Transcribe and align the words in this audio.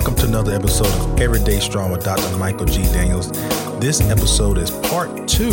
welcome 0.00 0.16
to 0.16 0.24
another 0.24 0.54
episode 0.54 0.86
of 0.86 1.20
Everyday 1.20 1.60
Strong 1.60 1.92
with 1.92 2.02
Dr. 2.02 2.34
Michael 2.38 2.64
G. 2.64 2.84
Daniels. 2.84 3.30
This 3.80 4.00
episode 4.00 4.56
is 4.56 4.70
part 4.70 5.28
two, 5.28 5.52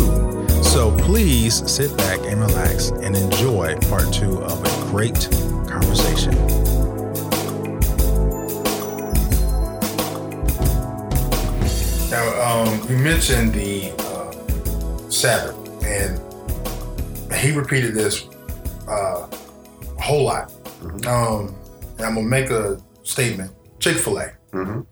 so 0.62 0.90
please 1.00 1.70
sit 1.70 1.94
back 1.98 2.18
and 2.20 2.40
relax 2.40 2.88
and 2.88 3.14
enjoy 3.14 3.76
part 3.90 4.10
two 4.10 4.38
of 4.38 4.64
a 4.64 4.90
great 4.90 5.28
conversation. 5.68 6.32
Now, 12.08 12.40
um, 12.40 12.88
you 12.88 12.96
mentioned 12.96 13.52
the 13.52 13.92
uh, 13.98 15.10
Sabbath, 15.10 15.84
and 15.84 16.18
he 17.34 17.52
repeated 17.52 17.92
this 17.92 18.24
uh, 18.88 19.28
a 19.98 20.00
whole 20.00 20.24
lot. 20.24 20.50
Um, 21.06 21.54
and 21.98 22.06
I'm 22.06 22.14
gonna 22.14 22.22
make 22.22 22.48
a 22.48 22.80
statement. 23.02 23.52
Chick 23.78 23.98
Fil 23.98 24.20
A. 24.20 24.37
Mhm. 24.52 24.86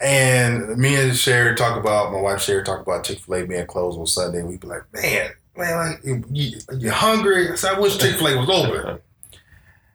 And 0.00 0.76
me 0.78 0.94
and 0.96 1.16
Sherry 1.16 1.56
talk 1.56 1.76
about 1.78 2.12
my 2.12 2.20
wife 2.20 2.40
Sherry 2.40 2.62
talk 2.62 2.80
about 2.80 3.04
Chick 3.04 3.18
Fil 3.20 3.34
A 3.36 3.46
being 3.46 3.66
closed 3.66 3.98
on 3.98 4.06
Sunday. 4.06 4.42
We'd 4.42 4.60
be 4.60 4.66
like, 4.68 4.84
man, 4.92 5.30
man, 5.56 5.76
like, 5.76 6.04
you, 6.30 6.58
you, 6.78 6.90
hungry? 6.92 7.50
I 7.50 7.56
said, 7.56 7.74
I 7.74 7.80
wish 7.80 7.98
Chick 7.98 8.16
Fil 8.16 8.28
A 8.28 8.36
was 8.38 8.48
open. 8.48 9.00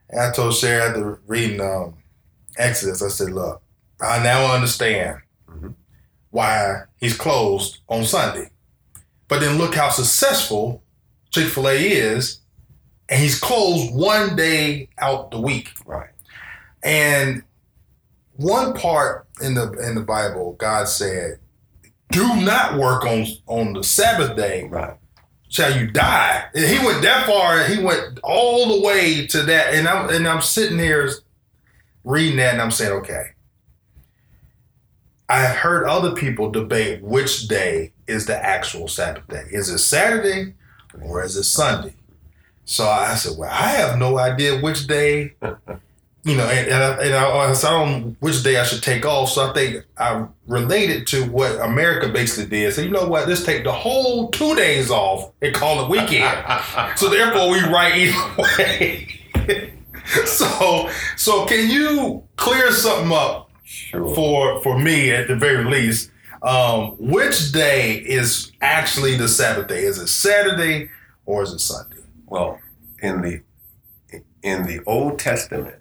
and 0.09 0.19
I 0.19 0.31
told 0.31 0.53
Sherry 0.55 0.81
after 0.81 1.19
reading 1.25 1.61
um, 1.61 1.95
Exodus, 2.57 3.01
I 3.01 3.07
said, 3.07 3.31
look, 3.31 3.61
I 4.01 4.21
now 4.21 4.53
understand 4.53 5.19
Mhm. 5.49 5.73
why 6.31 6.81
he's 6.97 7.15
closed 7.15 7.79
on 7.87 8.03
Sunday. 8.03 8.49
But 9.29 9.39
then 9.39 9.57
look 9.57 9.73
how 9.73 9.89
successful 9.89 10.83
Chick 11.31 11.47
Fil 11.47 11.69
A 11.69 11.75
is, 11.77 12.39
and 13.07 13.21
he's 13.21 13.39
closed 13.39 13.93
one 13.95 14.35
day 14.35 14.89
out 14.97 15.31
the 15.31 15.39
week. 15.39 15.69
Right. 15.85 16.09
And 16.83 17.43
one 18.43 18.73
part 18.73 19.27
in 19.41 19.53
the 19.55 19.71
in 19.87 19.95
the 19.95 20.01
Bible, 20.01 20.53
God 20.59 20.87
said, 20.87 21.39
"Do 22.11 22.35
not 22.41 22.77
work 22.77 23.05
on 23.05 23.25
on 23.47 23.73
the 23.73 23.83
Sabbath 23.83 24.35
day, 24.35 24.67
Right. 24.69 24.97
shall 25.49 25.75
you 25.77 25.89
die." 25.89 26.45
And 26.53 26.65
he 26.65 26.85
went 26.85 27.01
that 27.03 27.25
far. 27.25 27.63
He 27.65 27.81
went 27.81 28.19
all 28.23 28.75
the 28.75 28.85
way 28.85 29.25
to 29.27 29.41
that. 29.43 29.73
And 29.73 29.87
I'm 29.87 30.09
and 30.09 30.27
I'm 30.27 30.41
sitting 30.41 30.77
here 30.79 31.09
reading 32.03 32.37
that, 32.37 32.53
and 32.53 32.61
I'm 32.61 32.71
saying, 32.71 32.91
okay. 32.99 33.27
I 35.29 35.39
have 35.39 35.55
heard 35.55 35.85
other 35.85 36.11
people 36.11 36.51
debate 36.51 37.01
which 37.01 37.47
day 37.47 37.93
is 38.07 38.25
the 38.25 38.37
actual 38.37 38.87
Sabbath 38.87 39.27
day. 39.29 39.45
Is 39.51 39.69
it 39.69 39.79
Saturday 39.79 40.53
or 41.01 41.23
is 41.23 41.37
it 41.37 41.45
Sunday? 41.45 41.95
So 42.65 42.87
I 42.87 43.15
said, 43.15 43.37
well, 43.37 43.49
I 43.49 43.69
have 43.69 43.97
no 43.97 44.19
idea 44.19 44.59
which 44.59 44.85
day 44.85 45.33
you 46.23 46.37
know, 46.37 46.45
and, 46.47 46.67
and, 46.69 46.83
I, 46.83 47.03
and 47.03 47.13
I, 47.13 47.51
I 47.51 47.61
don't 47.61 48.15
which 48.21 48.43
day 48.43 48.57
I 48.57 48.63
should 48.63 48.81
take 48.81 49.05
off. 49.05 49.29
So 49.29 49.49
I 49.49 49.53
think 49.53 49.85
I 49.97 50.25
related 50.47 51.05
to 51.07 51.25
what 51.25 51.59
America 51.59 52.07
basically 52.07 52.49
did. 52.49 52.73
So 52.73 52.81
you 52.81 52.91
know 52.91 53.07
what? 53.07 53.27
Let's 53.27 53.43
take 53.43 53.65
the 53.65 53.73
whole 53.73 54.29
two 54.29 54.55
days 54.55 54.89
off 54.89 55.31
and 55.41 55.53
call 55.53 55.83
it 55.83 55.89
weekend. 55.89 56.45
so 56.97 57.09
therefore, 57.09 57.51
we 57.51 57.59
write 57.61 57.95
either 57.97 58.35
way. 58.37 59.73
so 60.25 60.89
so 61.17 61.45
can 61.45 61.69
you 61.69 62.23
clear 62.37 62.71
something 62.71 63.11
up 63.11 63.49
Sure. 63.65 64.13
for 64.13 64.61
for 64.61 64.77
me 64.79 65.11
at 65.11 65.27
the 65.27 65.35
very 65.35 65.65
least? 65.65 66.09
Um, 66.41 66.95
which 66.99 67.51
day 67.51 67.95
is 67.95 68.51
actually 68.61 69.15
the 69.17 69.27
Sabbath 69.27 69.67
day? 69.67 69.83
Is 69.83 69.97
it 69.97 70.07
Saturday 70.07 70.89
or 71.25 71.43
is 71.43 71.51
it 71.53 71.59
Sunday? 71.59 71.97
Well, 72.27 72.59
in 73.01 73.21
the 73.21 73.41
in 74.41 74.63
the 74.63 74.81
Old 74.85 75.19
Testament, 75.19 75.75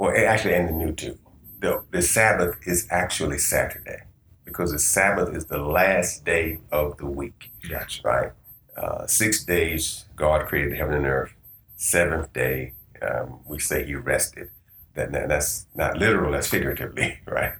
or 0.00 0.16
actually 0.16 0.54
in 0.54 0.64
the 0.66 0.72
New 0.72 0.92
too, 0.92 1.18
the, 1.60 1.84
the 1.90 2.00
Sabbath 2.00 2.56
is 2.66 2.86
actually 2.90 3.36
Saturday 3.38 4.00
because 4.46 4.72
the 4.72 4.78
Sabbath 4.78 5.34
is 5.36 5.44
the 5.44 5.58
last 5.58 6.24
day 6.24 6.58
of 6.72 6.96
the 6.96 7.06
week, 7.06 7.50
Gotcha. 7.68 8.00
right? 8.02 8.32
Uh, 8.76 9.06
six 9.06 9.44
days 9.44 10.06
God 10.16 10.46
created 10.46 10.76
heaven 10.78 10.94
and 10.94 11.06
earth. 11.06 11.34
Seventh 11.76 12.32
day, 12.32 12.72
um, 13.02 13.40
we 13.46 13.58
say 13.58 13.84
He 13.84 13.94
rested. 13.94 14.48
That 14.94 15.12
that- 15.12 15.28
that's 15.28 15.66
not 15.74 15.98
literal. 15.98 16.32
That's 16.32 16.46
figuratively, 16.48 17.18
right? 17.26 17.52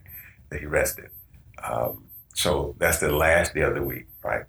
That 0.50 0.60
He 0.60 0.66
rested. 0.66 1.10
Um, 1.62 2.06
so 2.34 2.74
that's 2.78 2.98
the 3.00 3.12
last 3.12 3.54
day 3.54 3.60
of 3.62 3.74
the 3.74 3.82
week, 3.82 4.06
right? 4.24 4.44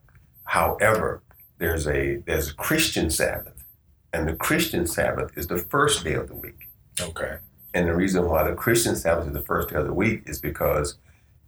However, 0.45 1.23
there's 1.57 1.87
a 1.87 2.17
there's 2.25 2.49
a 2.51 2.53
Christian 2.55 3.09
Sabbath, 3.09 3.65
and 4.13 4.27
the 4.29 4.35
Christian 4.35 4.87
Sabbath 4.87 5.37
is 5.37 5.47
the 5.47 5.57
first 5.57 6.03
day 6.05 6.13
of 6.13 6.27
the 6.29 6.35
week. 6.35 6.69
Okay. 7.01 7.37
And 7.73 7.87
the 7.87 7.95
reason 7.95 8.27
why 8.27 8.43
the 8.43 8.55
Christian 8.55 8.95
Sabbath 8.95 9.27
is 9.27 9.33
the 9.33 9.41
first 9.41 9.69
day 9.69 9.75
of 9.75 9.85
the 9.85 9.93
week 9.93 10.23
is 10.25 10.39
because 10.39 10.97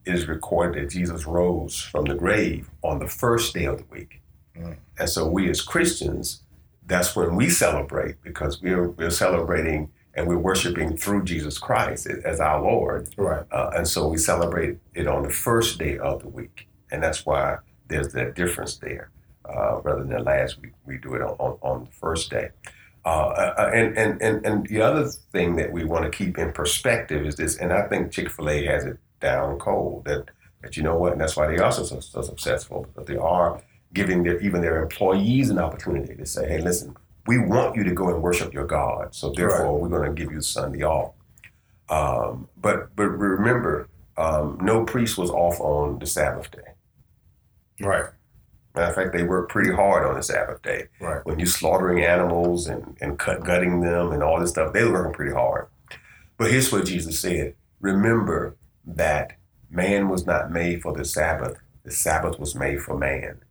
it 0.05 0.13
is 0.13 0.27
recorded 0.27 0.83
that 0.83 0.91
Jesus 0.91 1.25
rose 1.25 1.79
from 1.79 2.05
the 2.05 2.15
grave 2.15 2.69
on 2.81 2.99
the 2.99 3.07
first 3.07 3.53
day 3.53 3.65
of 3.65 3.77
the 3.77 3.85
week. 3.89 4.21
Mm. 4.57 4.77
And 4.99 5.09
so 5.09 5.27
we 5.27 5.49
as 5.49 5.61
Christians, 5.61 6.43
that's 6.85 7.15
when 7.15 7.35
we 7.35 7.49
celebrate 7.49 8.21
because 8.21 8.61
we're 8.61 8.89
we're 8.89 9.09
celebrating 9.09 9.91
and 10.15 10.27
we're 10.27 10.37
worshiping 10.37 10.95
through 10.95 11.23
Jesus 11.23 11.57
Christ 11.57 12.07
as 12.07 12.39
our 12.39 12.61
Lord. 12.61 13.09
Right. 13.17 13.45
Uh, 13.51 13.71
and 13.75 13.87
so 13.87 14.07
we 14.07 14.17
celebrate 14.17 14.77
it 14.93 15.07
on 15.07 15.23
the 15.23 15.29
first 15.29 15.79
day 15.79 15.97
of 15.97 16.21
the 16.21 16.29
week. 16.29 16.67
And 16.91 17.01
that's 17.01 17.25
why 17.25 17.57
there's 17.87 18.13
that 18.13 18.35
difference 18.35 18.77
there. 18.77 19.09
Uh, 19.45 19.81
rather 19.81 20.03
than 20.03 20.23
last 20.23 20.61
week, 20.61 20.71
we 20.85 20.97
do 20.97 21.15
it 21.15 21.21
on, 21.21 21.35
on, 21.39 21.57
on 21.61 21.85
the 21.85 21.91
first 21.91 22.29
day. 22.29 22.49
Uh, 23.05 23.09
uh, 23.09 23.71
and, 23.73 23.97
and, 23.97 24.21
and, 24.21 24.45
and 24.45 24.67
the 24.67 24.81
other 24.81 25.07
thing 25.33 25.57
that 25.57 25.71
we 25.71 25.83
want 25.83 26.05
to 26.05 26.09
keep 26.09 26.37
in 26.37 26.51
perspective 26.53 27.25
is 27.25 27.35
this, 27.35 27.57
and 27.57 27.73
I 27.73 27.87
think 27.87 28.11
Chick 28.11 28.29
fil 28.29 28.49
A 28.49 28.65
has 28.65 28.85
it 28.85 28.97
down 29.19 29.59
cold 29.59 30.05
that, 30.05 30.29
that 30.61 30.77
you 30.77 30.83
know 30.83 30.97
what, 30.97 31.11
and 31.11 31.19
that's 31.19 31.35
why 31.35 31.47
they 31.47 31.57
are 31.57 31.71
so, 31.71 31.83
so, 31.83 31.99
so 31.99 32.21
successful, 32.21 32.87
because 32.87 33.07
they 33.07 33.17
are 33.17 33.61
giving 33.93 34.23
their, 34.23 34.39
even 34.39 34.61
their 34.61 34.81
employees 34.81 35.49
an 35.49 35.59
opportunity 35.59 36.15
to 36.15 36.25
say, 36.25 36.47
hey, 36.47 36.61
listen, 36.61 36.95
we 37.27 37.37
want 37.37 37.75
you 37.75 37.83
to 37.83 37.91
go 37.91 38.09
and 38.09 38.21
worship 38.21 38.53
your 38.53 38.65
God. 38.65 39.13
So 39.13 39.31
therefore, 39.31 39.79
we're 39.79 39.89
going 39.89 40.13
to 40.13 40.21
give 40.21 40.31
you 40.31 40.41
Sunday 40.41 40.83
off. 40.83 41.13
Um, 41.89 42.47
but 42.57 42.95
but 42.95 43.05
remember, 43.05 43.87
um, 44.17 44.57
no 44.61 44.83
priest 44.83 45.17
was 45.17 45.29
off 45.29 45.59
on 45.59 45.99
the 45.99 46.05
Sabbath 46.05 46.51
day. 46.51 46.73
Right. 47.79 48.05
Matter 48.75 48.89
of 48.89 48.95
fact, 48.95 49.13
they 49.13 49.23
work 49.23 49.49
pretty 49.49 49.71
hard 49.71 50.05
on 50.05 50.15
the 50.15 50.23
Sabbath 50.23 50.61
day. 50.63 50.87
Right. 50.99 51.23
When 51.25 51.37
you're 51.37 51.45
slaughtering 51.45 52.03
animals 52.03 52.67
and, 52.67 52.97
and 53.01 53.19
cut 53.19 53.43
gutting 53.43 53.81
them 53.81 54.11
and 54.11 54.23
all 54.23 54.39
this 54.39 54.49
stuff, 54.49 54.73
they 54.73 54.83
were 54.83 54.93
working 54.93 55.13
pretty 55.13 55.33
hard. 55.33 55.67
But 56.37 56.49
here's 56.49 56.71
what 56.71 56.85
Jesus 56.85 57.19
said: 57.19 57.55
Remember 57.79 58.55
that 58.85 59.37
man 59.69 60.09
was 60.09 60.25
not 60.25 60.51
made 60.51 60.81
for 60.81 60.91
the 60.91 61.05
Sabbath; 61.05 61.59
the 61.83 61.91
Sabbath 61.91 62.39
was 62.39 62.55
made 62.55 62.81
for 62.81 62.97
man. 62.97 63.41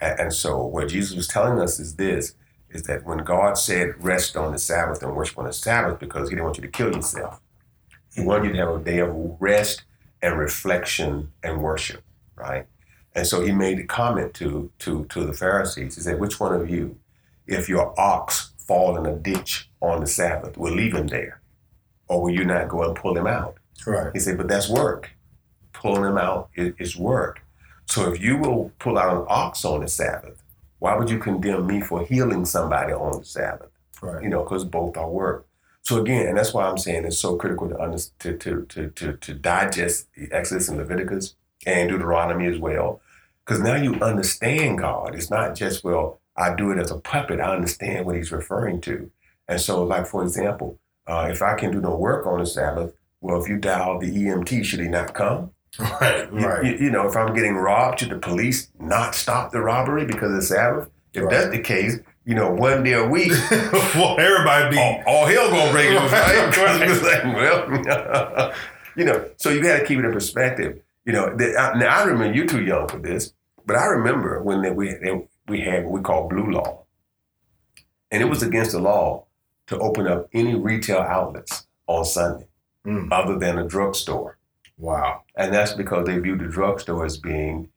And, 0.00 0.20
and 0.20 0.32
so, 0.32 0.64
what 0.64 0.88
Jesus 0.88 1.14
was 1.14 1.28
telling 1.28 1.60
us 1.60 1.78
is 1.78 1.96
this: 1.96 2.34
is 2.70 2.84
that 2.84 3.04
when 3.04 3.18
God 3.18 3.58
said 3.58 4.02
rest 4.02 4.34
on 4.34 4.52
the 4.52 4.58
Sabbath 4.58 5.02
and 5.02 5.14
worship 5.14 5.38
on 5.38 5.44
the 5.44 5.52
Sabbath, 5.52 5.98
because 6.00 6.30
He 6.30 6.34
didn't 6.34 6.46
want 6.46 6.56
you 6.56 6.62
to 6.62 6.68
kill 6.68 6.94
yourself, 6.94 7.40
He 8.14 8.22
wanted 8.22 8.46
you 8.46 8.52
to 8.52 8.58
have 8.58 8.74
a 8.76 8.78
day 8.78 8.98
of 9.00 9.14
rest 9.40 9.84
and 10.22 10.38
reflection 10.38 11.32
and 11.42 11.62
worship, 11.62 12.02
right? 12.34 12.66
And 13.14 13.26
so 13.26 13.40
he 13.42 13.52
made 13.52 13.78
a 13.78 13.84
comment 13.84 14.34
to 14.34 14.70
to 14.80 15.04
to 15.06 15.24
the 15.24 15.32
Pharisees. 15.32 15.96
He 15.96 16.02
said, 16.02 16.20
"Which 16.20 16.38
one 16.38 16.54
of 16.54 16.68
you, 16.70 16.98
if 17.46 17.68
your 17.68 17.98
ox 17.98 18.52
fall 18.58 18.96
in 18.96 19.06
a 19.06 19.16
ditch 19.16 19.70
on 19.80 20.00
the 20.00 20.06
Sabbath, 20.06 20.56
will 20.56 20.74
leave 20.74 20.94
him 20.94 21.08
there, 21.08 21.40
or 22.06 22.22
will 22.22 22.30
you 22.30 22.44
not 22.44 22.68
go 22.68 22.82
and 22.82 22.94
pull 22.94 23.16
him 23.16 23.26
out?" 23.26 23.56
Right. 23.86 24.10
He 24.12 24.20
said, 24.20 24.36
"But 24.36 24.48
that's 24.48 24.68
work. 24.68 25.10
Pulling 25.72 26.04
him 26.04 26.18
out 26.18 26.50
is, 26.54 26.74
is 26.78 26.96
work. 26.96 27.42
So 27.86 28.12
if 28.12 28.20
you 28.20 28.36
will 28.36 28.72
pull 28.78 28.98
out 28.98 29.16
an 29.16 29.24
ox 29.28 29.64
on 29.64 29.80
the 29.80 29.88
Sabbath, 29.88 30.42
why 30.78 30.96
would 30.96 31.08
you 31.08 31.18
condemn 31.18 31.66
me 31.66 31.80
for 31.80 32.04
healing 32.04 32.44
somebody 32.44 32.92
on 32.92 33.18
the 33.20 33.24
Sabbath? 33.24 33.70
Right. 34.02 34.22
You 34.22 34.28
know, 34.28 34.42
because 34.42 34.64
both 34.64 34.96
are 34.96 35.08
work. 35.08 35.46
So 35.82 36.00
again, 36.00 36.26
and 36.26 36.36
that's 36.36 36.52
why 36.52 36.64
I'm 36.64 36.76
saying 36.76 37.06
it's 37.06 37.18
so 37.18 37.36
critical 37.36 37.68
to 37.68 37.80
under, 37.80 37.98
to, 38.18 38.36
to, 38.36 38.66
to, 38.68 38.90
to, 38.90 39.12
to 39.14 39.34
digest 39.34 40.08
the 40.14 40.28
Exodus 40.30 40.68
and 40.68 40.76
Leviticus 40.76 41.34
and 41.68 41.88
Deuteronomy 41.90 42.46
as 42.46 42.58
well. 42.58 43.00
Because 43.44 43.62
now 43.62 43.76
you 43.76 43.94
understand 43.96 44.78
God. 44.78 45.14
It's 45.14 45.30
not 45.30 45.54
just, 45.54 45.84
well, 45.84 46.20
I 46.36 46.54
do 46.54 46.70
it 46.70 46.78
as 46.78 46.90
a 46.90 46.98
puppet. 46.98 47.40
I 47.40 47.54
understand 47.54 48.04
what 48.06 48.14
he's 48.16 48.32
referring 48.32 48.80
to. 48.82 49.10
And 49.48 49.60
so, 49.60 49.82
like, 49.82 50.06
for 50.06 50.22
example, 50.22 50.78
uh, 51.06 51.28
if 51.30 51.40
I 51.42 51.54
can 51.54 51.70
do 51.72 51.80
no 51.80 51.94
work 51.96 52.26
on 52.26 52.38
the 52.40 52.46
Sabbath, 52.46 52.92
well, 53.20 53.40
if 53.42 53.48
you 53.48 53.56
dial 53.56 53.98
the 53.98 54.10
EMT, 54.10 54.64
should 54.64 54.80
he 54.80 54.88
not 54.88 55.14
come? 55.14 55.50
Right. 55.78 56.32
You- 56.32 56.46
Right. 56.46 56.64
You, 56.64 56.86
you 56.86 56.90
know, 56.90 57.06
if 57.08 57.16
I'm 57.16 57.34
getting 57.34 57.54
robbed, 57.56 58.00
should 58.00 58.10
the 58.10 58.18
police 58.18 58.68
not 58.78 59.14
stop 59.14 59.52
the 59.52 59.60
robbery 59.60 60.04
because 60.06 60.30
of 60.30 60.36
the 60.36 60.42
Sabbath? 60.42 60.88
If 61.14 61.22
Right. 61.22 61.30
that's 61.30 61.50
the 61.50 61.60
case, 61.60 61.98
you 62.24 62.34
know, 62.34 62.50
one 62.50 62.82
day 62.82 62.92
a 62.92 63.06
week, 63.06 63.32
well, 63.94 64.18
everybody 64.20 64.76
be 64.76 64.78
all, 64.80 65.02
all 65.06 65.26
hell 65.26 65.48
gonna 65.50 65.72
break 65.72 65.90
loose, 65.90 66.12
right? 66.12 66.56
Right. 66.56 67.02
Like, 67.02 67.24
well, 67.24 68.52
you 68.96 69.04
know, 69.04 69.24
so 69.36 69.48
you 69.50 69.62
got 69.62 69.78
to 69.78 69.84
keep 69.86 69.98
it 69.98 70.04
in 70.04 70.12
perspective. 70.12 70.80
You 71.08 71.14
know, 71.14 71.34
the, 71.34 71.56
I, 71.56 71.78
now 71.78 71.88
I 71.88 72.04
remember 72.04 72.36
you're 72.36 72.46
too 72.46 72.62
young 72.62 72.86
for 72.86 72.98
this, 72.98 73.32
but 73.66 73.76
I 73.76 73.86
remember 73.86 74.42
when 74.42 74.62
they, 74.62 74.70
we 74.70 74.94
they, 75.02 75.26
we 75.48 75.62
had 75.62 75.84
what 75.84 75.92
we 75.92 76.00
call 76.02 76.28
blue 76.28 76.50
law, 76.50 76.84
and 78.10 78.22
it 78.22 78.26
was 78.26 78.42
against 78.42 78.72
the 78.72 78.80
law 78.80 79.24
to 79.68 79.78
open 79.78 80.06
up 80.06 80.28
any 80.32 80.54
retail 80.54 80.98
outlets 80.98 81.66
on 81.86 82.04
Sunday. 82.04 82.48
Mm. 82.88 83.08
other 83.12 83.38
than 83.38 83.58
a 83.58 83.66
drugstore. 83.66 84.38
Wow. 84.78 85.22
And 85.36 85.52
that's 85.52 85.72
because 85.72 86.06
they 86.06 86.18
viewed 86.18 86.38
the 86.38 86.46
drugstore 86.46 87.04
as 87.04 87.18
being, 87.18 87.68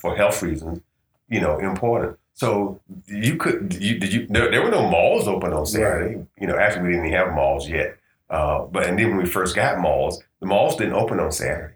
for 0.00 0.14
health 0.14 0.42
reasons, 0.42 0.80
you 1.28 1.40
know, 1.40 1.58
important. 1.58 2.18
So 2.34 2.80
you 3.06 3.36
could, 3.36 3.74
you, 3.80 3.98
did 3.98 4.12
you, 4.12 4.26
there, 4.28 4.50
there 4.50 4.62
were 4.62 4.70
no 4.70 4.90
malls 4.90 5.26
open 5.26 5.54
on 5.54 5.64
Saturday. 5.64 6.26
You 6.38 6.46
know, 6.46 6.58
actually, 6.58 6.82
we 6.82 6.88
didn't 6.90 7.06
even 7.06 7.16
have 7.16 7.34
malls 7.34 7.68
yet. 7.68 7.96
Uh, 8.28 8.64
but 8.64 8.86
and 8.86 8.98
then 8.98 9.08
when 9.08 9.18
we 9.18 9.26
first 9.26 9.54
got 9.54 9.78
malls, 9.78 10.22
the 10.40 10.46
malls 10.46 10.76
didn't 10.76 10.94
open 10.94 11.20
on 11.20 11.32
Saturday. 11.32 11.74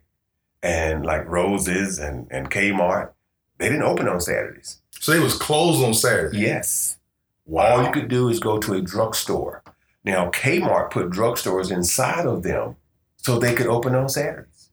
And 0.66 1.06
like 1.06 1.28
Roses 1.28 2.00
and, 2.00 2.26
and 2.30 2.50
Kmart, 2.50 3.12
they 3.58 3.68
didn't 3.68 3.84
open 3.84 4.08
on 4.08 4.20
Saturdays. 4.20 4.80
So 4.98 5.12
they 5.12 5.20
was 5.20 5.38
closed 5.38 5.84
on 5.84 5.94
Saturday. 5.94 6.40
Yes. 6.40 6.96
Wow. 7.44 7.76
All 7.76 7.84
you 7.84 7.92
could 7.92 8.08
do 8.08 8.28
is 8.28 8.40
go 8.40 8.58
to 8.58 8.74
a 8.74 8.80
drugstore. 8.80 9.62
Now, 10.04 10.30
Kmart 10.30 10.90
put 10.90 11.10
drugstores 11.10 11.70
inside 11.70 12.26
of 12.26 12.42
them 12.42 12.76
so 13.16 13.38
they 13.38 13.54
could 13.54 13.68
open 13.68 13.94
on 13.94 14.08
Saturdays. 14.08 14.70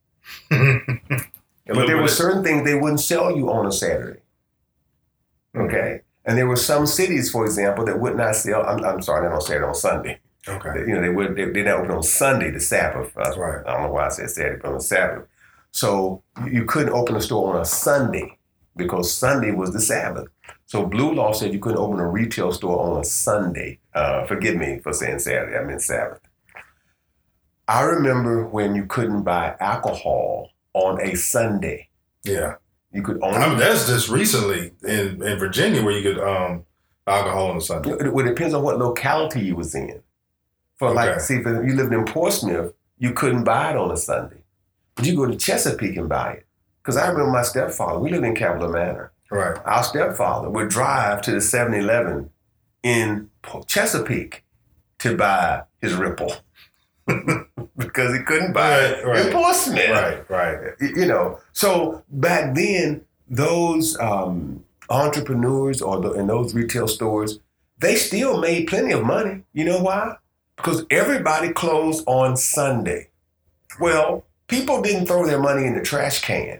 But 1.66 1.88
there 1.88 2.02
were 2.02 2.10
certain 2.10 2.44
things 2.44 2.66
they 2.66 2.76
wouldn't 2.76 3.00
sell 3.00 3.34
you 3.36 3.50
on 3.50 3.66
a 3.66 3.72
Saturday. 3.72 4.20
Okay. 5.56 6.02
And 6.26 6.38
there 6.38 6.46
were 6.46 6.58
some 6.58 6.86
cities, 6.86 7.32
for 7.32 7.46
example, 7.46 7.86
that 7.86 8.02
would 8.02 8.18
not 8.18 8.36
sell. 8.36 8.64
I'm, 8.64 8.84
I'm 8.84 9.02
sorry, 9.02 9.24
not 9.24 9.36
on 9.36 9.42
Saturday, 9.42 9.66
on 9.66 9.74
Sunday. 9.74 10.20
Okay. 10.46 10.80
You 10.80 10.96
know, 10.96 11.02
they 11.02 11.10
would 11.10 11.38
they, 11.38 11.46
they 11.46 11.64
not 11.64 11.80
open 11.80 11.92
on 11.92 12.04
Sunday, 12.04 12.52
the 12.52 12.60
Sabbath. 12.60 13.16
Uh, 13.16 13.24
That's 13.24 13.38
right. 13.38 13.66
I 13.66 13.74
don't 13.74 13.84
know 13.84 13.92
why 13.92 14.08
I 14.08 14.10
said 14.10 14.30
Saturday, 14.30 14.60
but 14.62 14.74
on 14.74 14.82
Sabbath. 14.82 15.26
So 15.74 16.24
you- 16.50 16.66
couldn't 16.66 16.94
open 16.94 17.16
a 17.16 17.22
store 17.22 17.56
on 17.56 17.62
a 17.62 17.66
Sunday 17.66 18.38
because 18.78 19.12
Sunday 19.14 19.52
was 19.52 19.74
the 19.74 19.80
Sabbath. 19.82 20.28
So 20.66 20.86
Blue 20.86 21.14
Law 21.14 21.34
said 21.34 21.52
you 21.54 21.60
couldn't 21.60 21.80
open 21.80 22.00
a 22.00 22.08
retail 22.08 22.52
store 22.52 22.80
on 22.80 23.02
a 23.02 23.04
Sunday. 23.04 23.80
Uh, 23.94 24.26
forgive 24.26 24.56
me 24.56 24.80
for 24.80 24.94
saying 24.94 25.20
Saturday. 25.20 25.58
I 25.58 25.64
meant 25.64 25.82
Sabbath. 25.82 26.20
I 27.68 27.82
remember 27.82 28.46
when 28.46 28.76
you 28.76 28.86
couldn't 28.86 29.24
buy 29.24 29.56
alcohol 29.60 30.50
on 30.74 31.02
a 31.02 31.16
Sunday. 31.16 31.90
Yeah. 32.24 32.56
You 32.92 33.02
could 33.02 33.20
only. 33.24 33.38
I 33.38 33.50
mean, 33.50 33.58
that's 33.58 33.88
just 33.88 34.10
recently 34.10 34.74
in, 34.84 35.22
in 35.24 35.40
Virginia 35.40 35.84
where 35.84 35.98
you 35.98 36.04
could 36.04 36.20
um 36.24 36.66
alcohol 37.08 37.48
on 37.52 37.58
a 37.58 37.62
Sunday. 37.62 37.92
It, 37.92 38.14
well, 38.14 38.26
it 38.26 38.30
depends 38.30 38.54
on 38.54 38.62
what 38.64 38.78
locality 38.78 39.42
you 39.42 39.56
was 39.56 39.74
in. 39.74 40.02
For 40.78 40.90
Okay. 40.90 40.96
like, 40.96 41.20
see, 41.22 41.36
if 41.38 41.46
you 41.46 41.76
lived 41.76 41.94
in 41.94 42.06
Portsmouth, 42.06 42.74
you 43.00 43.14
couldn't 43.14 43.44
buy 43.44 43.72
it 43.72 43.78
on 43.78 43.92
a 43.92 43.98
Sunday, 43.98 44.43
but 44.96 45.06
you 45.06 45.16
go 45.16 45.26
to 45.26 45.36
Chesapeake 45.36 45.98
and 45.98 46.08
buy 46.10 46.34
it. 46.34 46.46
Because 46.82 46.98
I 46.98 47.08
remember 47.10 47.32
my 47.32 47.44
stepfather. 47.44 48.00
We 48.00 48.12
lived 48.12 48.26
in 48.26 48.36
Capitol 48.36 48.70
Manor. 48.70 49.12
Right. 49.32 49.58
Our 49.66 49.84
stepfather 49.84 50.50
would 50.50 50.70
drive 50.70 51.22
to 51.24 51.32
the 51.32 51.38
7-Eleven 51.38 52.30
in 52.84 53.30
Chesapeake 53.68 54.44
to 55.00 55.16
buy 55.18 55.64
his 55.82 55.94
Ripple 55.96 56.34
because 57.78 58.16
he 58.18 58.24
couldn't 58.24 58.54
buy 58.54 58.78
it 58.80 59.06
Right, 59.06 59.16
right. 59.18 59.26
in 59.28 59.34
Portsmouth 59.34 59.90
Right. 59.90 60.30
Right. 60.30 60.74
you 60.80 61.06
know 61.06 61.40
so 61.52 62.04
back 62.10 62.54
then 62.56 63.04
those 63.30 63.98
um, 64.00 64.64
entrepreneurs 64.90 65.82
or 65.82 66.00
the, 66.00 66.12
in 66.14 66.28
those 66.28 66.54
retail 66.54 66.88
stores 66.88 67.40
they 67.80 67.96
still 67.96 68.40
made 68.40 68.68
plenty 68.68 68.92
of 68.94 69.04
money 69.04 69.42
you 69.54 69.66
know 69.66 69.82
why 69.82 70.16
because 70.56 70.86
everybody 70.92 71.52
closed 71.52 72.04
on 72.08 72.38
sunday 72.38 73.10
well 73.80 74.26
people 74.48 74.82
didn't 74.82 75.06
throw 75.08 75.26
their 75.26 75.40
money 75.40 75.66
in 75.66 75.74
the 75.76 75.82
trash 75.82 76.22
can 76.22 76.60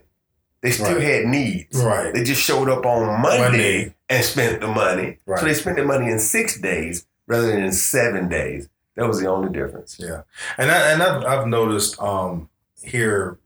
they 0.62 0.72
still 0.72 0.96
Right. 0.96 1.04
had 1.04 1.26
needs 1.26 1.78
Right. 1.84 2.14
they 2.14 2.24
just 2.24 2.42
showed 2.42 2.70
up 2.70 2.86
on 2.86 3.22
monday, 3.22 3.40
Monday. 3.42 3.96
and 4.10 4.24
spent 4.26 4.62
the 4.62 4.68
money 4.68 5.18
Right. 5.26 5.40
so 5.40 5.46
they 5.46 5.54
spent 5.54 5.78
the 5.78 5.84
money 5.84 6.10
in 6.12 6.20
six 6.20 6.60
days 6.60 7.06
rather 7.28 7.48
than 7.48 7.64
in 7.64 7.72
seven 7.72 8.30
days 8.30 8.70
that 8.96 9.08
was 9.08 9.20
the 9.20 9.28
only 9.28 9.50
difference 9.52 9.98
Yeah, 10.00 10.22
and 10.58 10.72
I, 10.72 10.92
and 10.92 11.02
I've, 11.04 11.24
I've 11.26 11.48
noticed 11.48 12.00
um 12.02 12.50
here 12.82 13.38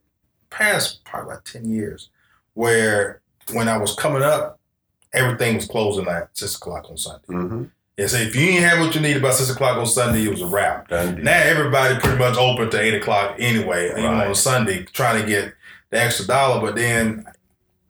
past 0.49 1.03
probably 1.05 1.31
about 1.31 1.45
ten 1.45 1.69
years 1.69 2.09
where 2.53 3.21
when 3.53 3.67
I 3.69 3.77
was 3.77 3.93
coming 3.95 4.23
up, 4.23 4.59
everything 5.13 5.55
was 5.55 5.65
closing 5.67 6.07
at 6.07 6.29
six 6.37 6.55
o'clock 6.55 6.89
on 6.89 6.97
Sunday. 6.97 7.23
mm-hmm. 7.29 7.63
Yeah, 7.97 8.05
so 8.07 8.17
if 8.17 8.35
you 8.35 8.45
didn't 8.45 8.63
have 8.63 8.79
what 8.79 8.93
you 8.93 9.01
needed 9.01 9.23
by 9.23 9.31
six 9.31 9.49
o'clock 9.49 9.77
on 9.77 9.87
Sunday, 9.87 10.23
it 10.23 10.29
was 10.29 10.41
a 10.43 10.47
wrap. 10.47 10.87
Now 11.23 11.39
everybody 11.39 11.99
pretty 11.99 12.17
much 12.19 12.37
open 12.37 12.69
to 12.69 12.79
eight 12.79 12.93
o'clock 12.93 13.35
anyway, 13.39 13.89
even 13.89 14.05
on 14.27 14.35
Sunday, 14.35 14.83
trying 14.83 15.19
to 15.21 15.27
get 15.27 15.53
the 15.89 15.99
extra 15.99 16.27
dollar. 16.27 16.61
But 16.61 16.75
then 16.75 17.25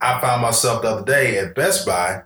I 0.00 0.18
found 0.20 0.40
myself 0.42 0.80
the 0.82 0.88
other 0.88 1.04
day 1.04 1.38
at 1.38 1.54
Best 1.54 1.84
Buy 1.86 2.22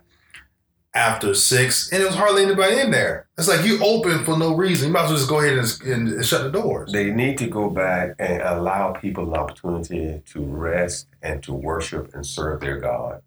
after 0.93 1.33
six, 1.33 1.91
and 1.91 2.01
it 2.01 2.05
was 2.05 2.15
hardly 2.15 2.43
anybody 2.43 2.79
in 2.79 2.91
there. 2.91 3.27
It's 3.37 3.47
like 3.49 3.65
you 3.65 3.83
open 3.83 4.23
for 4.23 4.37
no 4.37 4.55
reason. 4.55 4.87
You 4.87 4.93
might 4.93 5.03
as 5.05 5.09
well 5.09 5.17
just 5.17 5.29
go 5.29 5.39
ahead 5.41 5.57
and, 5.57 6.13
and 6.15 6.25
shut 6.25 6.43
the 6.43 6.51
doors. 6.51 6.91
They 6.91 7.11
need 7.11 7.37
to 7.39 7.47
go 7.47 7.69
back 7.69 8.15
and 8.19 8.41
allow 8.43 8.93
people 8.93 9.27
an 9.27 9.37
opportunity 9.37 10.21
to 10.25 10.39
rest 10.45 11.07
and 11.21 11.43
to 11.43 11.53
worship 11.53 12.13
and 12.13 12.25
serve 12.25 12.61
their 12.61 12.77
God. 12.77 13.21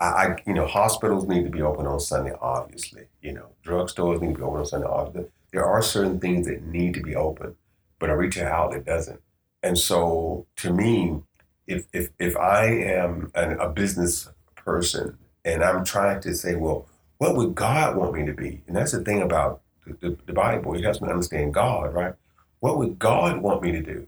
I, 0.00 0.06
I 0.06 0.36
you 0.46 0.54
know, 0.54 0.66
hospitals 0.66 1.26
need 1.26 1.44
to 1.44 1.50
be 1.50 1.62
open 1.62 1.86
on 1.86 2.00
Sunday, 2.00 2.32
obviously. 2.40 3.04
You 3.22 3.32
know, 3.32 3.48
drugstores 3.64 4.20
need 4.20 4.34
to 4.34 4.38
be 4.38 4.42
open 4.42 4.60
on 4.60 4.66
Sunday, 4.66 4.86
obviously. 4.86 5.30
There 5.52 5.64
are 5.64 5.82
certain 5.82 6.20
things 6.20 6.46
that 6.46 6.62
need 6.64 6.94
to 6.94 7.02
be 7.02 7.16
open, 7.16 7.56
but 7.98 8.10
a 8.10 8.16
retail 8.16 8.48
outlet 8.48 8.84
doesn't. 8.84 9.20
And 9.62 9.78
so, 9.78 10.46
to 10.56 10.72
me, 10.72 11.22
if 11.66 11.86
if 11.92 12.10
if 12.18 12.36
I 12.36 12.66
am 12.66 13.30
an, 13.34 13.58
a 13.58 13.68
business 13.68 14.28
person 14.56 15.18
and 15.44 15.64
I'm 15.64 15.84
trying 15.84 16.20
to 16.22 16.34
say, 16.34 16.54
well, 16.54 16.86
what 17.18 17.36
would 17.36 17.54
God 17.54 17.96
want 17.96 18.14
me 18.14 18.26
to 18.26 18.34
be? 18.34 18.62
And 18.66 18.76
that's 18.76 18.92
the 18.92 19.02
thing 19.02 19.22
about 19.22 19.62
the, 19.86 19.96
the, 20.00 20.16
the 20.26 20.32
Bible. 20.32 20.74
It 20.74 20.84
helps 20.84 21.00
me 21.00 21.08
understand 21.08 21.54
God, 21.54 21.94
right? 21.94 22.14
what 22.60 22.78
would 22.78 22.98
God 22.98 23.40
want 23.40 23.62
me 23.62 23.72
to 23.72 23.82
do? 23.82 24.06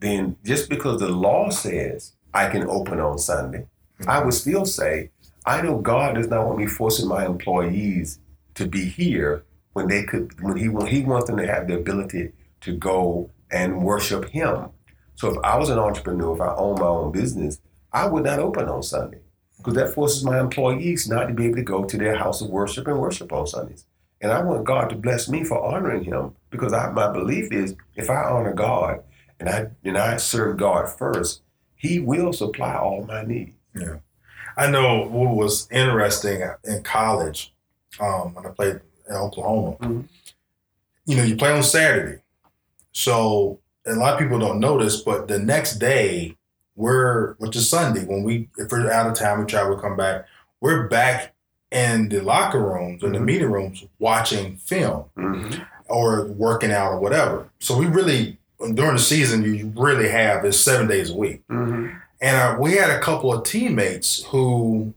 Then 0.00 0.36
just 0.44 0.68
because 0.68 1.00
the 1.00 1.08
law 1.08 1.50
says 1.50 2.12
I 2.32 2.48
can 2.48 2.68
open 2.68 3.00
on 3.00 3.18
Sunday, 3.18 3.66
I 4.06 4.22
would 4.22 4.34
still 4.34 4.64
say, 4.64 5.10
I 5.48 5.62
know 5.62 5.78
God 5.78 6.16
does 6.16 6.28
not 6.28 6.46
want 6.46 6.58
me 6.58 6.66
forcing 6.66 7.08
my 7.08 7.24
employees 7.24 8.20
to 8.54 8.66
be 8.66 8.84
here 8.84 9.44
when 9.72 9.88
they 9.88 10.02
could 10.02 10.38
when 10.42 10.58
he 10.58 10.68
want 10.68 10.90
he 10.90 11.02
wants 11.02 11.26
them 11.26 11.38
to 11.38 11.46
have 11.46 11.66
the 11.66 11.74
ability 11.74 12.32
to 12.60 12.76
go 12.76 13.30
and 13.50 13.82
worship 13.82 14.28
him. 14.28 14.68
So 15.14 15.30
if 15.30 15.38
I 15.42 15.56
was 15.56 15.70
an 15.70 15.78
entrepreneur, 15.78 16.34
if 16.34 16.42
I 16.42 16.54
owned 16.54 16.80
my 16.80 16.86
own 16.86 17.12
business, 17.12 17.60
I 17.94 18.04
would 18.06 18.24
not 18.24 18.40
open 18.40 18.68
on 18.68 18.82
Sunday. 18.82 19.20
Because 19.56 19.72
that 19.72 19.94
forces 19.94 20.22
my 20.22 20.38
employees 20.38 21.08
not 21.08 21.28
to 21.28 21.34
be 21.34 21.46
able 21.46 21.56
to 21.56 21.62
go 21.62 21.82
to 21.82 21.96
their 21.96 22.16
house 22.16 22.42
of 22.42 22.50
worship 22.50 22.86
and 22.86 23.00
worship 23.00 23.32
on 23.32 23.46
Sundays. 23.46 23.86
And 24.20 24.30
I 24.30 24.42
want 24.42 24.66
God 24.66 24.90
to 24.90 24.96
bless 24.96 25.30
me 25.30 25.44
for 25.44 25.64
honoring 25.64 26.04
him 26.04 26.36
because 26.50 26.74
I, 26.74 26.90
my 26.90 27.10
belief 27.10 27.50
is 27.52 27.74
if 27.96 28.10
I 28.10 28.22
honor 28.24 28.52
God 28.52 29.02
and 29.40 29.48
I 29.48 29.68
and 29.82 29.96
I 29.96 30.18
serve 30.18 30.58
God 30.58 30.90
first, 30.90 31.40
he 31.74 32.00
will 32.00 32.34
supply 32.34 32.74
all 32.76 33.06
my 33.06 33.24
needs. 33.24 33.52
I 34.58 34.68
know 34.70 35.06
what 35.06 35.34
was 35.36 35.68
interesting 35.70 36.42
in 36.64 36.82
college 36.82 37.52
um, 38.00 38.34
when 38.34 38.44
I 38.44 38.50
played 38.50 38.80
in 39.08 39.14
Oklahoma. 39.14 39.76
Mhm. 39.80 40.08
You 41.06 41.16
know, 41.16 41.22
you 41.22 41.36
play 41.36 41.52
on 41.52 41.62
Saturday, 41.62 42.18
so 42.92 43.60
a 43.86 43.94
lot 43.94 44.12
of 44.14 44.18
people 44.18 44.38
don't 44.38 44.60
notice, 44.60 45.00
but 45.00 45.28
the 45.28 45.38
next 45.38 45.76
day 45.78 46.36
we're 46.76 47.34
which 47.34 47.56
is 47.56 47.70
Sunday 47.70 48.04
when 48.04 48.22
we 48.24 48.48
if 48.58 48.70
we're 48.70 48.90
out 48.90 49.06
of 49.06 49.14
town, 49.14 49.40
we 49.40 49.46
travel, 49.46 49.76
come 49.78 49.96
back, 49.96 50.26
we're 50.60 50.86
back 50.88 51.34
in 51.70 52.08
the 52.08 52.20
locker 52.20 52.60
rooms 52.62 53.02
in 53.02 53.12
the 53.12 53.18
Mhm. 53.18 53.24
meeting 53.24 53.50
rooms 53.50 53.84
watching 53.98 54.56
film 54.56 55.04
Mm-hmm. 55.16 55.62
or 55.88 56.24
working 56.26 56.72
out 56.72 56.92
or 56.92 56.98
whatever. 57.00 57.46
So 57.60 57.76
we 57.76 57.86
really 57.86 58.38
during 58.74 58.94
the 58.96 58.98
season 58.98 59.44
you 59.44 59.72
really 59.76 60.08
have 60.08 60.44
is 60.44 60.58
seven 60.58 60.88
days 60.88 61.10
a 61.10 61.16
week. 61.16 61.46
Mm-hmm. 61.48 61.96
And 62.20 62.36
uh, 62.36 62.56
we 62.60 62.72
had 62.72 62.90
a 62.90 63.00
couple 63.00 63.32
of 63.32 63.44
teammates 63.44 64.24
who 64.24 64.92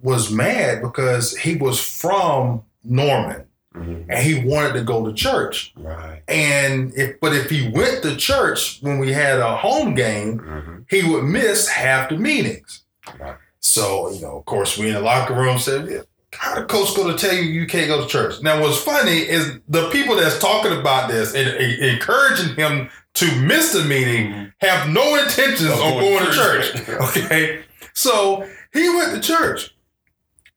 was 0.00 0.30
mad 0.30 0.82
because 0.82 1.36
he 1.36 1.56
was 1.56 1.80
from 1.80 2.62
Norman 2.84 3.42
Mm-hmm. 3.74 4.10
and 4.10 4.24
he 4.24 4.42
wanted 4.42 4.72
to 4.72 4.82
go 4.82 5.04
to 5.04 5.12
church. 5.12 5.74
Right. 5.76 6.22
And 6.28 6.94
if 6.96 7.20
but 7.20 7.34
if 7.36 7.50
he 7.50 7.68
went 7.68 8.02
to 8.04 8.16
church 8.16 8.78
when 8.80 8.98
we 8.98 9.12
had 9.12 9.38
a 9.38 9.54
home 9.54 9.94
game, 9.94 10.38
Mm-hmm. 10.38 10.76
he 10.88 11.02
would 11.06 11.24
miss 11.24 11.68
half 11.68 12.08
the 12.08 12.16
meetings. 12.16 12.84
Right. 13.20 13.36
So, 13.60 14.10
you 14.12 14.22
know, 14.22 14.38
of 14.38 14.46
course, 14.46 14.78
we 14.78 14.88
in 14.88 14.94
the 14.94 15.00
locker 15.02 15.34
room 15.34 15.58
said, 15.58 15.88
"Yeah, 15.90 16.00
how 16.32 16.54
the 16.54 16.64
coach 16.64 16.96
going 16.96 17.14
to 17.14 17.18
tell 17.18 17.34
you 17.36 17.42
you 17.42 17.66
can't 17.66 17.86
go 17.88 18.00
to 18.00 18.06
church? 18.08 18.40
Now, 18.40 18.62
what's 18.62 18.78
funny 18.82 19.18
is 19.18 19.58
the 19.68 19.90
people 19.90 20.16
that's 20.16 20.38
talking 20.38 20.72
about 20.72 21.10
this 21.10 21.34
and, 21.34 21.46
and 21.46 21.82
encouraging 21.84 22.54
him 22.56 22.88
to 23.16 23.36
miss 23.40 23.72
the 23.72 23.82
meeting 23.84 24.52
have 24.60 24.88
no 24.88 25.16
intentions 25.16 25.70
Of 25.70 25.80
on 25.80 25.92
going 26.00 26.18
going 26.18 26.26
to 26.26 26.32
church. 26.32 26.72
church. 26.86 27.16
Okay. 27.16 27.62
So 27.94 28.48
he 28.72 28.88
went 28.90 29.12
to 29.14 29.20
church. 29.20 29.74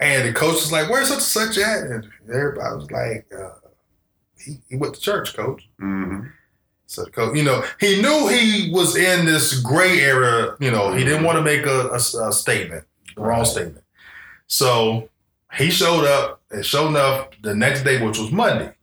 And 0.01 0.27
the 0.27 0.33
coach 0.33 0.55
was 0.55 0.71
like, 0.71 0.89
Where's 0.89 1.07
such 1.09 1.17
and 1.17 1.23
such 1.23 1.57
at? 1.57 1.83
And 1.83 2.07
everybody 2.33 2.75
was 2.75 2.89
like, 2.91 3.27
uh, 3.37 3.49
he, 4.37 4.59
he 4.69 4.75
went 4.77 4.95
to 4.95 5.01
church, 5.01 5.35
coach. 5.35 5.67
Mm-hmm. 5.81 6.27
So 6.85 7.03
the 7.03 7.11
coach, 7.11 7.35
you 7.37 7.43
know, 7.43 7.63
he 7.79 8.01
knew 8.01 8.27
he 8.29 8.71
was 8.73 8.95
in 8.95 9.25
this 9.25 9.59
gray 9.61 9.99
area. 10.01 10.55
You 10.59 10.71
know, 10.71 10.93
he 10.93 11.03
didn't 11.03 11.23
want 11.25 11.37
to 11.37 11.41
make 11.43 11.65
a, 11.65 11.89
a- 11.89 12.27
a 12.29 12.31
statement, 12.33 12.85
wrong 13.17 13.39
Right. 13.39 13.47
statement. 13.47 13.83
So 14.47 15.09
he 15.53 15.69
showed 15.69 16.05
up, 16.05 16.41
and 16.49 16.65
sure 16.65 16.87
enough, 16.87 17.27
the 17.43 17.53
next 17.53 17.83
day, 17.83 18.03
which 18.03 18.17
was 18.17 18.31
Monday, 18.31 18.73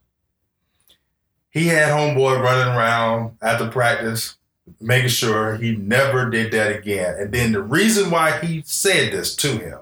he 1.57 1.69
had 1.69 1.89
homeboy 1.89 2.39
running 2.43 2.75
around 2.75 3.39
after 3.41 3.67
practice, 3.71 4.37
making 4.79 5.09
sure 5.09 5.57
he 5.57 5.75
never 5.75 6.29
did 6.29 6.53
that 6.53 6.77
again. 6.77 7.15
And 7.19 7.33
then 7.33 7.53
the 7.53 7.63
reason 7.63 8.11
why 8.11 8.39
he 8.41 8.63
said 8.67 9.11
this 9.11 9.35
to 9.37 9.57
him 9.57 9.79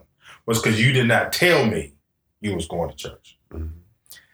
was 0.47 0.63
because 0.63 0.81
you 0.81 0.93
did 0.93 1.09
not 1.09 1.33
tell 1.33 1.67
me 1.67 1.95
you 2.41 2.55
was 2.55 2.69
going 2.69 2.91
to 2.91 2.97
church. 2.97 3.37
Mhm. 3.53 3.71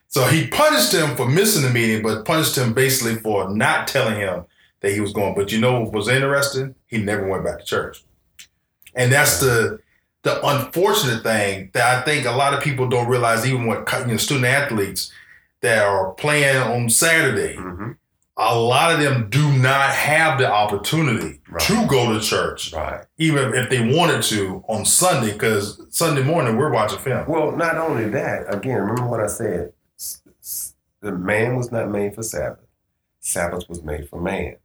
So 0.07 0.27
he 0.27 0.49
punished 0.49 0.93
him 0.93 1.17
for 1.17 1.27
missing 1.27 1.63
the 1.63 1.71
meeting, 1.71 2.03
but 2.03 2.27
punished 2.27 2.59
him 2.59 2.75
basically 2.75 3.15
for 3.15 3.49
not 3.49 3.89
telling 3.89 4.17
him 4.17 4.45
that 4.81 4.93
he 4.93 5.01
was 5.01 5.15
going. 5.15 5.35
But 5.35 5.51
you 5.51 5.61
know 5.61 5.81
what 5.81 5.93
was 5.95 6.09
interesting? 6.09 6.75
He 6.89 6.99
never 6.99 7.27
went 7.27 7.45
back 7.45 7.61
to 7.61 7.65
church. 7.65 8.05
And 8.95 9.11
that's 9.11 9.41
the 9.41 9.79
the 10.25 10.47
unfortunate 10.47 11.23
thing 11.23 11.71
that 11.73 11.97
I 11.97 12.03
think 12.03 12.27
a 12.27 12.33
lot 12.33 12.53
of 12.53 12.63
people 12.63 12.87
don't 12.87 13.09
realize, 13.09 13.47
even 13.47 13.63
you 13.63 13.85
know, 14.07 14.17
student 14.19 14.45
athletes 14.45 15.11
that 15.63 15.85
are 15.85 16.13
playing 16.13 16.57
on 16.57 16.89
Saturday, 16.89 17.57
Mhm. 17.57 17.97
a 18.37 18.59
lot 18.59 18.93
of 18.93 19.01
them 19.01 19.29
do 19.29 19.53
not 19.53 19.91
have 19.91 20.39
the 20.39 20.51
opportunity 20.51 21.41
Right. 21.51 21.61
to 21.63 21.87
go 21.87 22.13
to 22.15 22.21
church, 22.21 22.73
Right. 22.73 23.05
even 23.19 23.55
if 23.55 23.69
they 23.69 23.95
wanted 23.95 24.23
to 24.25 24.65
on 24.69 24.85
Sunday, 24.87 25.33
because 25.33 25.83
Sunday 25.91 26.23
morning 26.23 26.57
we're 26.57 26.71
watching 26.73 26.99
film. 26.99 27.27
Well, 27.29 27.53
not 27.53 27.77
only 27.77 28.09
that, 28.11 28.53
again, 28.55 28.79
remember 28.81 29.07
what 29.07 29.21
I 29.21 29.27
said. 29.27 29.73
The 31.03 31.13
man 31.13 31.57
was 31.57 31.73
not 31.73 31.91
made 31.91 32.15
for 32.15 32.23
Sabbath. 32.23 32.67
Sabbath 33.21 33.69
was 33.69 33.83
made 33.83 34.09
for 34.09 34.21
man, 34.21 34.57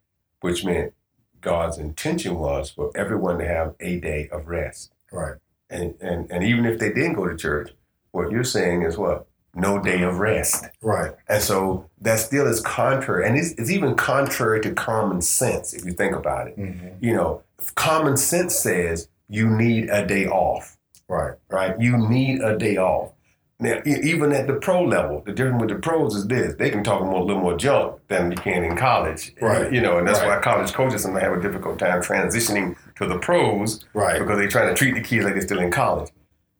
which 0.41 0.65
meant 0.65 0.93
God's 1.41 1.77
intention 1.77 2.39
was 2.39 2.71
for 2.71 2.91
everyone 2.95 3.37
to 3.39 3.47
have 3.47 3.75
a 3.79 3.99
day 3.99 4.27
of 4.31 4.47
rest. 4.47 4.91
Right. 5.11 5.35
And, 5.69 5.95
and, 6.01 6.29
and 6.31 6.43
even 6.43 6.65
if 6.65 6.79
they 6.79 6.89
didn't 6.89 7.13
go 7.13 7.27
to 7.27 7.35
church, 7.37 7.71
what 8.11 8.31
you're 8.31 8.43
saying 8.43 8.83
is 8.83 8.97
what? 8.97 9.27
No 9.55 9.79
day 9.81 10.03
of 10.03 10.19
rest. 10.19 10.65
Right. 10.81 11.11
And 11.29 11.41
so 11.41 11.89
that 12.01 12.19
still 12.19 12.45
is 12.47 12.59
contrary. 12.61 13.25
And 13.27 13.37
it's, 13.37 13.51
it's 13.53 13.71
even 13.71 13.95
contrary 13.95 14.59
to 14.61 14.71
common 14.73 15.21
sense 15.21 15.73
if 15.73 15.85
you 15.85 15.93
think 15.93 16.13
about 16.15 16.47
it. 16.49 16.57
Mhm. 16.57 16.95
You 16.99 17.13
know, 17.15 17.41
common 17.75 18.17
sense 18.17 18.53
says 18.55 19.07
you 19.29 19.49
need 19.49 19.89
a 19.89 20.05
day 20.05 20.27
off 20.27 20.77
Right. 21.07 21.33
right? 21.49 21.79
You 21.79 21.97
need 21.97 22.41
a 22.41 22.57
day 22.57 22.77
off. 22.77 23.11
Now, 23.57 23.79
even 23.85 24.33
at 24.33 24.47
the 24.47 24.55
pro 24.55 24.83
level, 24.83 25.23
the 25.25 25.31
difference 25.31 25.61
with 25.61 25.69
the 25.69 25.75
pros 25.77 26.13
is 26.13 26.27
this: 26.27 26.55
they 26.55 26.69
can 26.69 26.83
talk 26.83 27.01
more, 27.03 27.21
a 27.21 27.23
little 27.23 27.41
more 27.41 27.55
junk 27.55 27.95
than 28.09 28.29
you 28.31 28.35
can 28.37 28.65
in 28.65 28.75
college, 28.75 29.33
Right. 29.41 29.71
You 29.71 29.79
know, 29.79 29.97
and 29.97 30.05
that's 30.05 30.19
Right. 30.19 30.27
why 30.35 30.39
college 30.41 30.73
coaches 30.73 31.03
sometimes 31.03 31.23
have 31.23 31.37
a 31.37 31.41
difficult 31.41 31.79
time 31.79 32.01
transitioning 32.01 32.75
to 32.97 33.07
the 33.07 33.17
pros 33.17 33.85
Right. 33.93 34.19
because 34.19 34.37
they're 34.39 34.49
trying 34.49 34.67
to 34.67 34.73
treat 34.75 34.93
the 34.95 34.99
kids 34.99 35.23
like 35.23 35.35
they're 35.35 35.41
still 35.43 35.59
in 35.59 35.71
college. 35.71 36.09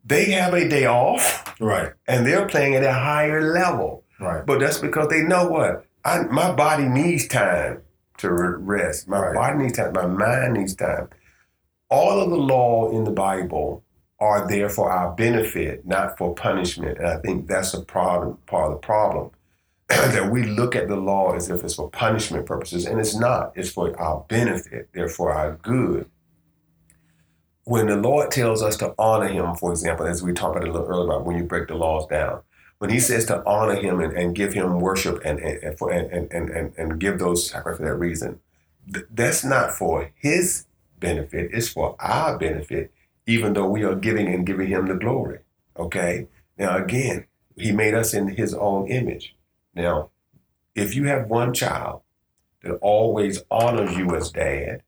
They 0.06 0.26
have 0.32 0.54
a 0.54 0.68
day 0.68 0.86
off, 0.86 1.54
Right. 1.60 1.92
and 2.06 2.24
they're 2.24 2.46
playing 2.46 2.74
at 2.76 2.84
a 2.84 2.92
higher 2.92 3.42
level, 3.52 4.04
Right. 4.20 4.46
but 4.46 4.60
that's 4.60 4.78
because 4.78 5.08
they 5.08 5.22
know 5.22 5.48
what 5.48 5.84
I, 6.04 6.20
my 6.30 6.52
body 6.52 6.84
needs 6.84 7.26
time 7.26 7.82
to 8.18 8.30
rest. 8.30 9.08
My 9.08 9.18
Right. 9.20 9.34
body 9.34 9.58
needs 9.58 9.76
time. 9.76 9.92
My 9.92 10.06
mind 10.06 10.52
needs 10.54 10.76
time. 10.76 11.08
All 11.90 12.20
of 12.20 12.30
the 12.30 12.36
law 12.36 12.90
in 12.90 13.02
the 13.02 13.10
Bible 13.10 13.82
are 14.20 14.46
there 14.46 14.68
for 14.68 14.90
our 14.90 15.12
benefit, 15.14 15.84
not 15.84 16.16
for 16.16 16.32
punishment. 16.34 16.98
And 16.98 17.08
I 17.08 17.16
think 17.18 17.48
that's 17.48 17.74
a 17.74 17.82
problem, 17.82 18.38
part 18.46 18.66
of 18.66 18.72
the 18.80 18.86
problem. 18.86 19.30
that 19.88 20.30
we 20.30 20.44
look 20.44 20.74
at 20.76 20.88
the 20.88 20.96
law 20.96 21.34
as 21.34 21.48
if 21.50 21.62
it's 21.64 21.74
for 21.74 21.88
punishment 21.90 22.46
purposes, 22.46 22.86
and 22.86 22.98
it's 23.00 23.14
not. 23.16 23.52
It's 23.56 23.70
for 23.70 23.98
our 24.00 24.24
benefit, 24.28 24.88
they're 24.92 25.08
our 25.32 25.58
good. 25.62 26.08
When 27.66 27.88
the 27.88 27.96
Lord 27.96 28.30
tells 28.30 28.62
us 28.62 28.76
to 28.76 28.94
honor 28.96 29.26
Him, 29.26 29.56
for 29.56 29.72
example, 29.72 30.06
as 30.06 30.22
we 30.22 30.32
talked 30.32 30.56
about 30.56 30.68
a 30.68 30.72
little 30.72 30.86
earlier 30.86 31.06
about 31.06 31.24
when 31.24 31.36
you 31.36 31.42
break 31.42 31.66
the 31.66 31.74
laws 31.74 32.06
down, 32.06 32.42
when 32.78 32.90
He 32.90 33.00
says 33.00 33.24
to 33.24 33.44
honor 33.44 33.74
Him 33.74 33.98
and, 33.98 34.12
and 34.12 34.36
give 34.36 34.54
Him 34.54 34.78
worship 34.78 35.20
and 35.24 35.40
and, 35.40 35.76
and, 35.80 36.32
and, 36.32 36.48
and, 36.48 36.72
and 36.78 37.00
give 37.00 37.18
those 37.18 37.50
sacrifices 37.50 37.78
for 37.78 37.84
that 37.86 37.96
reason, 37.96 38.38
th- 38.94 39.06
that's 39.10 39.44
not 39.44 39.72
for 39.72 40.12
His 40.14 40.66
benefit. 41.00 41.50
It's 41.52 41.68
for 41.68 41.96
our 41.98 42.38
benefit, 42.38 42.92
even 43.26 43.54
though 43.54 43.66
we 43.68 43.82
are 43.82 43.96
giving 43.96 44.32
and 44.32 44.46
giving 44.46 44.68
Him 44.68 44.86
the 44.86 44.94
glory. 44.94 45.40
Okay. 45.76 46.28
Now 46.56 46.76
again, 46.76 47.26
He 47.56 47.72
made 47.72 47.94
us 47.94 48.14
in 48.14 48.28
His 48.28 48.54
own 48.54 48.86
image. 48.86 49.34
Now, 49.74 50.10
if 50.76 50.94
you 50.94 51.08
have 51.08 51.28
one 51.28 51.52
child 51.52 52.02
that 52.62 52.76
always 52.76 53.42
honors 53.50 53.96
you 53.96 54.14
as 54.14 54.30
dad, 54.30 54.84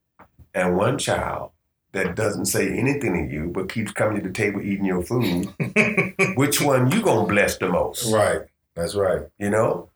and 0.54 0.76
one 0.76 0.97
child 0.97 1.50
that 1.92 2.14
doesn't 2.14 2.47
say 2.47 2.68
anything 2.76 3.28
to 3.28 3.35
you 3.35 3.49
but 3.49 3.68
keeps 3.68 3.92
coming 3.92 4.21
to 4.21 4.28
the 4.28 4.35
table 4.35 4.61
eating 4.61 4.85
your 4.85 5.02
food, 5.02 5.47
which 6.37 6.61
one 6.61 6.90
you 6.92 7.02
gonna 7.02 7.26
bless 7.26 7.57
the 7.57 7.68
most? 7.68 8.12
right. 8.12 8.42
That's 8.75 8.95
right. 8.95 9.23
You 9.38 9.50
know, 9.50 9.90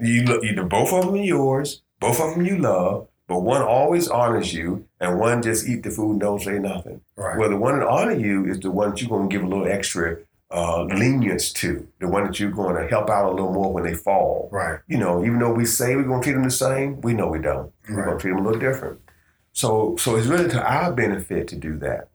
you 0.00 0.22
look, 0.22 0.44
either 0.44 0.62
both 0.62 0.92
of 0.92 1.06
them 1.06 1.14
are 1.14 1.18
yours, 1.18 1.82
both 1.98 2.20
of 2.20 2.34
them 2.34 2.46
you 2.46 2.56
love, 2.56 3.08
but 3.26 3.40
one 3.40 3.62
always 3.62 4.06
honors 4.08 4.54
you, 4.54 4.86
and 5.00 5.18
one 5.18 5.42
just 5.42 5.66
eat 5.66 5.82
the 5.82 5.90
food 5.90 6.12
and 6.12 6.20
don't 6.20 6.40
say 6.40 6.58
nothing. 6.58 7.00
Right. 7.16 7.36
Well, 7.36 7.50
the 7.50 7.56
one 7.56 7.80
that 7.80 7.88
honor 7.88 8.14
you 8.14 8.46
is 8.46 8.60
the 8.60 8.70
one 8.70 8.90
that 8.90 9.00
you're 9.00 9.10
gonna 9.10 9.28
give 9.28 9.42
a 9.42 9.46
little 9.48 9.66
extra 9.66 10.18
uh, 10.52 10.84
lenience 10.84 11.52
to, 11.54 11.88
the 11.98 12.06
one 12.06 12.24
that 12.24 12.38
you're 12.38 12.50
going 12.50 12.76
to 12.76 12.86
help 12.88 13.08
out 13.08 13.26
a 13.26 13.30
little 13.30 13.52
more 13.52 13.72
when 13.72 13.84
they 13.84 13.94
fall 13.94 14.48
right. 14.52 14.80
you 14.86 14.98
know, 14.98 15.24
even 15.24 15.38
though 15.38 15.52
we 15.52 15.64
say 15.64 15.96
we're 15.96 16.02
gonna 16.02 16.22
treat 16.22 16.34
them 16.34 16.44
the 16.44 16.50
same, 16.50 17.00
we 17.00 17.14
know 17.14 17.26
we 17.28 17.38
don't. 17.38 17.72
Right. 17.88 17.96
We're 17.96 18.04
gonna 18.04 18.18
treat 18.18 18.32
them 18.32 18.44
a 18.44 18.48
little 18.48 18.60
different. 18.60 19.00
So, 19.52 19.96
so 19.98 20.16
it's 20.16 20.26
really 20.26 20.48
to 20.50 20.62
our 20.62 20.92
benefit 20.92 21.48
to 21.48 21.56
do 21.56 21.78
that. 21.78 22.08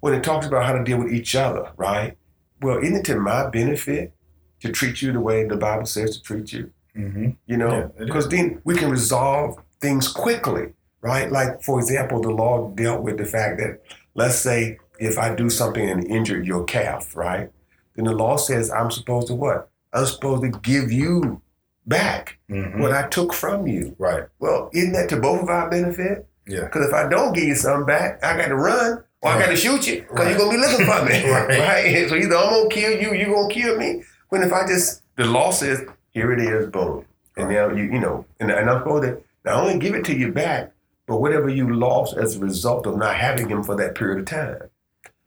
When 0.00 0.14
it 0.14 0.24
talks 0.24 0.46
about 0.46 0.64
how 0.64 0.72
to 0.72 0.84
deal 0.84 0.98
with 0.98 1.12
each 1.12 1.34
other, 1.34 1.70
right? 1.76 2.16
Well, 2.60 2.78
isn't 2.78 2.96
it 2.96 3.04
to 3.06 3.16
my 3.16 3.48
benefit 3.48 4.12
to 4.60 4.70
treat 4.70 5.00
you 5.02 5.12
the 5.12 5.20
way 5.20 5.44
the 5.44 5.56
Bible 5.56 5.86
says 5.86 6.16
to 6.16 6.22
treat 6.22 6.52
you? 6.52 6.70
Mm-hmm. 6.96 7.30
You 7.46 7.56
know, 7.56 7.92
because 7.98 8.28
then 8.28 8.60
we 8.64 8.74
can 8.74 8.90
resolve 8.90 9.56
things 9.80 10.08
quickly, 10.08 10.74
right? 11.00 11.30
Like, 11.32 11.62
for 11.62 11.78
example, 11.78 12.20
the 12.20 12.30
law 12.30 12.68
dealt 12.70 13.02
with 13.02 13.16
the 13.16 13.24
fact 13.24 13.58
that, 13.58 13.80
let's 14.14 14.36
say, 14.36 14.78
if 14.98 15.18
I 15.18 15.34
do 15.34 15.48
something 15.48 15.88
and 15.88 16.04
injure 16.06 16.42
your 16.42 16.64
calf, 16.64 17.16
right? 17.16 17.50
Then 17.96 18.04
the 18.04 18.12
law 18.12 18.36
says 18.36 18.70
I'm 18.70 18.90
supposed 18.90 19.28
to 19.28 19.34
what? 19.34 19.70
I'm 19.92 20.06
supposed 20.06 20.42
to 20.42 20.58
give 20.60 20.92
you 20.92 21.40
back 21.86 22.38
Mm-hmm. 22.50 22.80
what 22.82 22.92
I 22.92 23.08
took 23.08 23.32
from 23.32 23.66
you. 23.66 23.96
Right. 23.98 24.24
Well, 24.38 24.68
isn't 24.74 24.92
that 24.92 25.08
to 25.08 25.16
both 25.16 25.40
of 25.42 25.48
our 25.48 25.70
benefit? 25.70 26.26
Yeah. 26.46 26.64
Because 26.64 26.88
if 26.88 26.94
I 26.94 27.08
don't 27.08 27.32
give 27.32 27.44
you 27.44 27.54
something 27.54 27.86
back, 27.86 28.22
I 28.24 28.36
got 28.36 28.48
to 28.48 28.56
run 28.56 29.04
or 29.22 29.30
I 29.30 29.38
got 29.38 29.46
to 29.50 29.56
shoot 29.56 29.86
you 29.86 30.02
because 30.02 30.18
Right. 30.18 30.28
you're 30.30 30.38
gonna 30.38 30.50
be 30.52 30.56
looking 30.58 30.86
for 30.86 31.04
me, 31.04 31.30
Right. 31.30 31.48
right. 31.58 32.08
So 32.08 32.16
either 32.16 32.36
I'm 32.36 32.50
gonna 32.50 32.68
kill 32.68 33.00
you, 33.00 33.14
you're 33.14 33.34
gonna 33.34 33.52
kill 33.54 33.76
me. 33.76 34.02
When 34.30 34.42
if 34.42 34.52
I 34.52 34.66
just 34.66 35.02
the 35.16 35.24
law 35.24 35.50
says 35.50 35.82
here 36.10 36.32
it 36.32 36.40
is, 36.40 36.68
boom, 36.70 37.04
and 37.36 37.48
Right. 37.48 37.54
now 37.54 37.70
you 37.76 37.84
you 37.84 38.00
know, 38.00 38.24
and, 38.40 38.50
and 38.50 38.68
I'm 38.68 38.80
supposed 38.80 39.04
to 39.04 39.22
not 39.44 39.56
only 39.62 39.78
give 39.78 39.94
it 39.94 40.04
to 40.06 40.16
you 40.16 40.32
back, 40.32 40.72
but 41.06 41.20
whatever 41.20 41.48
you 41.48 41.72
lost 41.74 42.16
as 42.16 42.36
a 42.36 42.40
result 42.40 42.86
of 42.86 42.96
not 42.96 43.14
having 43.16 43.48
him 43.48 43.62
for 43.62 43.76
that 43.76 43.94
period 43.94 44.18
of 44.20 44.24
time. 44.26 44.62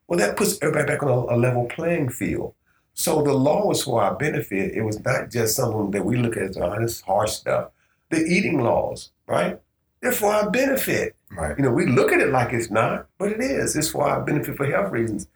Well, 0.07 0.19
that 0.19 0.37
puts 0.37 0.57
everybody 0.61 0.85
back 0.87 1.01
on 1.03 1.09
a, 1.09 1.35
a 1.35 1.37
level 1.37 1.65
playing 1.65 2.09
field. 2.09 2.53
So 2.93 3.21
the 3.21 3.33
law 3.33 3.65
was 3.67 3.83
for 3.83 4.01
our 4.01 4.15
benefit. 4.15 4.73
It 4.73 4.81
was 4.83 5.03
not 5.03 5.29
just 5.31 5.55
something 5.55 5.91
that 5.91 6.05
we 6.05 6.17
look 6.17 6.37
at 6.37 6.43
as 6.43 6.55
this 6.79 7.01
harsh 7.01 7.31
stuff. 7.31 7.69
The 8.09 8.17
eating 8.23 8.61
laws, 8.61 9.11
right? 9.27 9.59
They're 10.05 10.13
for 10.13 10.31
our 10.31 10.51
benefit. 10.51 11.15
Right. 11.31 11.57
You 11.57 11.63
know, 11.63 11.71
we 11.71 11.87
look 11.87 12.11
at 12.11 12.19
it 12.21 12.29
like 12.29 12.53
it's 12.53 12.69
not, 12.69 13.07
but 13.17 13.31
it 13.31 13.41
is. 13.41 13.75
It's 13.75 13.89
for 13.89 14.07
our 14.07 14.21
benefit 14.21 14.55
for 14.55 14.67
health 14.67 14.91
reasons. 14.91 15.27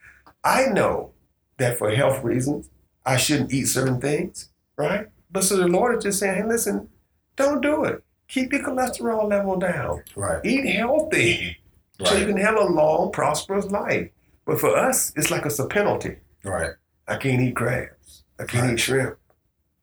I 0.43 0.67
know 0.67 1.09
that 1.57 1.79
for 1.79 1.89
health 1.89 2.23
reasons, 2.23 2.69
I 3.03 3.17
shouldn't 3.17 3.51
eat 3.51 3.65
certain 3.65 3.99
things, 3.99 4.49
right? 4.77 5.07
But 5.31 5.43
so 5.43 5.57
the 5.57 5.67
Lord 5.67 5.97
is 5.97 6.03
just 6.03 6.19
saying, 6.19 6.35
hey, 6.35 6.47
listen, 6.47 6.88
don't 7.35 7.61
do 7.61 7.83
it. 7.83 8.03
Keep 8.27 8.53
your 8.53 8.61
cholesterol 8.61 9.27
level 9.27 9.57
down. 9.57 10.03
Right. 10.15 10.45
Eat 10.45 10.67
healthy 10.75 11.57
right. 11.99 12.07
so 12.07 12.15
you 12.17 12.27
can 12.27 12.38
have 12.38 12.55
a 12.55 12.65
long, 12.65 13.11
prosperous 13.11 13.65
life. 13.71 14.11
But 14.45 14.59
for 14.59 14.77
us, 14.77 15.11
it's 15.15 15.31
like 15.31 15.47
it's 15.47 15.57
a 15.57 15.65
penalty. 15.65 16.17
Right. 16.43 16.73
I 17.07 17.15
can't 17.17 17.41
eat 17.41 17.55
crabs. 17.55 18.21
I 18.39 18.43
can't 18.43 18.65
Right. 18.65 18.73
eat 18.73 18.79
shrimp. 18.79 19.17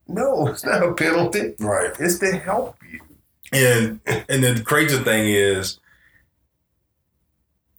No, 0.07 0.47
it's 0.47 0.65
not 0.65 0.85
a 0.85 0.95
penalty. 0.95 1.57
Right. 1.59 1.91
It's 1.99 2.21
to 2.21 2.37
help 2.37 2.77
you. 2.85 2.86
And 3.53 4.01
and 4.29 4.43
the 4.45 4.63
crazy 4.65 4.99
thing 4.99 5.29
is, 5.29 5.79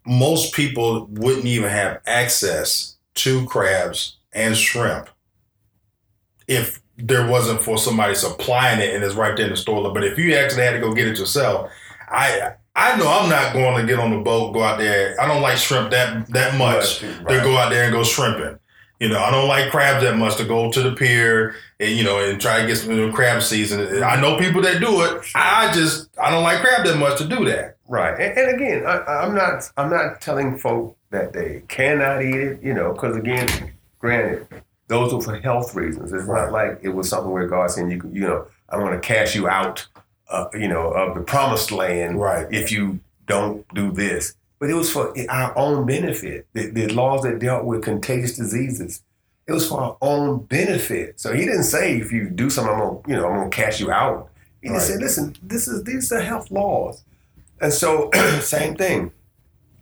most 0.05 0.53
people 0.53 1.07
wouldn't 1.11 1.45
even 1.45 1.69
have 1.69 2.01
access 2.05 2.95
to 3.15 3.45
crabs 3.47 4.15
and 4.31 4.55
shrimp 4.55 5.09
if 6.47 6.81
there 6.97 7.27
wasn't 7.27 7.61
for 7.61 7.77
somebody 7.77 8.15
supplying 8.15 8.79
it 8.79 8.95
and 8.95 9.03
it's 9.03 9.15
right 9.15 9.35
there 9.35 9.45
in 9.45 9.51
the 9.51 9.57
store. 9.57 9.93
But 9.93 10.03
if 10.03 10.17
you 10.17 10.33
actually 10.35 10.63
had 10.63 10.71
to 10.73 10.79
go 10.79 10.93
get 10.93 11.07
it 11.07 11.19
yourself, 11.19 11.69
I 12.09 12.53
I 12.75 12.95
know 12.97 13.07
I'm 13.07 13.29
not 13.29 13.53
going 13.53 13.81
to 13.81 13.87
get 13.91 13.99
on 13.99 14.11
the 14.11 14.19
boat, 14.19 14.53
go 14.53 14.63
out 14.63 14.77
there. 14.77 15.19
I 15.19 15.27
don't 15.27 15.41
like 15.41 15.57
shrimp 15.57 15.91
that 15.91 16.27
that 16.29 16.57
much 16.57 16.99
to 16.99 17.07
Right. 17.23 17.43
go 17.43 17.57
out 17.57 17.71
there 17.71 17.83
and 17.83 17.91
go 17.93 18.03
shrimping. 18.03 18.57
You 18.99 19.09
know, 19.09 19.19
I 19.19 19.29
don't 19.29 19.47
like 19.47 19.69
crabs 19.69 20.03
that 20.03 20.17
much 20.17 20.37
to 20.37 20.43
go 20.45 20.71
to 20.71 20.81
the 20.81 20.91
pier 20.95 21.55
and 21.79 21.91
you 21.95 22.03
know 22.03 22.17
and 22.19 22.41
try 22.41 22.61
to 22.61 22.67
get 22.67 22.77
some 22.77 22.91
you 22.91 23.07
know, 23.07 23.13
crab 23.13 23.43
season. 23.43 24.03
I 24.03 24.19
know 24.19 24.37
people 24.37 24.61
that 24.63 24.79
do 24.79 25.01
it. 25.03 25.23
I 25.35 25.71
just 25.73 26.09
I 26.19 26.31
don't 26.31 26.43
like 26.43 26.61
crab 26.61 26.85
that 26.85 26.97
much 26.97 27.17
to 27.19 27.27
do 27.27 27.45
that. 27.45 27.77
Right, 27.87 28.19
and, 28.19 28.37
and 28.37 28.55
again, 28.55 28.85
I, 28.85 28.97
I'm 29.23 29.35
not 29.35 29.71
I'm 29.77 29.89
not 29.89 30.19
telling 30.19 30.57
folk 30.57 30.97
that 31.11 31.31
they 31.31 31.63
cannot 31.67 32.23
eat 32.23 32.35
it, 32.35 32.61
you 32.63 32.73
know, 32.73 32.91
because 32.91 33.15
again, 33.15 33.47
granted, 33.99 34.47
those 34.87 35.13
are 35.13 35.21
for 35.21 35.39
health 35.39 35.73
reasons. 35.75 36.11
It's 36.11 36.25
Right. 36.25 36.43
not 36.45 36.51
like 36.51 36.79
it 36.81 36.89
was 36.89 37.07
something 37.07 37.31
where 37.31 37.47
God 37.47 37.69
saying 37.71 37.91
you 37.91 38.01
you 38.11 38.21
know, 38.21 38.47
I'm 38.69 38.79
going 38.79 38.93
to 38.93 38.99
cast 38.99 39.35
you 39.35 39.47
out, 39.47 39.85
uh, 40.29 40.47
you 40.53 40.67
know, 40.67 40.89
of 40.91 41.15
the 41.15 41.21
promised 41.21 41.71
land 41.71 42.19
Right. 42.19 42.47
if 42.51 42.71
you 42.71 42.99
don't 43.27 43.65
do 43.73 43.91
this. 43.91 44.33
But 44.59 44.69
it 44.69 44.73
was 44.73 44.91
for 44.91 45.13
our 45.29 45.55
own 45.57 45.85
benefit. 45.85 46.47
The, 46.53 46.71
the 46.71 46.87
laws 46.87 47.21
that 47.23 47.39
dealt 47.39 47.65
with 47.65 47.83
contagious 47.83 48.35
diseases, 48.35 49.03
it 49.47 49.51
was 49.51 49.67
for 49.67 49.79
our 49.79 49.97
own 50.01 50.45
benefit. 50.45 51.19
So 51.19 51.33
he 51.33 51.45
didn't 51.45 51.63
say 51.63 51.97
if 51.97 52.11
you 52.11 52.29
do 52.29 52.49
something, 52.49 52.73
I'm 52.73 52.79
gonna, 52.79 52.99
you 53.07 53.15
know, 53.15 53.27
I'm 53.27 53.35
gonna 53.37 53.49
cash 53.49 53.79
you 53.79 53.91
out. 53.91 54.29
He 54.61 54.69
just 54.69 54.87
said, 54.87 54.99
listen, 54.99 55.35
this 55.41 55.67
is 55.67 55.83
these 55.83 56.11
are 56.11 56.19
health 56.19 56.51
laws. 56.51 57.03
And 57.61 57.71
so, 57.71 58.09
same 58.41 58.75
thing. 58.75 59.11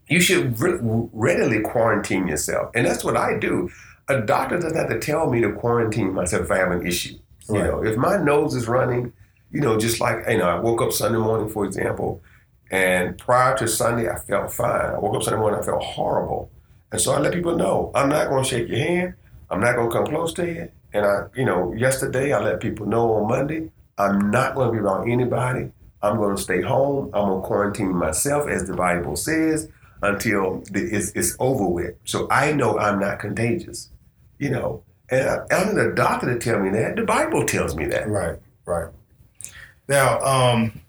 You 0.08 0.20
should 0.20 0.60
re- 0.60 0.80
readily 0.82 1.62
quarantine 1.62 2.28
yourself, 2.28 2.70
and 2.76 2.86
that's 2.86 3.04
what 3.04 3.18
I 3.18 3.40
do. 3.40 3.72
A 4.08 4.22
doctor 4.22 4.60
doesn't 4.60 4.78
have 4.78 4.90
to 4.90 5.00
tell 5.00 5.32
me 5.32 5.42
to 5.42 5.52
quarantine 5.54 6.14
myself 6.14 6.44
if 6.44 6.52
I 6.52 6.58
have 6.58 6.72
an 6.72 6.86
issue. 6.86 7.18
You 7.50 7.60
know, 7.60 7.84
if 7.84 7.98
my 7.98 8.18
nose 8.18 8.54
is 8.54 8.68
running, 8.68 9.14
you 9.52 9.62
know, 9.62 9.80
just 9.80 10.00
like 10.00 10.18
you 10.28 10.38
know, 10.38 10.48
I 10.48 10.60
woke 10.60 10.82
up 10.82 10.92
Sunday 10.92 11.18
morning, 11.18 11.50
for 11.50 11.66
example, 11.66 12.22
and 12.72 13.18
prior 13.18 13.58
to 13.58 13.68
Sunday, 13.68 14.10
I 14.10 14.18
felt 14.18 14.52
fine. 14.52 14.96
I 14.96 15.00
woke 15.00 15.16
up 15.16 15.24
Sunday 15.24 15.40
morning, 15.40 15.60
I 15.60 15.64
felt 15.64 15.84
horrible, 15.84 16.52
and 16.92 17.00
so 17.00 17.14
I 17.14 17.20
let 17.20 17.34
people 17.34 17.56
know 17.56 17.92
I'm 17.96 18.10
not 18.10 18.30
going 18.30 18.44
to 18.44 18.50
shake 18.50 18.70
your 18.70 18.80
hand. 18.80 19.14
I'm 19.50 19.60
not 19.60 19.76
going 19.76 19.90
to 19.90 19.96
come 19.96 20.08
close 20.08 20.34
to 20.34 20.46
you. 20.46 20.72
And 20.94 21.06
I, 21.06 21.26
you 21.36 21.46
know, 21.46 21.74
yesterday 21.74 22.34
I 22.34 22.40
let 22.40 22.60
people 22.60 22.86
know 22.86 23.14
on 23.16 23.28
Monday 23.28 23.70
I'm 23.98 24.32
not 24.32 24.56
going 24.56 24.68
to 24.68 24.72
be 24.74 24.80
around 24.80 25.10
anybody. 25.10 25.72
I'm 26.02 26.18
going 26.18 26.36
to 26.36 26.42
stay 26.42 26.62
home. 26.62 27.12
I'm 27.14 27.28
going 27.28 27.42
to 27.42 27.48
quarantine 27.48 27.96
myself, 27.96 28.48
as 28.48 28.68
the 28.68 28.76
Bible 28.76 29.16
says, 29.16 29.70
until 30.02 30.64
the, 30.72 30.82
it's, 30.84 31.12
it's 31.12 31.36
over 31.40 31.68
with. 31.68 31.96
So 32.04 32.28
I 32.30 32.52
know 32.52 32.78
I'm 32.78 33.00
not 33.00 33.20
contagious, 33.20 33.90
you 34.38 34.50
know. 34.50 34.84
And 35.10 35.30
I, 35.30 35.36
I 35.52 35.64
don't 35.64 35.76
need 35.76 35.86
a 35.86 35.96
doctor 35.96 36.34
to 36.34 36.40
tell 36.40 36.60
me 36.60 36.70
that. 36.72 36.96
The 36.96 37.04
Bible 37.04 37.46
tells 37.46 37.76
me 37.76 37.86
that. 37.88 38.08
Right, 38.08 38.40
right. 38.66 38.92
Now, 39.88 40.20
um, 40.22 40.82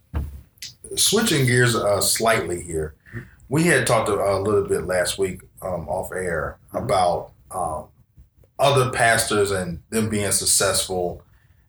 switching 0.96 1.46
gears 1.46 1.74
uh, 1.74 2.00
slightly 2.00 2.62
here, 2.62 2.94
we 3.48 3.64
had 3.64 3.86
talked 3.86 4.08
a, 4.08 4.38
little 4.38 4.66
bit 4.66 4.86
last 4.86 5.18
week 5.18 5.42
um, 5.62 5.88
off 5.88 6.12
air 6.12 6.58
about 6.72 7.32
um, 7.50 7.86
other 8.58 8.90
pastors 8.90 9.50
and 9.50 9.80
them 9.90 10.08
being 10.08 10.30
successful 10.32 11.22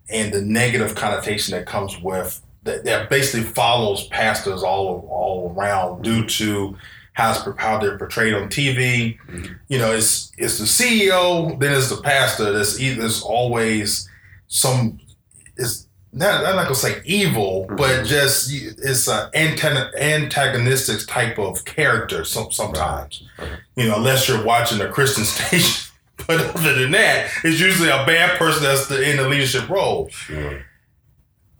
and 0.09 0.33
the 0.33 0.41
negative 0.41 0.95
connotation 0.95 1.51
that 1.53 1.65
comes 1.65 1.99
with 1.99 2.41
that, 2.63 2.83
that 2.85 3.09
basically 3.09 3.43
follows 3.43 4.07
pastors 4.07 4.63
all 4.63 5.07
all 5.09 5.53
around 5.55 6.01
due 6.03 6.25
to 6.25 6.75
how, 7.13 7.33
how 7.57 7.79
they're 7.79 7.97
portrayed 7.97 8.33
on 8.33 8.47
TV. 8.47 9.17
Mhm. 9.27 9.59
You 9.67 9.79
know, 9.79 9.91
it's 9.91 10.31
it's 10.37 10.59
the 10.59 10.65
CEO, 10.65 11.59
then 11.59 11.73
it's 11.73 11.89
the 11.89 12.01
pastor. 12.01 12.53
There's 12.53 12.79
either 12.79 13.01
there's 13.01 13.21
always 13.21 14.07
some 14.47 14.99
it's 15.57 15.86
not 16.17 16.45
I'm 16.45 16.55
not 16.55 16.63
gonna 16.63 16.75
say 16.75 17.01
evil, 17.05 17.65
but 17.69 17.77
mm-hmm. 17.77 18.05
just 18.05 18.51
it's 18.51 19.07
an 19.07 19.29
antagon- 19.33 19.95
antagonistic 19.95 21.07
type 21.07 21.37
of 21.37 21.65
character. 21.65 22.23
Some 22.23 22.51
sometimes, 22.51 23.23
Right. 23.37 23.49
you 23.75 23.87
know, 23.87 23.97
unless 23.97 24.27
you're 24.27 24.43
watching 24.43 24.81
a 24.81 24.87
Christian 24.89 25.23
station. 25.25 25.83
But 26.25 26.55
other 26.55 26.73
than 26.73 26.91
that, 26.91 27.29
it's 27.43 27.59
usually 27.59 27.89
a 27.89 28.03
bad 28.05 28.37
person 28.37 28.63
that's 28.63 28.87
the, 28.87 29.09
in 29.09 29.17
the 29.17 29.29
leadership 29.29 29.69
role. 29.69 30.09
Sure. 30.09 30.61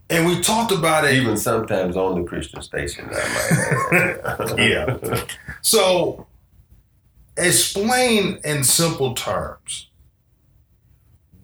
And 0.09 0.25
we 0.25 0.41
talked 0.41 0.71
about 0.71 1.05
it. 1.05 1.13
Even 1.13 1.37
sometimes 1.37 1.95
on 1.95 2.19
the 2.21 2.27
Christian 2.27 2.61
station, 2.61 3.09
I 3.11 4.37
might. 4.37 4.57
Yeah. 4.57 5.23
So, 5.61 6.27
explain 7.37 8.39
in 8.43 8.63
simple 8.63 9.13
terms 9.13 9.89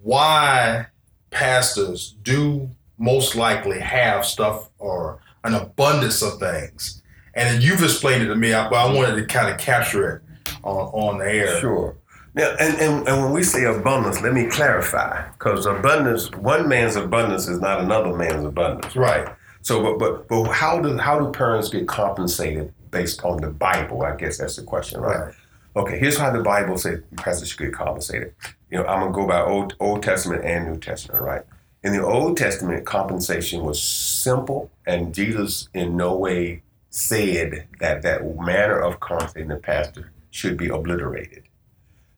why 0.01 0.87
pastors 1.29 2.15
do 2.23 2.69
most 3.03 3.35
likely 3.35 3.79
have 3.81 4.25
stuff 4.25 4.69
or 4.79 5.19
an 5.43 5.53
abundance 5.53 6.21
of 6.21 6.39
things. 6.39 7.03
And 7.33 7.61
you've 7.61 7.83
explained 7.83 8.23
it 8.23 8.27
to 8.27 8.35
me, 8.35 8.51
but 8.51 8.73
I 8.73 8.93
wanted 8.93 9.15
to 9.17 9.25
kind 9.25 9.53
of 9.53 9.59
capture 9.59 10.09
it 10.15 10.21
on, 10.63 10.85
on 10.93 11.17
the 11.17 11.25
air. 11.25 11.59
Sure. 11.59 11.97
Now, 12.33 12.55
and, 12.59 12.77
and, 12.79 13.07
and 13.07 13.23
when 13.23 13.33
we 13.33 13.43
say 13.43 13.65
abundance, 13.65 14.21
let 14.21 14.33
me 14.33 14.45
clarify, 14.45 15.29
because 15.33 15.65
abundance, 15.65 16.31
one 16.31 16.69
man's 16.69 16.95
abundance 16.95 17.47
is 17.47 17.59
not 17.59 17.81
another 17.81 18.13
man's 18.13 18.45
abundance. 18.45 18.95
Right. 18.95 19.27
So, 19.61 19.83
but 19.83 19.99
but 19.99 20.27
but 20.27 20.51
how 20.51 20.79
do 20.79 20.97
how 20.97 21.19
do 21.19 21.31
parents 21.31 21.69
get 21.69 21.87
compensated 21.87 22.73
based 22.89 23.23
on 23.23 23.37
the 23.37 23.49
Bible? 23.49 24.03
I 24.03 24.15
guess 24.15 24.37
that's 24.37 24.55
the 24.55 24.63
question, 24.63 25.01
right? 25.01 25.19
Right. 25.19 25.35
Okay, 25.75 25.97
here's 25.99 26.17
how 26.17 26.31
the 26.31 26.43
Bible 26.43 26.77
says 26.77 27.01
pastors 27.17 27.49
should 27.49 27.59
get 27.59 27.73
compensated. 27.73 28.33
You 28.71 28.79
know, 28.79 28.85
I'm 28.85 28.99
gonna 28.99 29.13
go 29.13 29.27
by 29.27 29.41
Old 29.41 29.75
Old 29.79 30.03
Testament 30.03 30.43
and 30.43 30.71
New 30.71 30.79
Testament, 30.79 31.21
right? 31.21 31.43
In 31.83 31.91
the 31.91 32.05
Old 32.05 32.37
Testament, 32.37 32.85
compensation 32.85 33.63
was 33.63 33.81
simple, 33.81 34.71
and 34.87 35.13
Jesus 35.13 35.67
in 35.73 35.97
no 35.97 36.15
way 36.15 36.63
said 36.89 37.67
that 37.81 38.03
that 38.03 38.39
manner 38.39 38.79
of 38.79 39.01
compensating 39.01 39.49
the 39.49 39.57
pastor 39.57 40.13
should 40.31 40.55
be 40.55 40.69
obliterated. 40.69 41.43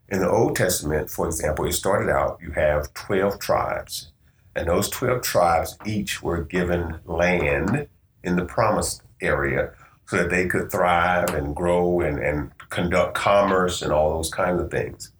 In 0.07 0.19
the 0.19 0.29
Old 0.29 0.55
Testament, 0.55 1.09
for 1.09 1.25
example, 1.25 1.65
it 1.65 1.71
started 1.71 2.11
out 2.11 2.39
you 2.43 2.51
have 2.51 2.93
12 2.93 3.39
tribes, 3.39 4.11
and 4.55 4.67
those 4.67 4.87
12 4.89 5.23
tribes 5.23 5.79
each 5.83 6.21
were 6.21 6.43
given 6.43 6.99
land 7.05 7.87
in 8.23 8.35
the 8.35 8.45
promised 8.45 9.01
area 9.19 9.71
so 10.05 10.17
that 10.17 10.29
they 10.29 10.45
could 10.45 10.71
thrive 10.71 11.33
and 11.33 11.55
grow 11.55 12.01
and, 12.01 12.19
and 12.19 12.51
conduct 12.69 13.15
commerce 13.15 13.81
and 13.81 13.91
all 13.91 14.11
those 14.11 14.29
kinds 14.29 14.61
of 14.61 14.69
things. 14.69 15.11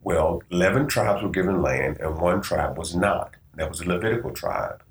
Well, 0.00 0.44
11 0.50 0.86
tribes 0.86 1.24
were 1.24 1.28
given 1.28 1.60
land, 1.60 1.98
and 1.98 2.20
one 2.20 2.40
tribe 2.40 2.78
was 2.78 2.94
not. 2.94 3.34
That 3.54 3.68
was 3.68 3.80
the 3.80 3.88
Levitical 3.88 4.30
tribe. 4.30 4.82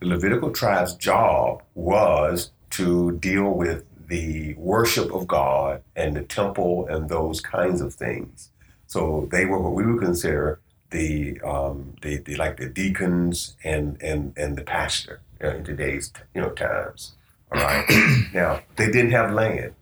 The 0.00 0.06
Levitical 0.06 0.50
tribe's 0.50 0.94
job 0.94 1.62
was 1.74 2.50
to 2.70 3.12
deal 3.18 3.50
with 3.50 3.84
the 4.08 4.54
worship 4.54 5.12
of 5.12 5.26
God 5.26 5.82
and 5.94 6.16
the 6.16 6.22
temple 6.22 6.86
and 6.88 7.08
those 7.08 7.40
kinds 7.40 7.80
of 7.80 7.94
things. 7.94 8.50
So 8.86 9.28
they 9.30 9.44
were 9.44 9.60
what 9.60 9.74
we 9.74 9.84
would 9.84 10.02
consider 10.02 10.60
the, 10.90 11.40
um, 11.42 11.94
the, 12.00 12.18
the 12.18 12.36
like 12.36 12.56
the 12.56 12.68
deacons 12.68 13.56
and 13.62 14.00
and 14.02 14.32
and 14.38 14.56
the 14.56 14.62
pastor 14.62 15.20
in 15.40 15.62
today's 15.62 16.12
you 16.34 16.40
know 16.40 16.50
times. 16.50 17.14
All 17.52 17.60
right. 17.60 17.84
now 18.32 18.62
they 18.76 18.86
didn't 18.86 19.10
have 19.10 19.32
land, 19.32 19.74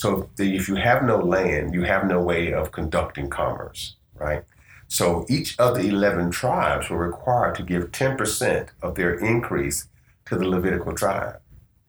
so 0.00 0.30
the, 0.36 0.56
if 0.56 0.66
you 0.66 0.76
have 0.76 1.02
no 1.04 1.18
land, 1.18 1.74
you 1.74 1.82
have 1.82 2.06
no 2.06 2.22
way 2.22 2.54
of 2.54 2.72
conducting 2.72 3.28
commerce, 3.28 3.96
right? 4.14 4.44
So 4.90 5.24
each 5.28 5.56
of 5.58 5.76
the 5.76 5.88
eleven 5.88 6.32
tribes 6.32 6.90
were 6.90 6.98
required 6.98 7.54
to 7.54 7.62
give 7.62 7.92
ten 7.92 8.16
percent 8.16 8.70
of 8.82 8.96
their 8.96 9.14
increase 9.14 9.86
to 10.26 10.36
the 10.36 10.48
Levitical 10.48 10.94
tribe. 10.94 11.40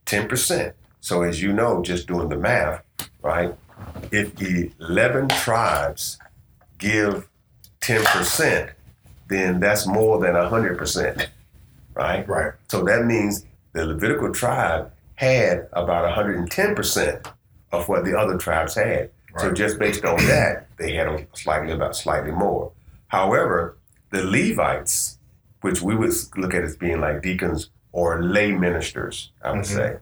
Ten 0.06 0.28
percent. 0.28 0.76
So 1.00 1.24
as 1.24 1.42
you 1.42 1.52
know, 1.52 1.82
just 1.82 2.08
doing 2.08 2.30
the 2.30 2.38
math, 2.38 2.84
right? 3.24 3.56
If 4.12 4.40
eleven 4.80 5.28
tribes 5.30 6.20
give 6.78 7.28
10%, 7.82 8.72
then 9.30 9.60
that's 9.60 9.88
more 9.88 10.20
than 10.20 10.36
100%, 10.36 11.28
right? 11.96 12.28
Right. 12.28 12.54
So 12.70 12.84
that 12.84 13.06
means 13.06 13.46
the 13.74 13.86
Levitical 13.88 14.32
tribe 14.32 14.92
had 15.16 15.68
about 15.74 16.06
110% 16.16 17.32
of 17.72 17.90
what 17.90 18.06
the 18.06 18.18
other 18.18 18.38
tribes 18.38 18.76
had. 18.76 19.10
Right. 19.34 19.42
So 19.42 19.52
just 19.52 19.80
based 19.80 20.06
on 20.06 20.18
that, 20.28 20.68
they 20.78 20.94
had 20.94 21.08
a 21.08 21.26
slightly 21.34 21.72
about 21.72 21.96
slightly 21.96 22.32
more. 22.32 22.72
However, 23.12 23.78
the 24.12 24.24
Levites, 24.24 25.20
which 25.60 25.82
we 25.82 25.96
would 25.98 26.14
look 26.38 26.54
at 26.54 26.64
as 26.64 26.78
being 26.78 27.02
like 27.02 27.22
deacons 27.22 27.70
or 27.92 28.24
lay 28.24 28.54
ministers, 28.54 29.34
I 29.44 29.52
would 29.52 29.62
Mhm. 29.64 29.66
say, 29.66 29.98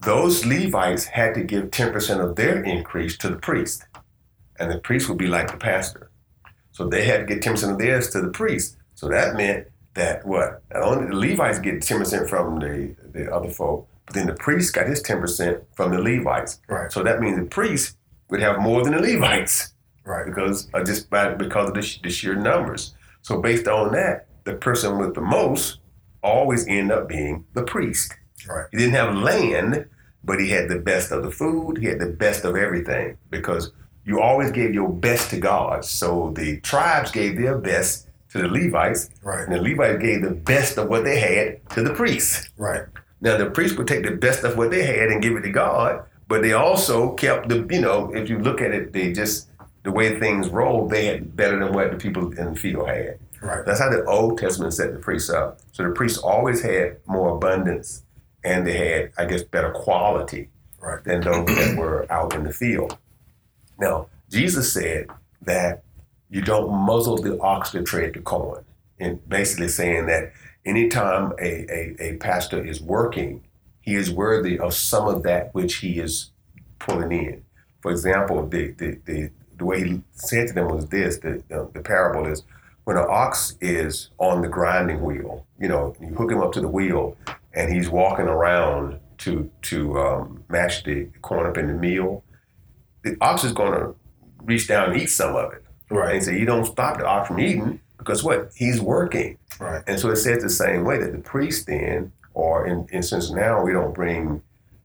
those 0.00 0.46
Levites 0.46 1.04
had 1.04 1.34
to 1.34 1.42
give 1.42 1.70
10% 1.70 2.20
of 2.22 2.34
their 2.36 2.62
increase 2.64 3.18
to 3.18 3.28
the 3.28 3.36
priest. 3.36 3.84
And 4.58 4.70
the 4.70 4.78
priest 4.78 5.06
would 5.10 5.18
be 5.18 5.26
like 5.26 5.50
the 5.50 5.58
pastor. 5.58 6.08
So 6.70 6.88
they 6.88 7.04
had 7.04 7.20
to 7.20 7.26
get 7.26 7.42
10% 7.42 7.72
of 7.72 7.78
theirs 7.78 8.08
to 8.10 8.22
the 8.22 8.30
priest. 8.30 8.78
So 8.94 9.08
that 9.08 9.36
meant 9.36 9.66
that 9.92 10.24
what? 10.26 10.62
Not 10.72 10.82
only 10.84 11.08
the 11.08 11.16
Levites 11.16 11.58
get 11.58 11.82
10% 11.82 12.26
from 12.26 12.58
the, 12.58 12.94
the 13.12 13.30
other 13.30 13.50
folk, 13.50 13.86
but 14.06 14.14
then 14.14 14.26
the 14.28 14.34
priest 14.34 14.72
got 14.72 14.86
his 14.86 15.02
10% 15.02 15.60
from 15.76 15.90
the 15.94 16.00
Levites. 16.00 16.58
Right. 16.68 16.90
So 16.90 17.02
that 17.02 17.20
means 17.20 17.36
the 17.38 17.44
priest 17.44 17.98
would 18.30 18.40
have 18.40 18.60
more 18.60 18.82
than 18.82 18.94
the 18.94 19.00
Levites 19.02 19.71
Right. 20.04 20.26
because 20.26 20.68
uh, 20.74 20.82
just 20.84 21.08
by, 21.10 21.32
because 21.34 21.68
of 21.68 21.74
the, 21.74 21.82
sh- 21.82 22.00
the 22.02 22.10
sheer 22.10 22.34
numbers. 22.34 22.94
So 23.22 23.40
based 23.40 23.68
on 23.68 23.92
that, 23.92 24.26
the 24.44 24.54
person 24.54 24.98
with 24.98 25.14
the 25.14 25.20
most 25.20 25.78
always 26.22 26.66
end 26.68 26.90
up 26.92 27.08
being 27.08 27.44
the 27.54 27.62
priest. 27.62 28.14
Right. 28.48 28.66
He 28.72 28.78
didn't 28.78 28.94
have 28.94 29.14
land, 29.16 29.86
but 30.24 30.40
he 30.40 30.50
had 30.50 30.68
the 30.68 30.78
best 30.80 31.12
of 31.12 31.22
the 31.22 31.30
food. 31.30 31.78
He 31.78 31.86
had 31.86 32.00
the 32.00 32.06
best 32.10 32.44
of 32.44 32.56
everything 32.56 33.16
because 33.30 33.72
you 34.04 34.20
always 34.20 34.50
gave 34.50 34.74
your 34.74 34.88
best 34.88 35.30
to 35.30 35.38
God. 35.38 35.84
So 35.84 36.32
the 36.36 36.60
tribes 36.60 37.12
gave 37.12 37.36
their 37.36 37.58
best 37.58 38.08
to 38.30 38.38
the 38.38 38.48
Levites, 38.48 39.10
Right. 39.22 39.46
and 39.46 39.54
the 39.54 39.60
Levites 39.62 40.02
gave 40.02 40.22
the 40.22 40.30
best 40.30 40.78
of 40.78 40.88
what 40.88 41.04
they 41.04 41.20
had 41.20 41.68
to 41.70 41.82
the 41.82 41.92
priests. 41.94 42.48
Right. 42.56 42.82
Now 43.20 43.36
the 43.36 43.50
priests 43.50 43.76
would 43.78 43.86
take 43.86 44.04
the 44.04 44.16
best 44.16 44.42
of 44.42 44.56
what 44.56 44.70
they 44.72 44.84
had 44.84 45.10
and 45.10 45.22
give 45.22 45.36
it 45.36 45.42
to 45.42 45.50
God, 45.52 46.04
but 46.26 46.42
they 46.42 46.54
also 46.54 47.12
kept 47.12 47.48
the 47.50 47.64
you 47.70 47.80
know 47.80 48.10
if 48.14 48.28
you 48.30 48.38
look 48.40 48.60
at 48.60 48.72
it, 48.72 48.92
they 48.92 49.12
just 49.12 49.48
the 49.82 49.92
way 49.92 50.18
things 50.18 50.48
rolled, 50.48 50.90
they 50.90 51.06
had 51.06 51.36
better 51.36 51.58
than 51.58 51.72
what 51.72 51.90
the 51.90 51.96
people 51.96 52.32
in 52.38 52.52
the 52.52 52.58
field 52.58 52.88
had. 52.88 53.18
Right. 53.40 53.66
That's 53.66 53.80
how 53.80 53.90
the 53.90 54.04
Old 54.04 54.38
Testament 54.38 54.72
set 54.74 54.92
the 54.92 54.98
priests 55.00 55.28
up. 55.28 55.58
So 55.72 55.82
the 55.82 55.90
priests 55.90 56.18
always 56.18 56.62
had 56.62 56.98
more 57.06 57.34
abundance 57.36 58.04
and 58.44 58.66
they 58.66 58.76
had, 58.76 59.12
I 59.18 59.24
guess, 59.26 59.42
better 59.42 59.70
quality 59.72 60.48
Right. 60.80 61.02
than 61.04 61.20
those 61.20 61.46
that 61.46 61.76
were 61.76 62.10
out 62.10 62.34
in 62.34 62.42
the 62.42 62.52
field. 62.52 62.98
Now, 63.78 64.08
Jesus 64.30 64.72
said 64.72 65.06
that 65.42 65.84
you 66.28 66.40
don't 66.40 66.72
muzzle 66.72 67.18
the 67.18 67.38
ox 67.40 67.70
to 67.70 67.82
tread 67.82 68.14
the 68.14 68.20
corn, 68.20 68.64
and 68.98 69.28
basically 69.28 69.68
saying 69.68 70.06
that 70.06 70.32
anytime 70.64 71.34
a, 71.40 71.66
a, 71.70 71.96
a 72.00 72.16
pastor 72.16 72.64
is 72.64 72.80
working, 72.80 73.44
he 73.80 73.94
is 73.94 74.10
worthy 74.10 74.58
of 74.58 74.74
some 74.74 75.06
of 75.06 75.22
that 75.22 75.54
which 75.54 75.76
he 75.76 76.00
is 76.00 76.30
pulling 76.80 77.12
in. 77.12 77.44
For 77.80 77.90
example, 77.92 78.46
the, 78.46 78.72
the, 78.72 78.98
the, 79.04 79.30
the 79.58 79.64
way 79.64 79.86
he 79.86 80.02
said 80.12 80.48
to 80.48 80.54
them 80.54 80.68
was 80.68 80.88
this 80.88 81.18
the, 81.18 81.42
the, 81.48 81.68
the 81.72 81.80
parable 81.80 82.26
is 82.26 82.42
when 82.84 82.96
an 82.96 83.06
ox 83.08 83.56
is 83.60 84.10
on 84.18 84.42
the 84.42 84.48
grinding 84.48 85.02
wheel, 85.02 85.46
you 85.58 85.68
know, 85.68 85.94
you 86.00 86.08
hook 86.08 86.32
him 86.32 86.40
up 86.40 86.52
to 86.52 86.60
the 86.60 86.68
wheel 86.68 87.16
and 87.54 87.72
he's 87.72 87.88
walking 87.88 88.26
around 88.26 88.98
to 89.18 89.50
to 89.62 89.98
um, 89.98 90.44
mash 90.48 90.82
the 90.82 91.08
corn 91.22 91.46
up 91.46 91.56
in 91.56 91.68
the 91.68 91.74
meal, 91.74 92.24
the 93.04 93.16
ox 93.20 93.44
is 93.44 93.52
going 93.52 93.72
to 93.72 93.94
reach 94.42 94.66
down 94.68 94.90
and 94.90 95.00
eat 95.00 95.06
some 95.06 95.36
of 95.36 95.52
it. 95.52 95.64
Right. 95.90 96.16
And 96.16 96.24
so 96.24 96.30
you 96.30 96.44
don't 96.44 96.64
stop 96.64 96.98
the 96.98 97.06
ox 97.06 97.28
from 97.28 97.38
eating 97.38 97.80
because 97.98 98.24
what? 98.24 98.50
He's 98.56 98.80
working. 98.80 99.38
Right. 99.60 99.82
And 99.86 100.00
so 100.00 100.10
it 100.10 100.16
says 100.16 100.42
the 100.42 100.50
same 100.50 100.84
way 100.84 100.98
that 100.98 101.12
the 101.12 101.18
priest 101.18 101.66
then, 101.66 102.12
or 102.34 102.66
in, 102.66 102.86
in 102.90 103.02
since 103.02 103.30
now 103.30 103.62
we 103.62 103.72
don't 103.72 103.94
bring 103.94 104.42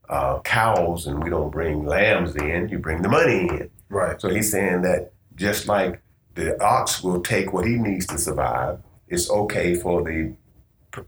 uh, 0.10 0.40
cows 0.42 1.08
and 1.08 1.24
we 1.24 1.30
don't 1.30 1.50
bring 1.50 1.86
lambs 1.86 2.36
in, 2.36 2.70
you 2.70 2.78
bring 2.78 3.02
the 3.02 3.10
money 3.10 3.48
in. 3.48 3.70
Right. 3.90 4.20
So 4.20 4.30
he's 4.30 4.52
saying 4.52 4.82
that 4.82 5.12
just 5.36 5.68
like 5.68 6.02
the 6.36 6.62
ox 6.64 7.04
will 7.04 7.22
take 7.22 7.54
what 7.54 7.66
he 7.66 7.76
needs 7.76 8.06
to 8.08 8.18
survive, 8.18 8.80
it's 9.08 9.30
okay 9.30 9.76
for 9.76 10.04
the 10.04 10.36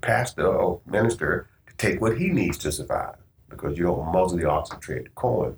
pastor 0.02 0.48
or 0.48 0.82
minister 0.86 1.50
to 1.68 1.76
take 1.78 2.00
what 2.00 2.18
he 2.18 2.30
needs 2.30 2.58
to 2.60 2.72
survive 2.72 3.16
because 3.50 3.78
you 3.78 3.86
don't 3.86 4.12
muzzle 4.12 4.38
the 4.38 4.50
ox 4.50 4.70
and 4.72 4.82
trade 4.82 5.06
the 5.06 5.10
corn. 5.10 5.58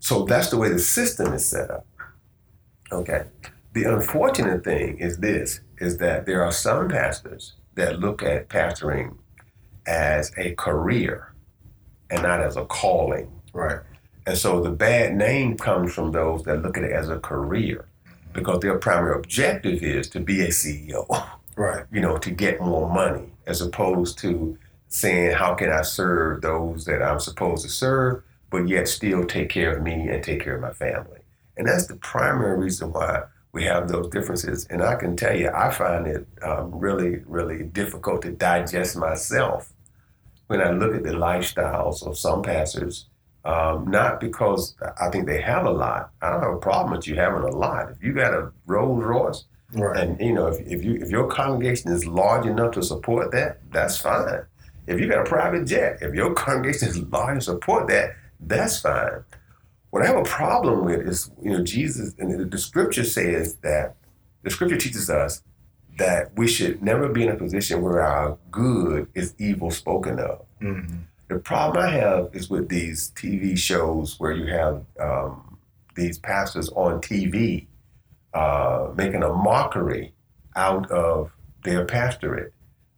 So 0.00 0.24
that's 0.24 0.50
the 0.50 0.56
way 0.56 0.68
the 0.68 0.78
system 0.78 1.32
is 1.32 1.46
set 1.46 1.70
up. 1.70 1.86
Okay. 2.92 3.24
The 3.72 3.84
unfortunate 3.84 4.64
thing 4.64 4.98
is 4.98 5.18
this 5.18 5.60
is 5.78 5.98
that 5.98 6.26
there 6.26 6.42
are 6.42 6.52
some 6.52 6.88
pastors 6.88 7.54
that 7.74 8.00
look 8.00 8.22
at 8.22 8.48
pastoring 8.48 9.16
as 9.86 10.32
a 10.36 10.54
career 10.54 11.32
and 12.10 12.22
not 12.22 12.40
as 12.40 12.56
a 12.56 12.64
calling. 12.64 13.30
Right. 13.52 13.80
And 14.28 14.36
so 14.36 14.60
the 14.60 14.70
bad 14.70 15.16
name 15.16 15.56
comes 15.56 15.94
from 15.94 16.12
those 16.12 16.42
that 16.42 16.60
look 16.60 16.76
at 16.76 16.84
it 16.84 16.92
as 16.92 17.08
a 17.08 17.18
career 17.18 17.86
because 18.34 18.60
their 18.60 18.76
primary 18.76 19.16
objective 19.16 19.82
is 19.82 20.06
to 20.10 20.20
be 20.20 20.42
a 20.42 20.48
CEO, 20.48 21.06
Right. 21.56 21.86
you 21.90 22.02
know, 22.02 22.18
to 22.18 22.30
get 22.30 22.60
more 22.60 22.92
money, 22.92 23.32
as 23.46 23.62
opposed 23.62 24.18
to 24.18 24.58
saying, 24.88 25.34
how 25.34 25.54
can 25.54 25.70
I 25.70 25.80
serve 25.80 26.42
those 26.42 26.84
that 26.84 27.02
I'm 27.02 27.20
supposed 27.20 27.62
to 27.62 27.70
serve, 27.70 28.22
but 28.50 28.68
yet 28.68 28.88
still 28.88 29.24
take 29.24 29.48
care 29.48 29.74
of 29.74 29.82
me 29.82 30.08
and 30.10 30.22
take 30.22 30.42
care 30.42 30.56
of 30.56 30.60
my 30.60 30.74
family. 30.74 31.20
And 31.56 31.66
that's 31.66 31.86
the 31.86 31.96
primary 31.96 32.58
reason 32.58 32.92
why 32.92 33.22
we 33.52 33.64
have 33.64 33.88
those 33.88 34.10
differences. 34.10 34.66
And 34.68 34.82
I 34.82 34.96
can 34.96 35.16
tell 35.16 35.34
you, 35.34 35.48
I 35.48 35.70
find 35.70 36.06
it 36.06 36.26
um, 36.42 36.78
really, 36.78 37.22
really 37.24 37.62
difficult 37.62 38.20
to 38.22 38.32
digest 38.32 38.94
myself 38.94 39.72
when 40.48 40.60
I 40.60 40.70
look 40.72 40.94
at 40.94 41.02
the 41.02 41.12
lifestyles 41.12 42.06
of 42.06 42.18
some 42.18 42.42
pastors 42.42 43.06
um, 43.48 43.90
not 43.90 44.20
because 44.20 44.74
I 45.00 45.08
think 45.10 45.26
they 45.26 45.40
have 45.40 45.64
a 45.64 45.70
lot. 45.70 46.10
I 46.20 46.30
don't 46.30 46.42
have 46.42 46.52
a 46.52 46.58
problem 46.58 46.94
with 46.96 47.06
you 47.08 47.14
having 47.16 47.42
a 47.42 47.48
lot. 47.64 47.90
If 47.90 48.02
you 48.02 48.12
got 48.12 48.34
a 48.34 48.52
Rolls 48.66 49.02
Royce, 49.02 49.44
Right. 49.74 49.98
and 50.00 50.18
you 50.20 50.32
know, 50.32 50.46
if, 50.46 50.60
if 50.66 50.82
you 50.84 50.94
if 50.96 51.10
your 51.10 51.26
congregation 51.28 51.90
is 51.92 52.06
large 52.06 52.46
enough 52.46 52.72
to 52.72 52.82
support 52.82 53.32
that, 53.32 53.58
that's 53.70 53.98
fine. 53.98 54.42
If 54.86 54.98
you 55.00 55.08
got 55.08 55.26
a 55.26 55.28
private 55.28 55.66
jet, 55.66 55.98
if 56.00 56.14
your 56.14 56.32
congregation 56.46 56.88
is 56.88 56.98
large 57.02 57.38
to 57.38 57.40
support 57.42 57.88
that, 57.88 58.14
that's 58.40 58.80
fine. 58.80 59.24
What 59.90 60.02
I 60.02 60.06
have 60.06 60.16
a 60.16 60.22
problem 60.24 60.84
with 60.84 61.00
is, 61.06 61.30
you 61.42 61.50
know, 61.52 61.62
Jesus 61.64 62.14
and 62.18 62.38
the, 62.40 62.44
the 62.44 62.58
scripture 62.58 63.04
says 63.04 63.56
that 63.56 63.94
the 64.42 64.50
scripture 64.50 64.76
teaches 64.76 65.08
us 65.10 65.42
that 65.98 66.30
we 66.36 66.46
should 66.46 66.82
never 66.82 67.08
be 67.08 67.24
in 67.24 67.30
a 67.30 67.36
position 67.36 67.82
where 67.82 68.00
our 68.02 68.38
good 68.50 69.08
is 69.14 69.34
evil 69.38 69.70
spoken 69.70 70.18
of. 70.18 70.46
Mm-hmm. 70.62 70.96
The 71.28 71.38
problem 71.38 71.84
I 71.84 71.90
have 71.90 72.30
is 72.32 72.48
with 72.48 72.68
these 72.68 73.10
TV 73.14 73.56
shows 73.56 74.18
where 74.18 74.32
you 74.32 74.46
have 74.46 74.84
um, 74.98 75.58
these 75.94 76.18
pastors 76.18 76.70
on 76.70 77.00
TV 77.00 77.66
uh, 78.34 78.88
making 78.96 79.22
a 79.22 79.32
mockery 79.32 80.14
out 80.56 80.90
of 80.90 81.30
their 81.64 81.84
pastorate, 81.84 82.52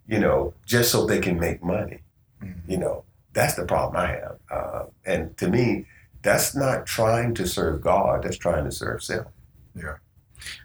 you 0.06 0.18
know, 0.18 0.54
just 0.64 0.92
so 0.92 1.06
they 1.06 1.18
can 1.18 1.38
make 1.38 1.62
money. 1.62 2.00
Mhm. 2.42 2.60
You 2.68 2.78
know, 2.78 3.04
that's 3.32 3.54
the 3.54 3.64
problem 3.64 3.96
I 3.96 4.08
have. 4.08 4.38
Uh, 4.50 4.84
and 5.04 5.36
to 5.38 5.48
me, 5.48 5.86
that's 6.22 6.54
not 6.54 6.86
trying 6.86 7.34
to 7.34 7.46
serve 7.48 7.80
God, 7.80 8.22
that's 8.22 8.36
trying 8.36 8.64
to 8.64 8.72
serve 8.72 9.02
self. 9.02 9.26
Yeah. 9.74 9.96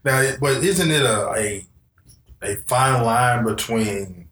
Now, 0.04 0.34
but 0.40 0.64
isn't 0.64 0.92
it 0.92 1.04
a, 1.04 1.32
a 1.34 1.66
a 2.42 2.56
fine 2.68 3.04
line 3.04 3.44
between 3.44 4.25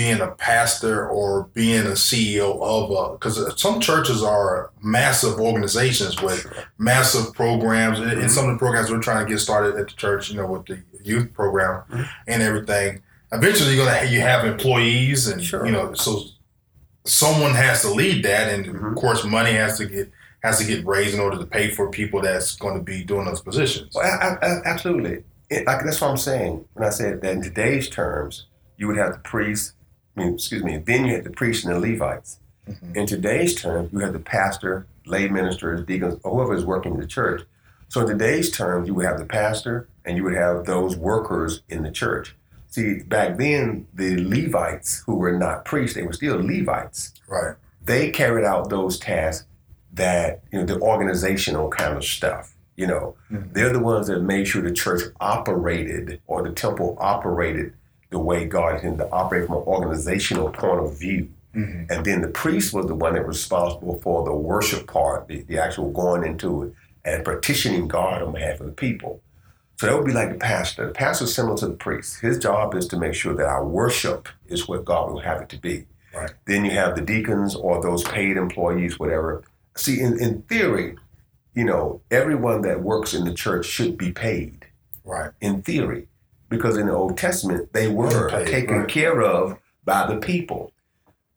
being 0.00 0.20
a 0.22 0.28
pastor 0.28 1.06
or 1.06 1.44
being 1.52 1.82
a 1.86 1.90
CEO 1.94 2.58
of 2.62 2.90
a? 2.90 3.12
Because 3.12 3.60
some 3.60 3.80
churches 3.80 4.22
are 4.22 4.70
massive 4.82 5.38
organizations 5.38 6.22
with 6.22 6.46
massive 6.78 7.34
programs, 7.34 7.98
and- 8.00 8.12
and 8.12 8.30
some 8.30 8.46
of 8.48 8.52
the 8.54 8.58
programs 8.58 8.90
we're 8.90 8.98
trying 9.00 9.26
to 9.26 9.30
get 9.30 9.38
started 9.40 9.76
at 9.76 9.88
the 9.88 9.94
church, 9.94 10.30
you 10.30 10.36
know, 10.38 10.46
with 10.46 10.64
the 10.66 10.78
youth 11.04 11.34
program 11.34 11.82
Mhm. 11.90 12.08
and 12.28 12.42
everything. 12.42 13.02
Eventually, 13.30 13.74
you're 13.76 13.84
gonna 13.84 14.06
you 14.06 14.20
have 14.22 14.46
employees, 14.46 15.28
and 15.28 15.44
Sure. 15.44 15.66
you 15.66 15.72
know, 15.72 15.92
so 15.92 16.22
someone 17.04 17.52
has 17.54 17.82
to 17.82 17.90
lead 17.92 18.24
that, 18.24 18.48
and 18.52 18.64
Mhm. 18.66 18.88
of 18.92 18.94
course, 18.96 19.22
money 19.24 19.52
has 19.52 19.76
to 19.78 19.84
get 19.86 20.10
has 20.42 20.56
to 20.58 20.64
get 20.64 20.86
raised 20.86 21.12
in 21.14 21.20
order 21.20 21.36
to 21.36 21.44
pay 21.44 21.68
for 21.70 21.90
people 21.90 22.22
that's 22.22 22.56
going 22.56 22.74
to 22.74 22.82
be 22.82 23.04
doing 23.04 23.26
those 23.26 23.42
positions. 23.42 23.94
Well, 23.94 24.06
I, 24.06 24.38
I- 24.46 24.62
absolutely. 24.64 25.22
It, 25.50 25.66
like, 25.66 25.84
that's 25.84 26.00
what 26.00 26.08
I'm 26.10 26.16
saying 26.16 26.64
when 26.72 26.86
I 26.86 26.90
said 26.90 27.20
that 27.20 27.32
in 27.32 27.42
today's 27.42 27.90
terms, 27.90 28.46
you 28.78 28.86
would 28.86 28.96
have 28.96 29.12
the 29.12 29.18
priests, 29.18 29.74
I 30.20 30.24
mean, 30.24 30.34
excuse 30.34 30.62
me, 30.62 30.76
then 30.76 31.06
you 31.06 31.14
had 31.14 31.24
the 31.24 31.30
priests 31.30 31.64
and 31.64 31.74
the 31.74 31.80
Levites. 31.80 32.38
Mhm. 32.68 32.96
In 32.96 33.06
today's 33.06 33.54
terms, 33.54 33.90
you 33.92 34.00
have 34.00 34.12
the 34.12 34.18
pastor, 34.18 34.86
lay 35.06 35.28
ministers, 35.28 35.84
deacons, 35.86 36.20
whoever 36.22 36.54
is 36.54 36.64
working 36.64 36.94
in 36.94 37.00
the 37.00 37.06
church. 37.06 37.42
So 37.88 38.02
in 38.02 38.06
today's 38.06 38.50
terms, 38.50 38.86
you 38.86 38.94
would 38.94 39.06
have 39.06 39.18
the 39.18 39.24
pastor 39.24 39.88
and 40.04 40.16
you 40.16 40.24
would 40.24 40.34
have 40.34 40.66
those 40.66 40.94
workers 40.96 41.62
in 41.70 41.82
the 41.82 41.90
church. 41.90 42.36
See, 42.68 43.00
back 43.00 43.38
then, 43.38 43.86
the 43.94 44.22
Levites, 44.22 45.02
who 45.06 45.16
were 45.16 45.32
not 45.32 45.64
priests, 45.64 45.96
they 45.96 46.02
were 46.02 46.12
still 46.12 46.36
Levites. 46.36 47.14
Right. 47.26 47.56
They 47.84 48.10
carried 48.10 48.44
out 48.44 48.68
those 48.70 48.98
tasks 48.98 49.46
that, 49.94 50.42
you 50.52 50.60
know, 50.60 50.66
the 50.66 50.78
organizational 50.80 51.68
kind 51.70 51.96
of 51.96 52.04
stuff, 52.04 52.54
you 52.76 52.86
know. 52.86 53.16
Mhm. 53.32 53.54
They're 53.54 53.72
the 53.72 53.80
ones 53.80 54.06
that 54.06 54.20
made 54.22 54.46
sure 54.46 54.62
the 54.62 54.70
church 54.70 55.02
operated 55.20 56.20
or 56.28 56.42
the 56.42 56.50
temple 56.52 56.96
operated 57.00 57.72
the 58.10 58.18
way 58.18 58.44
God 58.44 58.76
intended 58.76 58.98
to 58.98 59.10
operate 59.10 59.46
from 59.46 59.56
an 59.56 59.62
organizational 59.62 60.50
point 60.50 60.80
of 60.80 60.98
view. 60.98 61.28
hmm 61.54 61.84
And 61.88 62.04
then 62.04 62.20
the 62.20 62.28
priest 62.28 62.72
was 62.72 62.86
the 62.86 62.94
one 62.94 63.14
that 63.14 63.26
was 63.26 63.38
responsible 63.38 64.00
for 64.02 64.24
the 64.24 64.34
worship 64.34 64.86
part, 64.86 65.28
the, 65.28 65.42
the 65.42 65.58
actual 65.58 65.90
going 65.90 66.24
into 66.24 66.64
it 66.64 66.74
and 67.04 67.24
petitioning 67.24 67.88
God 67.88 68.22
on 68.22 68.32
behalf 68.32 68.60
of 68.60 68.66
the 68.66 68.72
people. 68.72 69.22
So 69.78 69.86
that 69.86 69.96
would 69.96 70.04
be 70.06 70.12
like 70.12 70.30
the 70.30 70.38
pastor. 70.38 70.86
The 70.86 70.92
pastor 70.92 71.24
is 71.24 71.34
similar 71.34 71.56
to 71.58 71.68
the 71.68 71.72
priest. 71.72 72.20
His 72.20 72.38
job 72.38 72.74
is 72.74 72.86
to 72.88 72.98
make 72.98 73.14
sure 73.14 73.34
that 73.34 73.46
our 73.46 73.64
worship 73.64 74.28
is 74.48 74.68
what 74.68 74.84
God 74.84 75.10
will 75.10 75.20
have 75.20 75.40
it 75.40 75.48
to 75.50 75.56
be. 75.58 75.86
Right. 76.14 76.30
Then 76.44 76.64
you 76.66 76.72
have 76.72 76.96
the 76.96 77.00
deacons 77.02 77.54
or 77.54 77.80
those 77.82 78.02
paid 78.04 78.36
employees, 78.36 78.98
whatever. 78.98 79.42
See, 79.76 80.00
in, 80.00 80.20
in 80.20 80.42
theory, 80.42 80.96
you 81.54 81.64
know, 81.64 82.02
everyone 82.10 82.60
that 82.62 82.82
works 82.82 83.14
in 83.14 83.24
the 83.24 83.32
church 83.32 83.64
should 83.66 83.96
be 83.96 84.12
paid 84.12 84.66
Right. 85.04 85.30
in 85.40 85.62
theory, 85.62 86.06
because 86.50 86.76
in 86.76 86.86
the 86.86 86.92
Old 86.94 87.16
Testament 87.16 87.72
they 87.72 87.88
were 87.88 88.28
Paid, 88.28 88.46
taken 88.48 88.76
right. 88.80 88.88
care 88.88 89.22
of 89.22 89.56
by 89.84 90.06
the 90.06 90.18
people. 90.18 90.72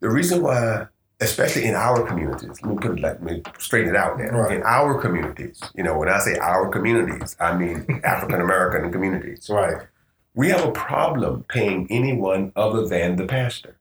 The 0.02 0.10
reason 0.10 0.43
why, 0.43 0.88
especially 1.21 1.63
in 1.65 1.76
our 1.76 2.06
communities, 2.06 2.62
let 2.62 2.65
me 2.65 2.78
put 2.78 2.97
it 2.97 3.02
like, 3.02 3.21
let 3.21 3.23
me 3.23 3.41
straighten 3.58 3.91
it 3.91 3.95
out 3.95 4.19
now. 4.19 4.32
Right. 4.41 4.58
In 4.58 4.63
our 4.63 4.99
communities, 4.99 5.62
you 5.76 5.84
know, 5.84 5.97
when 5.97 6.10
I 6.10 6.19
say 6.19 6.36
our 6.38 6.67
communities, 6.69 7.38
I 7.39 7.56
mean 7.56 8.02
African 8.04 8.41
American 8.41 8.91
communities. 8.91 9.49
Right. 9.49 9.78
We 10.36 10.49
have 10.49 10.65
a 10.65 10.71
problem 10.71 11.45
paying 11.47 11.88
anyone 11.89 12.52
other 12.56 12.86
than 12.88 13.15
the 13.15 13.26
pastor. 13.26 13.78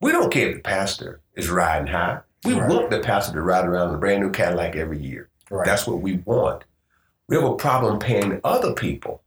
We 0.00 0.12
don't 0.12 0.30
care 0.32 0.50
if 0.50 0.56
the 0.56 0.62
pastor 0.62 1.20
is 1.34 1.48
riding 1.48 1.86
high. 1.86 2.20
We 2.44 2.52
Right. 2.54 2.68
want 2.68 2.90
the 2.90 2.98
pastor 3.00 3.32
to 3.34 3.40
ride 3.40 3.64
around 3.64 3.88
in 3.90 3.94
a 3.94 3.98
brand 3.98 4.20
new 4.22 4.30
Cadillac 4.30 4.76
every 4.76 4.98
year. 4.98 5.30
Right. 5.50 5.64
That's 5.64 5.86
what 5.86 6.00
we 6.02 6.16
want. 6.26 6.64
We 7.28 7.36
have 7.36 7.44
a 7.44 7.54
problem 7.56 7.98
paying 7.98 8.40
other 8.44 8.74
people. 8.74 9.22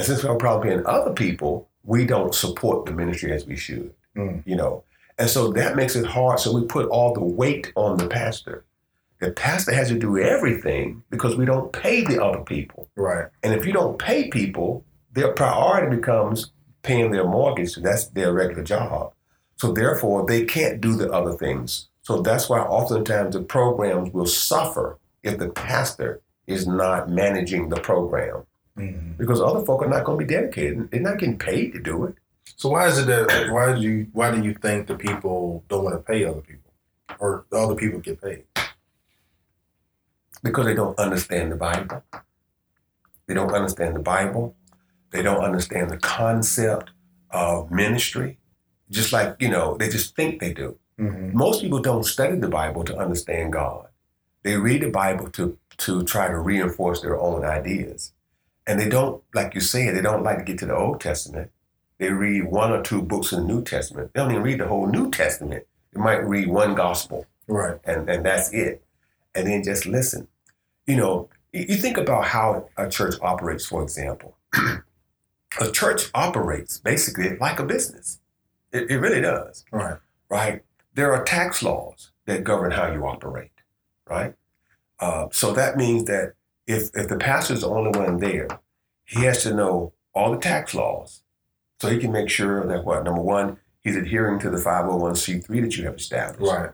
And 0.00 0.06
since 0.06 0.22
we 0.22 0.28
have 0.28 0.36
a 0.36 0.38
problem 0.38 0.66
paying 0.66 0.86
other 0.86 1.12
people, 1.12 1.68
we 1.84 2.06
don't 2.06 2.34
support 2.34 2.86
the 2.86 2.92
ministry 2.92 3.32
as 3.32 3.44
we 3.44 3.54
should. 3.54 3.92
Mm. 4.16 4.42
You 4.46 4.56
know. 4.56 4.82
And 5.18 5.28
so 5.28 5.52
that 5.52 5.76
makes 5.76 5.94
it 5.94 6.06
hard. 6.06 6.40
So 6.40 6.54
we 6.54 6.64
put 6.64 6.88
all 6.88 7.12
the 7.12 7.22
weight 7.22 7.70
on 7.76 7.98
the 7.98 8.08
pastor. 8.08 8.64
The 9.18 9.32
pastor 9.32 9.74
has 9.74 9.88
to 9.88 9.98
do 9.98 10.16
everything 10.16 11.02
because 11.10 11.36
we 11.36 11.44
don't 11.44 11.70
pay 11.74 12.02
the 12.02 12.24
other 12.24 12.40
people. 12.40 12.88
right. 12.96 13.26
And 13.42 13.52
if 13.52 13.66
you 13.66 13.74
don't 13.74 13.98
pay 13.98 14.28
people, 14.28 14.86
their 15.12 15.34
priority 15.34 15.94
becomes 15.94 16.50
paying 16.80 17.10
their 17.10 17.28
mortgage. 17.28 17.74
That's 17.74 18.06
their 18.06 18.32
regular 18.32 18.62
job. 18.62 19.12
So 19.56 19.70
therefore, 19.70 20.24
they 20.24 20.46
can't 20.46 20.80
do 20.80 20.94
the 20.94 21.12
other 21.12 21.34
things. 21.34 21.88
So 22.00 22.22
that's 22.22 22.48
why 22.48 22.60
oftentimes 22.60 23.34
the 23.34 23.42
programs 23.42 24.14
will 24.14 24.24
suffer 24.24 24.98
if 25.22 25.36
the 25.36 25.50
pastor 25.50 26.22
is 26.46 26.66
not 26.66 27.10
managing 27.10 27.68
the 27.68 27.80
program 27.82 28.46
Mhm. 28.76 29.16
because 29.18 29.40
other 29.40 29.64
folk 29.64 29.82
are 29.82 29.88
not 29.88 30.04
going 30.04 30.18
to 30.18 30.24
be 30.24 30.32
dedicated. 30.32 30.90
They're 30.90 31.00
not 31.00 31.18
getting 31.18 31.38
paid 31.38 31.72
to 31.72 31.80
do 31.80 32.04
it. 32.04 32.14
So 32.56 32.68
why 32.70 32.86
is 32.88 32.98
it 32.98 33.06
that 33.06 33.50
why 33.52 33.74
do 33.74 33.80
you 33.80 34.06
why 34.12 34.30
do 34.30 34.42
you 34.42 34.54
think 34.54 34.86
the 34.86 34.94
people 34.96 35.64
don't 35.68 35.84
want 35.84 35.96
to 35.96 36.02
pay 36.02 36.24
other 36.24 36.40
people, 36.40 36.72
or 37.18 37.44
the 37.50 37.56
other 37.58 37.74
people 37.74 38.00
get 38.00 38.20
paid? 38.22 38.44
because 40.42 40.64
they 40.64 40.74
don't 40.74 40.98
understand 40.98 41.52
the 41.52 41.56
Bible. 41.56 42.02
They 43.26 43.34
don't 43.34 43.52
understand 43.52 43.94
the 43.94 44.00
Bible. 44.00 44.56
They 45.10 45.22
don't 45.22 45.44
understand 45.44 45.90
the 45.90 45.98
concept 45.98 46.90
of 47.30 47.70
ministry. 47.70 48.38
Just 48.90 49.12
like, 49.12 49.36
you 49.38 49.48
know, 49.50 49.76
they 49.76 49.88
just 49.88 50.16
think 50.16 50.40
they 50.40 50.52
do. 50.54 50.78
Mm-hmm. 50.98 51.36
Most 51.36 51.60
people 51.60 51.80
don't 51.80 52.04
study 52.04 52.36
the 52.36 52.48
Bible 52.48 52.84
to 52.84 52.96
understand 52.96 53.52
God. 53.52 53.88
They 54.42 54.56
read 54.56 54.80
the 54.82 54.90
Bible 54.90 55.28
to, 55.32 55.58
to 55.78 56.02
try 56.04 56.28
to 56.28 56.38
reinforce 56.38 57.02
their 57.02 57.18
own 57.20 57.44
ideas. 57.44 58.12
And 58.70 58.78
they 58.78 58.88
don't, 58.88 59.20
like 59.34 59.56
you 59.56 59.60
said, 59.60 59.96
they 59.96 60.00
don't 60.00 60.22
like 60.22 60.38
to 60.38 60.44
get 60.44 60.58
to 60.60 60.66
the 60.66 60.76
Old 60.76 61.00
Testament. 61.00 61.50
They 61.98 62.10
read 62.12 62.44
one 62.44 62.70
or 62.70 62.80
two 62.82 63.02
books 63.02 63.32
in 63.32 63.40
the 63.40 63.52
New 63.52 63.64
Testament. 63.64 64.12
They 64.14 64.20
don't 64.20 64.30
even 64.30 64.44
read 64.44 64.60
the 64.60 64.68
whole 64.68 64.86
New 64.86 65.10
Testament. 65.10 65.66
They 65.92 66.00
might 66.00 66.24
read 66.24 66.46
one 66.48 66.76
gospel 66.76 67.26
Right. 67.48 67.80
and, 67.84 68.08
and 68.08 68.24
that's 68.24 68.52
it. 68.52 68.84
And 69.34 69.48
then 69.48 69.64
just 69.64 69.86
listen. 69.86 70.28
You 70.86 70.96
know, 70.98 71.28
you 71.52 71.64
you 71.70 71.76
think 71.76 71.96
about 71.96 72.26
how 72.26 72.68
a 72.76 72.88
church 72.88 73.16
operates, 73.20 73.66
for 73.66 73.82
example. 73.82 74.36
a 75.60 75.70
church 75.72 76.10
operates 76.14 76.78
basically 76.78 77.36
like 77.38 77.58
a 77.58 77.64
business. 77.66 78.20
It, 78.72 78.88
it 78.90 78.98
really 78.98 79.20
does, 79.20 79.64
Right. 79.72 79.98
right? 80.28 80.62
There 80.94 81.12
are 81.12 81.24
tax 81.24 81.60
laws 81.60 82.12
that 82.26 82.44
govern 82.44 82.70
how 82.70 82.92
you 82.92 83.04
operate, 83.04 83.50
right? 84.08 84.34
Uh, 85.00 85.26
so 85.32 85.52
that 85.54 85.76
means 85.76 86.04
that 86.04 86.34
if, 86.70 86.90
if 86.94 87.08
the 87.08 87.16
pastor's 87.16 87.60
the 87.62 87.68
only 87.68 87.98
one 87.98 88.18
there, 88.18 88.48
he 89.04 89.24
has 89.24 89.42
to 89.42 89.54
know 89.54 89.92
all 90.14 90.32
the 90.32 90.38
tax 90.38 90.74
laws 90.74 91.22
so 91.80 91.88
he 91.88 91.98
can 91.98 92.12
make 92.12 92.28
sure 92.28 92.66
that 92.66 92.84
what, 92.84 93.04
number 93.04 93.20
one, 93.22 93.58
he's 93.80 93.96
adhering 93.96 94.38
to 94.40 94.50
the 94.50 94.58
501c3 94.58 95.46
that 95.62 95.76
you 95.76 95.84
have 95.84 95.96
established 95.96 96.52
Right. 96.52 96.70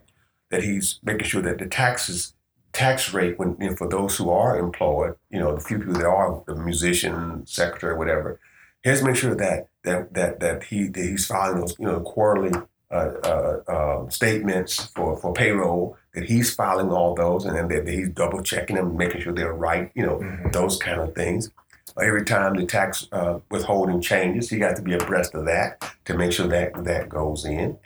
that 0.50 0.62
he's 0.64 0.98
making 1.02 1.26
sure 1.26 1.42
that 1.42 1.58
the 1.58 1.66
taxes 1.66 2.34
tax 2.72 3.14
rate 3.14 3.38
when 3.38 3.56
you 3.60 3.70
know, 3.70 3.76
for 3.76 3.88
those 3.88 4.16
who 4.16 4.28
are 4.30 4.58
employed, 4.58 5.14
you 5.30 5.38
know, 5.38 5.54
the 5.54 5.60
few 5.60 5.78
people 5.78 5.94
that 5.94 6.06
are 6.06 6.42
the 6.46 6.54
musician, 6.54 7.46
secretary, 7.46 7.96
whatever, 7.96 8.38
he 8.82 8.90
has 8.90 9.00
to 9.00 9.06
make 9.06 9.16
sure 9.16 9.34
that 9.34 9.68
that 9.84 10.12
that 10.14 10.40
that 10.40 10.64
he 10.64 10.88
that 10.88 11.02
he's 11.02 11.26
filing 11.26 11.60
those 11.60 11.74
you 11.78 11.86
know 11.86 12.00
quarterly 12.00 12.52
uh, 12.90 12.94
uh, 13.24 13.60
uh, 13.66 14.08
statements 14.10 14.86
for 14.94 15.16
for 15.16 15.32
payroll. 15.32 15.96
That 16.16 16.24
he's 16.24 16.52
filing 16.54 16.90
all 16.90 17.14
those, 17.14 17.44
and 17.44 17.54
then 17.54 17.68
that, 17.68 17.86
he's 17.86 18.08
double 18.08 18.42
checking 18.42 18.76
them, 18.76 18.96
making 18.96 19.20
sure 19.20 19.34
they're 19.34 19.52
right. 19.52 19.90
You 19.94 20.06
know, 20.06 20.16
Mhm. 20.16 20.50
those 20.50 20.78
kind 20.78 20.98
of 20.98 21.14
things. 21.14 21.50
Every 22.02 22.24
time 22.24 22.54
the 22.54 22.64
tax 22.64 23.06
uh, 23.12 23.40
withholding 23.50 24.00
changes, 24.00 24.48
he 24.48 24.56
got 24.58 24.76
to 24.76 24.82
be 24.82 24.94
abreast 24.94 25.34
of 25.34 25.44
that 25.44 25.84
to 26.06 26.16
make 26.16 26.32
sure 26.32 26.46
that 26.48 26.72
that 26.84 27.10
goes 27.10 27.44
in. 27.44 27.76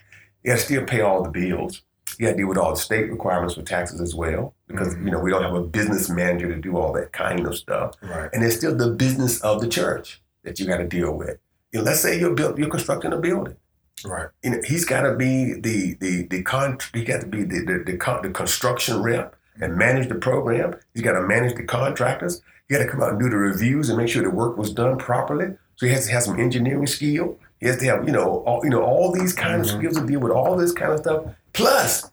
He 0.44 0.48
got 0.48 0.58
to 0.58 0.64
still 0.64 0.84
pay 0.84 1.00
all 1.00 1.24
the 1.24 1.28
bills. 1.28 1.82
You 2.18 2.26
got 2.26 2.32
to 2.32 2.36
deal 2.36 2.46
with 2.46 2.56
all 2.56 2.70
the 2.70 2.80
state 2.80 3.10
requirements 3.10 3.54
for 3.56 3.62
taxes 3.62 4.00
as 4.00 4.14
well, 4.14 4.54
because 4.68 4.94
Mhm. 4.94 5.06
you 5.06 5.10
know 5.10 5.18
we 5.18 5.30
don't 5.32 5.42
have 5.42 5.54
a 5.54 5.62
business 5.62 6.08
manager 6.08 6.46
to 6.54 6.56
do 6.60 6.76
all 6.76 6.92
that 6.92 7.12
kind 7.12 7.44
of 7.44 7.56
stuff. 7.56 7.94
Right. 8.00 8.30
And 8.32 8.44
it's 8.44 8.54
still 8.54 8.76
the 8.76 8.90
business 8.92 9.40
of 9.40 9.60
the 9.60 9.66
church 9.68 10.22
that 10.44 10.60
you 10.60 10.66
got 10.68 10.78
to 10.78 10.86
deal 10.86 11.12
with. 11.12 11.38
You 11.72 11.80
know, 11.80 11.84
let's 11.84 11.98
say 12.00 12.16
you're 12.18 12.34
built, 12.34 12.58
you're 12.58 12.70
constructing 12.70 13.12
a 13.12 13.16
building. 13.16 13.56
Right. 14.04 14.28
You 14.42 14.50
know, 14.50 14.58
he's 14.64 14.84
got 14.84 15.02
to 15.02 15.14
be 15.14 15.54
the 15.54 15.94
the 16.00 16.22
the 16.28 16.42
con. 16.42 16.78
He 16.94 17.04
got 17.04 17.20
to 17.22 17.26
be 17.26 17.42
the 17.44 17.60
the, 17.64 17.82
the, 17.92 17.96
con, 17.96 18.22
the 18.22 18.30
construction 18.30 19.02
rep 19.02 19.36
and 19.60 19.76
manage 19.76 20.08
the 20.08 20.14
program. 20.14 20.74
He's 20.94 21.02
got 21.02 21.12
to 21.12 21.22
manage 21.22 21.54
the 21.56 21.64
contractors. 21.64 22.40
He 22.68 22.74
got 22.74 22.82
to 22.82 22.88
come 22.88 23.02
out 23.02 23.10
and 23.10 23.20
do 23.20 23.28
the 23.28 23.36
reviews 23.36 23.88
and 23.88 23.98
make 23.98 24.08
sure 24.08 24.22
the 24.22 24.30
work 24.30 24.56
was 24.56 24.72
done 24.72 24.96
properly. 24.96 25.56
So 25.76 25.86
he 25.86 25.92
has 25.92 26.06
to 26.06 26.12
have 26.12 26.22
some 26.22 26.38
engineering 26.38 26.86
skill. 26.86 27.38
He 27.58 27.66
has 27.66 27.78
to 27.78 27.84
have 27.86 28.06
you 28.06 28.12
know 28.12 28.42
all 28.46 28.60
you 28.64 28.70
know 28.70 28.82
all 28.82 29.12
these 29.12 29.32
kind 29.32 29.56
Mhm. 29.56 29.60
of 29.60 29.66
skills 29.78 29.96
to 29.96 30.06
deal 30.06 30.20
with 30.20 30.32
all 30.32 30.56
this 30.56 30.72
kind 30.72 30.92
of 30.92 31.00
stuff. 31.00 31.24
Plus, 31.52 32.10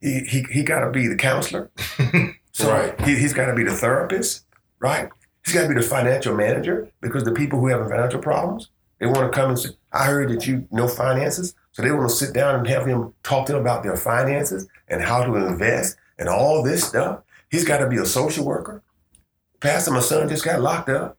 he 0.00 0.20
he, 0.20 0.42
he 0.50 0.62
got 0.62 0.80
to 0.80 0.90
be 0.90 1.06
the 1.08 1.16
counselor. 1.16 1.70
So 2.52 2.72
Right. 2.72 3.00
he, 3.02 3.14
he's 3.16 3.32
got 3.32 3.46
to 3.46 3.54
be 3.54 3.62
the 3.62 3.70
therapist, 3.70 4.44
right? 4.80 5.08
He's 5.44 5.54
got 5.54 5.62
to 5.62 5.68
be 5.68 5.74
the 5.74 5.82
financial 5.82 6.34
manager 6.34 6.88
because 7.00 7.22
the 7.22 7.30
people 7.30 7.60
who 7.60 7.68
have 7.68 7.88
financial 7.88 8.18
problems, 8.20 8.68
they 8.98 9.06
want 9.06 9.30
to 9.32 9.38
come 9.38 9.50
and 9.50 9.58
I 9.92 10.04
heard 10.04 10.30
that 10.30 10.46
you 10.46 10.66
know 10.70 10.88
finances. 10.88 11.54
So 11.72 11.82
they 11.82 11.90
want 11.90 12.08
to 12.10 12.14
sit 12.14 12.34
down 12.34 12.56
and 12.56 12.66
have 12.66 12.86
him 12.86 13.14
talk 13.22 13.46
to 13.46 13.52
them 13.52 13.62
about 13.62 13.82
their 13.82 13.96
finances 13.96 14.66
and 14.88 15.02
how 15.02 15.24
to 15.24 15.34
invest 15.36 15.96
and 16.18 16.28
all 16.28 16.62
this 16.62 16.84
stuff. 16.84 17.20
He's 17.50 17.64
got 17.64 17.78
to 17.78 17.88
be 17.88 17.96
a 17.96 18.04
social 18.04 18.44
worker. 18.44 18.82
Pastor, 19.60 19.92
my 19.92 20.00
son 20.00 20.28
just 20.28 20.44
got 20.44 20.60
locked 20.60 20.88
up. 20.88 21.16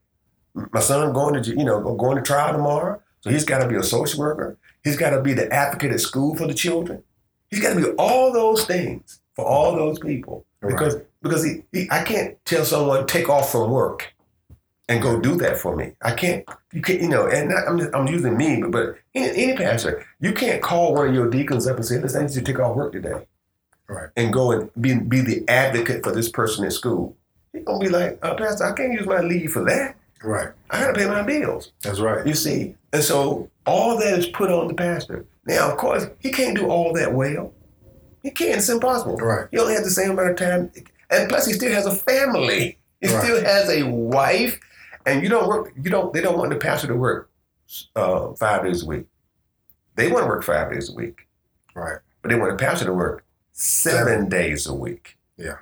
My 0.54 0.80
son 0.80 1.14
going 1.14 1.42
to, 1.42 1.50
you 1.52 1.64
know, 1.64 1.96
going 1.96 2.18
to 2.18 2.24
trial 2.24 2.54
tomorrow. 2.54 3.02
So 3.22 3.30
he's 3.30 3.46
got 3.46 3.60
to 3.60 3.68
be 3.68 3.76
a 3.76 3.84
social 3.84 4.20
worker. 4.20 4.58
He's 4.84 4.98
got 4.98 5.12
to 5.12 5.22
be 5.22 5.34
the 5.34 5.52
advocate 5.52 5.92
at 5.92 6.00
school 6.00 6.36
for 6.36 6.48
the 6.48 6.54
children. 6.54 7.04
He's 7.50 7.62
got 7.62 7.74
to 7.74 7.80
be 7.80 7.90
all 7.98 8.32
those 8.32 8.66
things 8.66 9.22
for 9.36 9.46
all 9.46 9.76
those 9.76 10.00
people 10.00 10.46
because 10.62 10.98
because 11.22 11.44
he, 11.44 11.64
he, 11.72 11.88
I 11.92 12.04
can't 12.04 12.38
tell 12.46 12.64
someone 12.64 13.08
take 13.08 13.30
off 13.30 13.52
from 13.52 13.72
work 13.72 14.14
and 14.90 15.02
go 15.02 15.20
do 15.22 15.36
that 15.38 15.58
for 15.58 15.76
me. 15.76 15.94
I 16.02 16.12
can't. 16.14 16.44
You 16.74 16.82
can't. 16.82 17.02
You 17.02 17.08
know. 17.08 17.28
And 17.28 17.50
not, 17.50 17.68
I'm 17.68 17.78
just, 17.80 17.96
I'm 17.96 18.08
using 18.08 18.36
me, 18.36 18.60
but 18.62 18.72
but 18.72 18.96
any, 19.16 19.44
any 19.44 19.58
pastor, 19.58 20.06
you 20.20 20.34
can't 20.34 20.62
call 20.62 20.94
one 20.96 21.08
of 21.08 21.14
your 21.14 21.30
deacons 21.30 21.66
up 21.68 21.78
and 21.78 21.86
say, 21.86 22.00
"Listen, 22.00 22.24
I 22.24 22.26
need 22.26 22.36
you 22.36 22.42
to 22.42 22.46
take 22.52 22.60
off 22.60 22.76
work 22.76 22.92
today," 22.92 23.26
Right. 23.88 24.10
and 24.18 24.34
go 24.34 24.52
and 24.52 24.70
be 24.82 24.96
be 24.96 25.22
the 25.22 25.48
advocate 25.48 26.04
for 26.04 26.12
this 26.12 26.30
person 26.30 26.66
at 26.66 26.74
school. 26.74 27.16
He's 27.54 27.64
gonna 27.64 27.80
be 27.80 27.90
like, 27.90 28.20
uh, 28.24 28.34
"Pastor, 28.36 28.66
I 28.66 28.74
can't 28.74 28.92
use 28.94 29.06
my 29.06 29.22
leave 29.22 29.52
for 29.54 29.64
that. 29.66 29.96
Right. 30.24 30.50
I 30.70 30.82
gotta 30.82 30.94
pay 30.94 31.06
my 31.08 31.22
bills." 31.22 31.72
That's 31.84 32.00
right. 32.00 32.26
You 32.28 32.34
see, 32.34 32.76
and 32.92 33.04
so 33.04 33.50
all 33.66 33.98
that 33.98 34.20
is 34.20 34.28
put 34.28 34.50
on 34.52 34.68
the 34.68 34.74
pastor. 34.74 35.26
Now, 35.46 35.72
of 35.72 35.78
course, 35.78 36.08
he 36.20 36.32
can't 36.32 36.56
do 36.58 36.68
all 36.68 36.94
that 36.94 37.14
well. 37.14 37.54
He 38.24 38.32
can't. 38.32 38.58
It's 38.58 38.70
impossible. 38.70 39.18
Right. 39.18 39.48
He 39.52 39.58
only 39.60 39.74
has 39.74 39.84
the 39.84 39.90
same 39.92 40.12
amount 40.12 40.32
of 40.32 40.36
time, 40.36 40.72
and 41.12 41.30
plus, 41.30 41.46
he 41.46 41.54
still 41.54 41.72
has 41.72 41.86
a 41.86 41.96
family. 41.96 42.78
He 43.02 43.08
Right. 43.08 43.24
still 43.24 43.42
has 43.44 43.70
a 43.70 43.84
wife, 43.84 44.60
and 45.10 45.24
you 45.24 45.30
don't 45.30 45.48
work. 45.48 45.74
You 45.82 45.90
don't. 45.90 46.14
They 46.14 46.22
don't 46.22 46.38
want 46.38 46.52
the 46.52 46.58
pastor 46.58 46.88
to 46.88 46.96
work 46.96 47.30
uh, 47.96 48.34
five 48.34 48.64
days 48.64 48.84
a 48.84 48.86
week. 48.86 49.06
They 49.96 50.12
want 50.12 50.24
to 50.24 50.28
work 50.28 50.44
five 50.44 50.72
days 50.72 50.90
a 50.90 50.94
week, 50.94 51.28
Right. 51.76 51.98
but 52.22 52.30
they 52.30 52.36
want 52.38 52.58
the 52.58 52.64
pastor 52.64 52.86
to 52.86 52.94
work 52.94 53.26
seven, 53.52 54.30
days 54.30 54.66
a 54.68 54.74
week. 54.74 55.18
Yeah. 55.38 55.58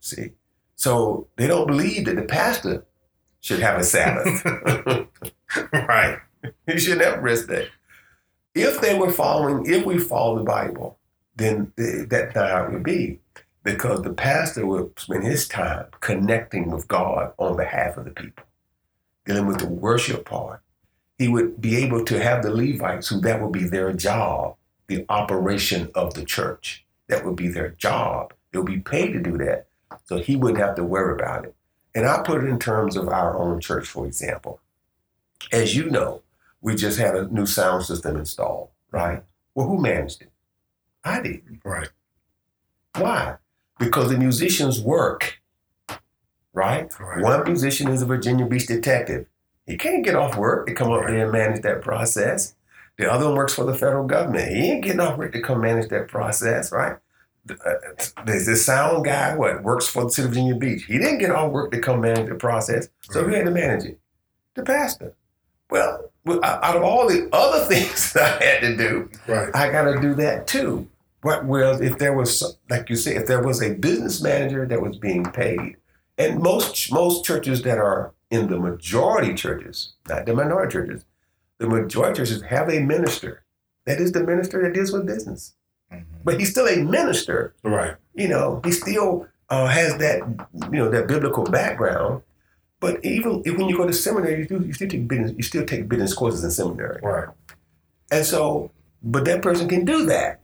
See, 0.00 0.32
so 0.76 1.26
they 1.36 1.46
don't 1.46 1.66
believe 1.66 2.04
that 2.06 2.16
the 2.16 2.22
pastor 2.22 2.84
should 3.40 3.60
have 3.60 3.80
a 3.80 3.84
Sabbath. 3.84 4.44
right. 5.72 6.18
He 6.66 6.78
should 6.78 7.00
have 7.00 7.22
rest 7.22 7.48
day. 7.48 7.68
If 8.54 8.80
they 8.80 8.96
were 8.96 9.10
following, 9.10 9.66
if 9.66 9.84
we 9.84 9.98
follow 9.98 10.38
the 10.38 10.44
Bible, 10.44 10.98
then 11.36 11.72
that 11.76 12.06
that's 12.10 12.34
not 12.34 12.50
how 12.50 12.64
it 12.66 12.72
would 12.72 12.82
be. 12.84 13.18
Because 13.64 14.02
the 14.02 14.12
pastor 14.12 14.66
would 14.66 14.98
spend 14.98 15.24
his 15.24 15.48
time 15.48 15.86
connecting 16.00 16.70
with 16.70 16.86
God 16.86 17.32
on 17.38 17.56
behalf 17.56 17.96
of 17.96 18.04
the 18.04 18.10
people, 18.10 18.44
dealing 19.24 19.46
with 19.46 19.58
the 19.58 19.68
worship 19.68 20.24
part. 20.24 20.60
He 21.18 21.28
would 21.28 21.60
be 21.60 21.76
able 21.76 22.04
to 22.04 22.22
have 22.22 22.42
the 22.42 22.50
Levites, 22.50 23.08
who 23.08 23.20
that 23.20 23.40
would 23.40 23.52
be 23.52 23.64
their 23.64 23.92
job, 23.92 24.56
the 24.88 25.04
operation 25.08 25.90
of 25.94 26.14
the 26.14 26.24
church. 26.24 26.84
That 27.08 27.24
would 27.24 27.36
be 27.36 27.48
their 27.48 27.70
job. 27.70 28.32
They 28.50 28.58
would 28.58 28.66
be 28.66 28.80
paid 28.80 29.12
to 29.12 29.20
do 29.20 29.38
that. 29.38 29.66
So 30.06 30.18
he 30.18 30.36
wouldn't 30.36 30.62
have 30.62 30.76
to 30.76 30.84
worry 30.84 31.14
about 31.14 31.44
it. 31.44 31.54
And 31.94 32.06
I 32.06 32.22
put 32.22 32.42
it 32.42 32.48
in 32.48 32.58
terms 32.58 32.96
of 32.96 33.08
our 33.08 33.38
own 33.38 33.60
church, 33.60 33.86
for 33.86 34.06
example. 34.06 34.60
As 35.52 35.76
you 35.76 35.88
know, 35.90 36.22
we 36.60 36.74
just 36.74 36.98
had 36.98 37.14
a 37.14 37.28
new 37.28 37.46
sound 37.46 37.84
system 37.84 38.16
installed, 38.16 38.70
right? 38.90 39.22
Well, 39.54 39.68
who 39.68 39.80
managed 39.80 40.22
it? 40.22 40.32
I 41.04 41.20
did. 41.20 41.60
Right. 41.64 41.90
Why? 42.96 43.36
Because 43.78 44.08
the 44.08 44.18
musicians 44.18 44.80
work, 44.80 45.40
right? 46.54 46.88
Right. 46.98 47.22
One 47.22 47.44
musician 47.44 47.88
is 47.88 48.00
a 48.02 48.06
Virginia 48.06 48.46
Beach 48.46 48.66
detective. 48.66 49.26
He 49.66 49.76
can't 49.76 50.04
get 50.04 50.14
off 50.14 50.36
work 50.36 50.66
to 50.66 50.74
come 50.74 50.90
up 50.92 51.06
there 51.06 51.24
and 51.24 51.32
manage 51.32 51.62
that 51.62 51.82
process. 51.82 52.54
The 52.96 53.10
other 53.10 53.26
one 53.26 53.34
works 53.36 53.54
for 53.54 53.64
the 53.64 53.74
federal 53.74 54.06
government. 54.06 54.54
He 54.54 54.70
ain't 54.70 54.84
getting 54.84 55.00
off 55.00 55.18
work 55.18 55.32
to 55.32 55.40
come 55.40 55.60
manage 55.60 55.88
that 55.90 56.08
process, 56.08 56.70
right? 56.70 56.96
The- 57.44 57.54
uh, 58.16 58.22
There's 58.24 58.46
this 58.46 58.64
sound 58.64 59.04
guy, 59.04 59.34
what, 59.36 59.62
works 59.62 59.86
for 59.88 60.04
the 60.04 60.10
city 60.10 60.26
of 60.26 60.30
Virginia 60.30 60.54
Beach. 60.54 60.84
He 60.84 60.98
didn't 60.98 61.18
get 61.18 61.30
off 61.30 61.50
work 61.52 61.72
to 61.72 61.80
come 61.80 62.00
manage 62.00 62.28
the 62.28 62.36
process. 62.36 62.88
So 63.10 63.24
who 63.24 63.32
had 63.34 63.44
to 63.46 63.50
manage 63.50 63.84
it? 63.84 63.98
The 64.54 64.62
pastor. 64.62 65.14
Well, 65.70 66.10
well, 66.24 66.44
out 66.44 66.76
of 66.76 66.82
all 66.82 67.08
the 67.08 67.28
other 67.32 67.64
things 67.68 68.12
that 68.12 68.40
I 68.42 68.44
had 68.44 68.60
to 68.60 68.76
do, 68.76 69.10
Right. 69.26 69.50
I 69.54 69.70
got 69.72 69.84
to 69.92 70.00
do 70.00 70.14
that 70.14 70.46
too. 70.46 70.88
What 71.22 71.46
well, 71.46 71.80
if 71.82 71.98
there 71.98 72.12
was, 72.12 72.58
like 72.68 72.90
you 72.90 72.96
said, 72.96 73.16
if 73.16 73.26
there 73.26 73.42
was 73.42 73.62
a 73.62 73.72
business 73.74 74.22
manager 74.22 74.66
that 74.66 74.80
was 74.80 74.98
being 74.98 75.24
paid, 75.24 75.76
and 76.18 76.42
most 76.42 76.92
most 76.92 77.24
churches 77.24 77.62
that 77.62 77.78
are 77.78 78.12
in 78.30 78.48
the 78.48 78.58
majority 78.58 79.34
churches, 79.34 79.94
not 80.08 80.26
the 80.26 80.34
minority 80.34 80.72
churches, 80.72 81.04
the 81.58 81.68
majority 81.68 82.16
churches 82.18 82.42
have 82.42 82.68
a 82.68 82.80
minister. 82.80 83.44
That 83.86 84.00
is 84.00 84.12
the 84.12 84.24
minister 84.24 84.62
that 84.62 84.72
deals 84.72 84.92
with 84.92 85.06
business. 85.06 85.54
Mhm. 85.92 86.04
But 86.24 86.40
he's 86.40 86.50
still 86.50 86.66
a 86.66 86.82
minister. 86.82 87.54
Right. 87.62 87.96
You 88.14 88.28
know, 88.28 88.60
he 88.64 88.72
still 88.72 89.28
uh, 89.50 89.66
has 89.66 89.98
that, 89.98 90.20
you 90.72 90.78
know, 90.78 90.90
that 90.90 91.06
biblical 91.06 91.44
background. 91.44 92.22
But 92.80 93.04
even 93.04 93.42
if, 93.44 93.56
when 93.56 93.68
you 93.68 93.76
go 93.76 93.86
to 93.86 93.92
seminary, 93.92 94.40
you, 94.40 94.46
do, 94.46 94.64
you 94.64 94.72
still 94.72 94.88
take 94.88 95.06
business. 95.08 95.32
You 95.36 95.42
still 95.42 95.64
take 95.64 95.88
business 95.88 96.14
courses 96.14 96.44
in 96.44 96.50
seminary. 96.50 97.00
Right. 97.02 97.28
And 98.10 98.24
so, 98.24 98.70
but 99.02 99.24
that 99.26 99.42
person 99.42 99.68
can 99.68 99.84
do 99.84 100.06
that. 100.06 100.40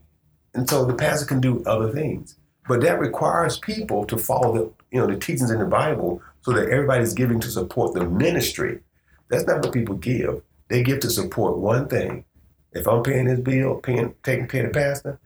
And 0.54 0.68
so 0.68 0.85
the 0.85 0.94
pastor 0.94 1.26
can 1.26 1.40
do 1.40 1.62
other 1.64 1.92
things. 1.92 2.37
But 2.68 2.80
that 2.83 2.98
requires 2.98 3.59
people 3.59 4.04
to 4.06 4.16
follow 4.16 4.52
the, 4.54 4.79
you 4.90 5.00
know, 5.00 5.07
the 5.07 5.16
teachings 5.16 5.50
in 5.50 5.59
the 5.59 5.64
Bible 5.64 6.22
so 6.42 6.53
that 6.53 6.68
everybody's 6.68 7.14
giving 7.14 7.40
to 7.40 7.50
support 7.50 7.94
the 7.94 8.05
ministry. 8.05 8.81
That's 9.29 9.46
not 9.46 9.62
what 9.62 9.72
people 9.72 9.94
give. 9.96 10.42
They 10.68 10.83
give 10.83 11.00
to 11.00 11.11
support 11.11 11.59
one 11.59 11.88
thing. 11.88 12.24
If 12.72 12.87
I'm 12.87 13.03
paying 13.03 13.26
this 13.26 13.40
bill, 13.40 13.76
paying 13.76 14.14
taking 14.22 14.46
care 14.46 14.66
of 14.66 14.72
the 14.72 14.79
pastor, 14.79 15.20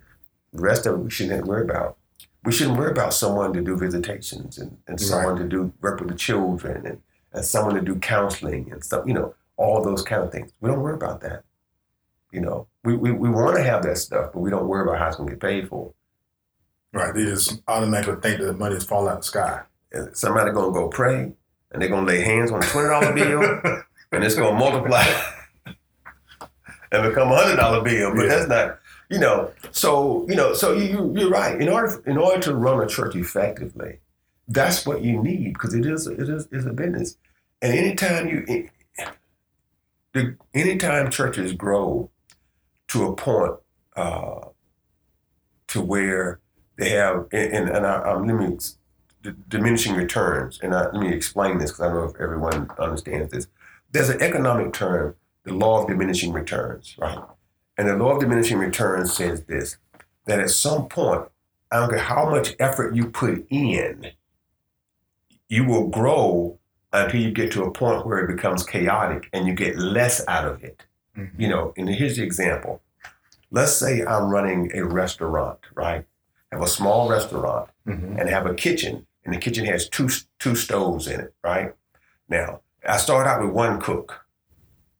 the 0.53 0.63
rest 0.63 0.87
of 0.87 0.95
it 0.95 0.99
we 0.99 1.11
shouldn't 1.11 1.47
worry 1.47 1.63
about. 1.63 1.97
We 2.45 2.53
shouldn't 2.53 2.79
worry 2.79 2.91
about 2.91 3.15
someone 3.15 3.53
to 3.55 3.63
do 3.63 3.77
visitations 3.77 4.59
and, 4.59 4.77
and 4.87 5.01
someone 5.01 5.37
to 5.37 5.45
do 5.45 5.73
work 5.81 6.01
with 6.01 6.11
the 6.11 6.15
children 6.15 6.87
and, 6.87 7.01
and 7.33 7.45
someone 7.45 7.75
to 7.75 7.81
do 7.81 7.97
counseling 7.97 8.71
and 8.71 8.85
stuff, 8.85 9.07
you 9.07 9.15
know, 9.15 9.35
all 9.57 9.83
those 9.83 10.03
kind 10.03 10.23
of 10.23 10.31
things. 10.31 10.53
We 10.61 10.69
don't 10.69 10.81
worry 10.81 10.95
about 10.95 11.21
that. 11.23 11.45
You 12.33 12.41
know, 12.41 12.67
we, 12.83 12.97
we, 12.97 13.13
we 13.13 13.31
want 13.31 13.57
to 13.57 13.63
have 13.63 13.83
that 13.85 13.97
stuff, 13.97 14.33
but 14.33 14.41
we 14.41 14.51
don't 14.51 14.69
worry 14.69 14.83
about 14.83 14.99
how 14.99 15.09
it's 15.09 15.17
going 15.17 15.29
to 15.29 15.37
get 15.37 15.41
paid 15.41 15.69
for. 15.69 15.93
Right. 16.95 17.13
They 17.15 17.25
just 17.25 17.61
automatically 17.67 18.17
think 18.23 18.41
that 18.41 18.47
the 18.47 18.53
money 18.55 18.77
is 18.77 18.85
falling 18.85 19.09
out 19.09 19.15
of 19.17 19.21
the 19.23 19.27
sky. 19.27 19.63
And 19.93 20.17
somebody 20.17 20.53
going 20.53 20.73
to 20.73 20.81
go 20.81 20.89
pray 20.89 21.33
and 21.73 21.83
they're 21.83 21.89
going 21.89 22.07
to 22.07 22.13
lay 22.13 22.21
hands 22.21 22.51
on 22.53 22.61
a 22.63 22.67
$20 22.67 23.15
bill 23.15 23.43
and 24.13 24.25
it's 24.25 24.37
going 24.37 24.53
to 24.55 24.59
multiply 24.59 25.05
and 26.93 27.09
become 27.09 27.31
a 27.33 27.37
$100 27.37 27.85
bill. 27.85 28.15
But 28.15 28.23
Yeah. 28.23 28.29
that's 28.29 28.49
not, 28.49 28.79
you 29.11 29.19
know, 29.19 29.51
so, 29.73 30.25
you 30.29 30.37
know, 30.37 30.55
so 30.55 30.73
you, 30.73 30.85
you, 30.85 31.15
you're 31.19 31.31
right. 31.31 31.61
In 31.61 31.69
order, 31.69 32.01
in 32.07 32.17
order 32.17 32.41
to 32.43 32.55
run 32.55 32.81
a 32.83 32.87
church 32.87 33.17
effectively, 33.17 33.99
that's 34.49 34.87
what 34.87 35.03
you 35.03 35.21
need 35.23 35.55
because 35.55 35.75
it 35.75 35.85
is, 35.87 36.07
it 36.07 36.29
is, 36.29 36.47
it's 36.53 36.67
a 36.67 36.73
business. 36.73 37.17
And 37.61 37.73
anytime 37.77 38.29
you, 38.29 38.69
the, 40.13 40.37
anytime 40.55 41.11
churches 41.11 41.53
grow 41.53 42.11
to 42.89 43.07
a 43.07 43.17
point 43.17 43.55
uh, 43.97 44.47
to 45.69 45.81
where 45.81 46.41
they 46.77 46.91
have, 46.91 47.27
and, 47.33 47.69
and 47.69 47.87
I, 47.87 48.01
I'm, 48.03 48.27
let 48.27 48.37
me 48.37 48.57
d- 49.23 49.31
diminishing 49.49 49.95
returns. 49.95 50.59
And 50.63 50.75
I, 50.75 50.85
let 50.91 50.95
me 50.97 51.13
explain 51.13 51.59
this 51.59 51.71
because 51.71 51.81
I 51.83 51.89
don't 51.89 51.97
know 51.97 52.05
if 52.11 52.21
everyone 52.21 52.69
understands 52.79 53.33
this. 53.33 53.47
There's 53.93 54.09
an 54.09 54.21
economic 54.23 54.73
term, 54.73 55.15
the 55.45 55.55
law 55.55 55.83
of 55.83 55.89
diminishing 55.89 56.33
returns, 56.33 56.97
right? 56.99 57.19
And 57.79 57.89
the 57.89 57.97
law 57.97 58.13
of 58.13 58.21
diminishing 58.21 58.59
returns 58.59 59.13
says 59.13 59.45
this 59.45 59.77
that 60.27 60.41
at 60.41 60.51
some 60.51 60.89
point, 60.89 61.29
I 61.71 61.81
don't 61.81 61.91
care 61.91 61.99
how 61.99 62.31
much 62.31 62.55
effort 62.59 62.95
you 62.95 63.07
put 63.11 63.47
in, 63.51 64.13
you 65.49 65.65
will 65.65 65.89
grow 65.89 66.59
until 66.93 67.21
you 67.21 67.31
get 67.31 67.53
to 67.53 67.65
a 67.65 67.71
point 67.71 68.07
where 68.07 68.19
it 68.25 68.35
becomes 68.35 68.65
chaotic 68.65 69.29
and 69.33 69.47
you 69.47 69.53
get 69.55 69.77
less 69.77 70.27
out 70.29 70.47
of 70.47 70.63
it. 70.65 70.87
Mhm. 71.17 71.31
You 71.37 71.49
know, 71.49 71.75
and 71.77 71.89
here's 71.89 72.17
the 72.17 72.23
example. 72.23 72.81
Let's 73.51 73.73
say 73.73 74.03
I'm 74.05 74.31
running 74.31 74.71
a 74.75 74.85
restaurant, 74.85 75.59
right? 75.75 76.07
Have 76.55 76.63
a 76.63 76.69
small 76.69 77.09
restaurant 77.11 77.69
Mhm. 77.87 78.19
and 78.19 78.29
have 78.29 78.47
a 78.47 78.55
kitchen, 78.55 79.07
and 79.25 79.35
the 79.35 79.39
kitchen 79.39 79.65
has 79.67 79.89
two 79.89 80.09
two 80.39 80.55
stoves 80.55 81.07
in 81.09 81.21
it, 81.21 81.35
right? 81.43 81.75
Now, 82.29 82.61
I 82.89 82.97
start 82.99 83.27
out 83.27 83.43
with 83.43 83.51
one 83.51 83.81
cook, 83.81 84.25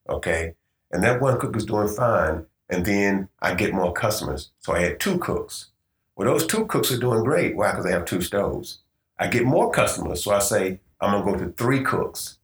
okay, 0.09 0.55
and 0.91 1.03
that 1.05 1.21
one 1.21 1.39
cook 1.39 1.57
is 1.57 1.65
doing 1.65 1.89
fine, 1.89 2.47
and 2.69 2.85
then 2.85 3.29
I 3.41 3.55
get 3.55 3.73
more 3.75 3.93
customers, 3.93 4.51
so 4.59 4.75
I 4.75 4.81
had 4.81 5.01
two 5.01 5.19
cooks. 5.19 5.71
Well, 6.17 6.29
those 6.29 6.47
two 6.47 6.67
cooks 6.67 6.91
are 6.93 6.99
doing 6.99 7.25
great. 7.25 7.57
Why? 7.57 7.71
Because 7.71 7.85
they 7.85 7.93
have 7.93 8.05
two 8.05 8.21
stoves. 8.21 8.79
I 9.19 9.29
get 9.29 9.45
more 9.45 9.71
customers, 9.71 10.23
so 10.25 10.33
I 10.33 10.39
say 10.41 10.81
I'm 11.01 11.23
gonna 11.23 11.39
go 11.39 11.45
to 11.45 11.53
three 11.53 11.83
cooks, 11.83 12.39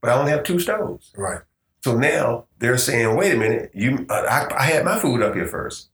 but 0.00 0.10
I 0.10 0.14
only 0.18 0.30
have 0.32 0.44
two 0.44 0.58
stoves. 0.60 1.12
Right. 1.16 1.40
So 1.84 1.96
now 1.96 2.46
they're 2.58 2.78
saying, 2.78 3.16
wait 3.16 3.34
a 3.34 3.36
minute, 3.36 3.70
you, 3.74 4.06
uh, 4.08 4.24
I, 4.28 4.62
I 4.62 4.62
had 4.64 4.84
my 4.84 4.98
food 4.98 5.22
up 5.22 5.34
here 5.34 5.46
first. 5.46 5.88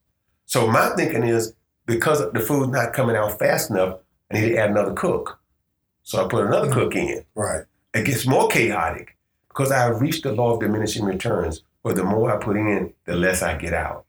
So 0.46 0.66
my 0.66 0.90
thinking 0.96 1.22
is 1.22 1.55
because 1.87 2.31
the 2.33 2.40
food's 2.40 2.73
not 2.73 2.92
coming 2.92 3.16
out 3.16 3.38
fast 3.38 3.71
enough, 3.71 3.99
I 4.31 4.40
need 4.40 4.49
to 4.51 4.57
add 4.57 4.71
another 4.71 4.92
cook. 4.92 5.38
So 6.03 6.25
I 6.25 6.29
put 6.29 6.47
another 6.47 6.71
cook 6.71 6.92
mm-hmm. 6.92 7.09
in. 7.09 7.25
Right. 7.35 7.64
It 7.95 8.07
gets 8.07 8.27
more 8.27 8.49
chaotic 8.49 9.16
because 9.49 9.71
I 9.71 9.81
have 9.81 10.01
reached 10.01 10.25
the 10.25 10.33
law 10.33 10.55
of 10.55 10.61
diminishing 10.61 11.05
returns, 11.05 11.62
where 11.83 11.95
the 11.95 12.05
more 12.05 12.33
I 12.33 12.42
put 12.42 12.57
in, 12.57 12.95
the 13.05 13.14
less 13.14 13.42
I 13.42 13.57
get 13.57 13.75
out. 13.75 14.07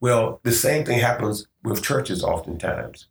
Well, 0.00 0.40
the 0.42 0.52
same 0.52 0.84
thing 0.84 1.00
happens 1.00 1.46
with 1.62 1.82
churches 1.82 2.22
oftentimes, 2.22 3.08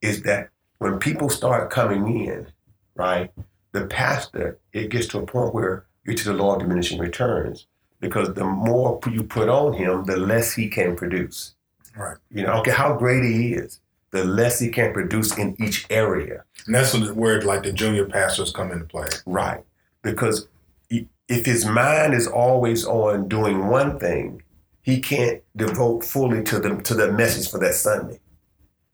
is 0.00 0.22
that 0.22 0.48
when 0.78 0.98
people 0.98 1.28
start 1.28 1.70
coming 1.70 2.24
in, 2.24 2.46
right, 2.94 3.30
the 3.72 3.86
pastor, 3.86 4.58
it 4.72 4.90
gets 4.90 5.06
to 5.08 5.18
a 5.18 5.26
point 5.26 5.54
where 5.54 5.86
you're 6.04 6.16
to 6.16 6.24
the 6.24 6.32
law 6.32 6.54
of 6.54 6.60
diminishing 6.60 6.98
returns 6.98 7.66
because 8.00 8.32
the 8.34 8.44
more 8.44 8.98
you 9.10 9.22
put 9.22 9.48
on 9.48 9.74
him, 9.74 10.04
the 10.04 10.16
less 10.16 10.54
he 10.54 10.68
can 10.68 10.96
produce. 10.96 11.54
Right. 12.00 12.16
You 12.30 12.44
know, 12.44 12.54
okay, 12.60 12.70
how 12.70 12.96
great 12.96 13.22
he 13.24 13.52
is, 13.52 13.80
the 14.10 14.24
less 14.24 14.58
he 14.58 14.68
can 14.68 14.92
produce 14.92 15.36
in 15.36 15.54
each 15.62 15.86
area. 15.90 16.44
And 16.66 16.74
that's 16.74 16.94
where 17.10 17.42
like 17.42 17.62
the 17.62 17.72
junior 17.72 18.06
pastors 18.06 18.52
come 18.52 18.72
into 18.72 18.86
play. 18.86 19.08
Right. 19.26 19.62
Because 20.02 20.48
if 20.88 21.46
his 21.46 21.64
mind 21.64 22.14
is 22.14 22.26
always 22.26 22.86
on 22.86 23.28
doing 23.28 23.68
one 23.68 23.98
thing, 23.98 24.42
he 24.82 25.00
can't 25.00 25.42
devote 25.54 26.04
fully 26.04 26.42
to 26.44 26.58
the 26.58 26.76
to 26.76 26.94
the 26.94 27.12
message 27.12 27.50
for 27.50 27.58
that 27.58 27.74
Sunday. 27.74 28.18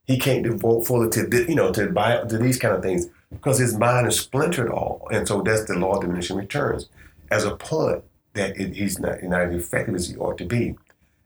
He 0.04 0.18
can't 0.18 0.44
devote 0.44 0.86
fully 0.86 1.08
to 1.10 1.26
the, 1.26 1.46
you 1.48 1.54
know 1.54 1.72
to 1.72 1.88
buy 1.88 2.24
to 2.24 2.38
these 2.38 2.58
kind 2.58 2.74
of 2.74 2.82
things 2.82 3.06
because 3.30 3.58
his 3.58 3.76
mind 3.78 4.06
is 4.08 4.20
splintered 4.20 4.70
all, 4.70 5.08
and 5.12 5.26
so 5.26 5.42
that's 5.42 5.64
the 5.64 5.74
law 5.74 5.94
of 5.94 6.02
diminishing 6.02 6.36
returns. 6.36 6.88
As 7.30 7.44
a 7.44 7.56
point 7.56 8.04
that 8.34 8.60
it, 8.60 8.74
he's 8.74 8.98
not 8.98 9.22
not 9.22 9.42
as 9.42 9.54
effective 9.54 9.94
as 9.94 10.08
he 10.08 10.16
ought 10.16 10.38
to 10.38 10.44
be, 10.44 10.76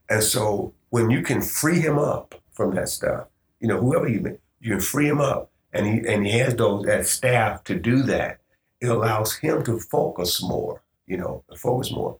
and 0.08 0.22
so 0.22 0.72
when 0.90 1.10
you 1.10 1.22
can 1.22 1.40
free 1.40 1.80
him 1.80 1.98
up 1.98 2.34
from 2.52 2.74
that 2.74 2.88
stuff, 2.88 3.26
you 3.60 3.68
know 3.68 3.80
whoever 3.80 4.08
you 4.08 4.38
you 4.60 4.72
can 4.72 4.80
free 4.80 5.08
him 5.08 5.20
up, 5.20 5.50
and 5.72 5.86
he 5.86 6.12
and 6.12 6.26
he 6.26 6.38
has 6.38 6.54
those 6.54 6.84
that 6.86 7.06
staff 7.06 7.64
to 7.64 7.74
do 7.74 8.02
that 8.02 8.40
it 8.80 8.88
allows 8.88 9.36
him 9.36 9.62
to 9.64 9.78
focus 9.78 10.42
more, 10.42 10.82
you 11.06 11.16
know, 11.16 11.44
focus 11.56 11.92
more. 11.92 12.18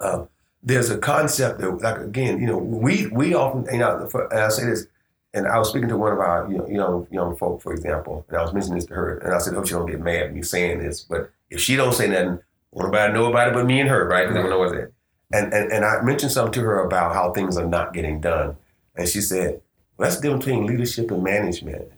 Um, 0.00 0.28
there's 0.62 0.90
a 0.90 0.98
concept 0.98 1.60
that, 1.60 1.70
like 1.70 1.98
again, 1.98 2.40
you 2.40 2.46
know, 2.46 2.58
we 2.58 3.06
we 3.08 3.34
often, 3.34 3.66
you 3.72 3.78
know, 3.78 4.08
and 4.30 4.40
I 4.40 4.48
say 4.48 4.66
this, 4.66 4.86
and 5.34 5.46
I 5.46 5.58
was 5.58 5.68
speaking 5.68 5.88
to 5.88 5.96
one 5.96 6.12
of 6.12 6.18
our 6.18 6.50
you 6.50 6.58
know, 6.58 6.68
young 6.68 7.06
young 7.10 7.36
folk, 7.36 7.62
for 7.62 7.72
example, 7.72 8.24
and 8.28 8.36
I 8.36 8.42
was 8.42 8.52
mentioning 8.52 8.76
this 8.76 8.86
to 8.86 8.94
her, 8.94 9.18
and 9.18 9.34
I 9.34 9.38
said, 9.38 9.54
hope 9.54 9.66
she 9.66 9.74
don't 9.74 9.86
get 9.86 10.00
mad 10.00 10.22
at 10.22 10.34
me 10.34 10.42
saying 10.42 10.80
this, 10.80 11.02
but 11.02 11.30
if 11.50 11.60
she 11.60 11.76
don't 11.76 11.92
say 11.92 12.08
nothing, 12.08 12.40
nobody 12.74 13.12
know 13.12 13.26
about 13.26 13.48
it 13.48 13.54
but 13.54 13.66
me 13.66 13.80
and 13.80 13.88
her, 13.88 14.08
right? 14.08 14.28
Because 14.28 14.44
I 14.44 14.48
know 14.48 14.58
what's 14.58 14.72
it. 14.72 14.92
And, 15.32 15.52
and 15.52 15.72
and 15.72 15.84
I 15.84 16.02
mentioned 16.02 16.32
something 16.32 16.52
to 16.54 16.60
her 16.60 16.84
about 16.84 17.14
how 17.14 17.32
things 17.32 17.56
are 17.56 17.66
not 17.66 17.92
getting 17.92 18.20
done, 18.20 18.56
and 18.94 19.08
she 19.08 19.20
said, 19.20 19.60
well, 19.96 20.08
that's 20.08 20.16
the 20.16 20.22
difference 20.22 20.44
between 20.44 20.66
leadership 20.66 21.10
and 21.10 21.22
management. 21.22 21.88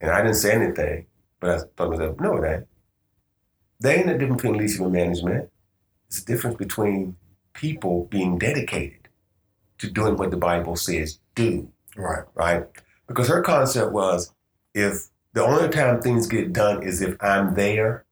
And 0.00 0.10
I 0.10 0.22
didn't 0.22 0.36
say 0.36 0.52
anything, 0.52 1.06
but 1.40 1.50
I 1.50 1.58
thought 1.58 1.84
to 1.84 1.88
myself, 1.90 2.20
no, 2.20 2.36
it 2.36 2.52
ain't. 2.52 2.66
There 3.80 3.96
ain't 3.98 4.10
a 4.10 4.18
difference 4.18 4.42
between 4.42 4.58
leadership 4.58 4.80
and 4.80 4.92
management. 4.92 5.50
It's 6.08 6.22
a 6.22 6.24
difference 6.24 6.56
between 6.56 7.16
people 7.52 8.06
being 8.06 8.38
dedicated 8.38 9.08
to 9.78 9.90
doing 9.90 10.16
what 10.16 10.30
the 10.30 10.36
Bible 10.36 10.76
says 10.76 11.18
do, 11.34 11.68
Right. 11.96 12.24
right? 12.34 12.64
Because 13.06 13.28
her 13.28 13.42
concept 13.42 13.92
was 13.92 14.32
if 14.74 15.08
the 15.32 15.44
only 15.44 15.68
time 15.68 16.00
things 16.00 16.26
get 16.26 16.52
done 16.52 16.82
is 16.82 17.02
if 17.02 17.16
I'm 17.20 17.54
there, 17.54 18.04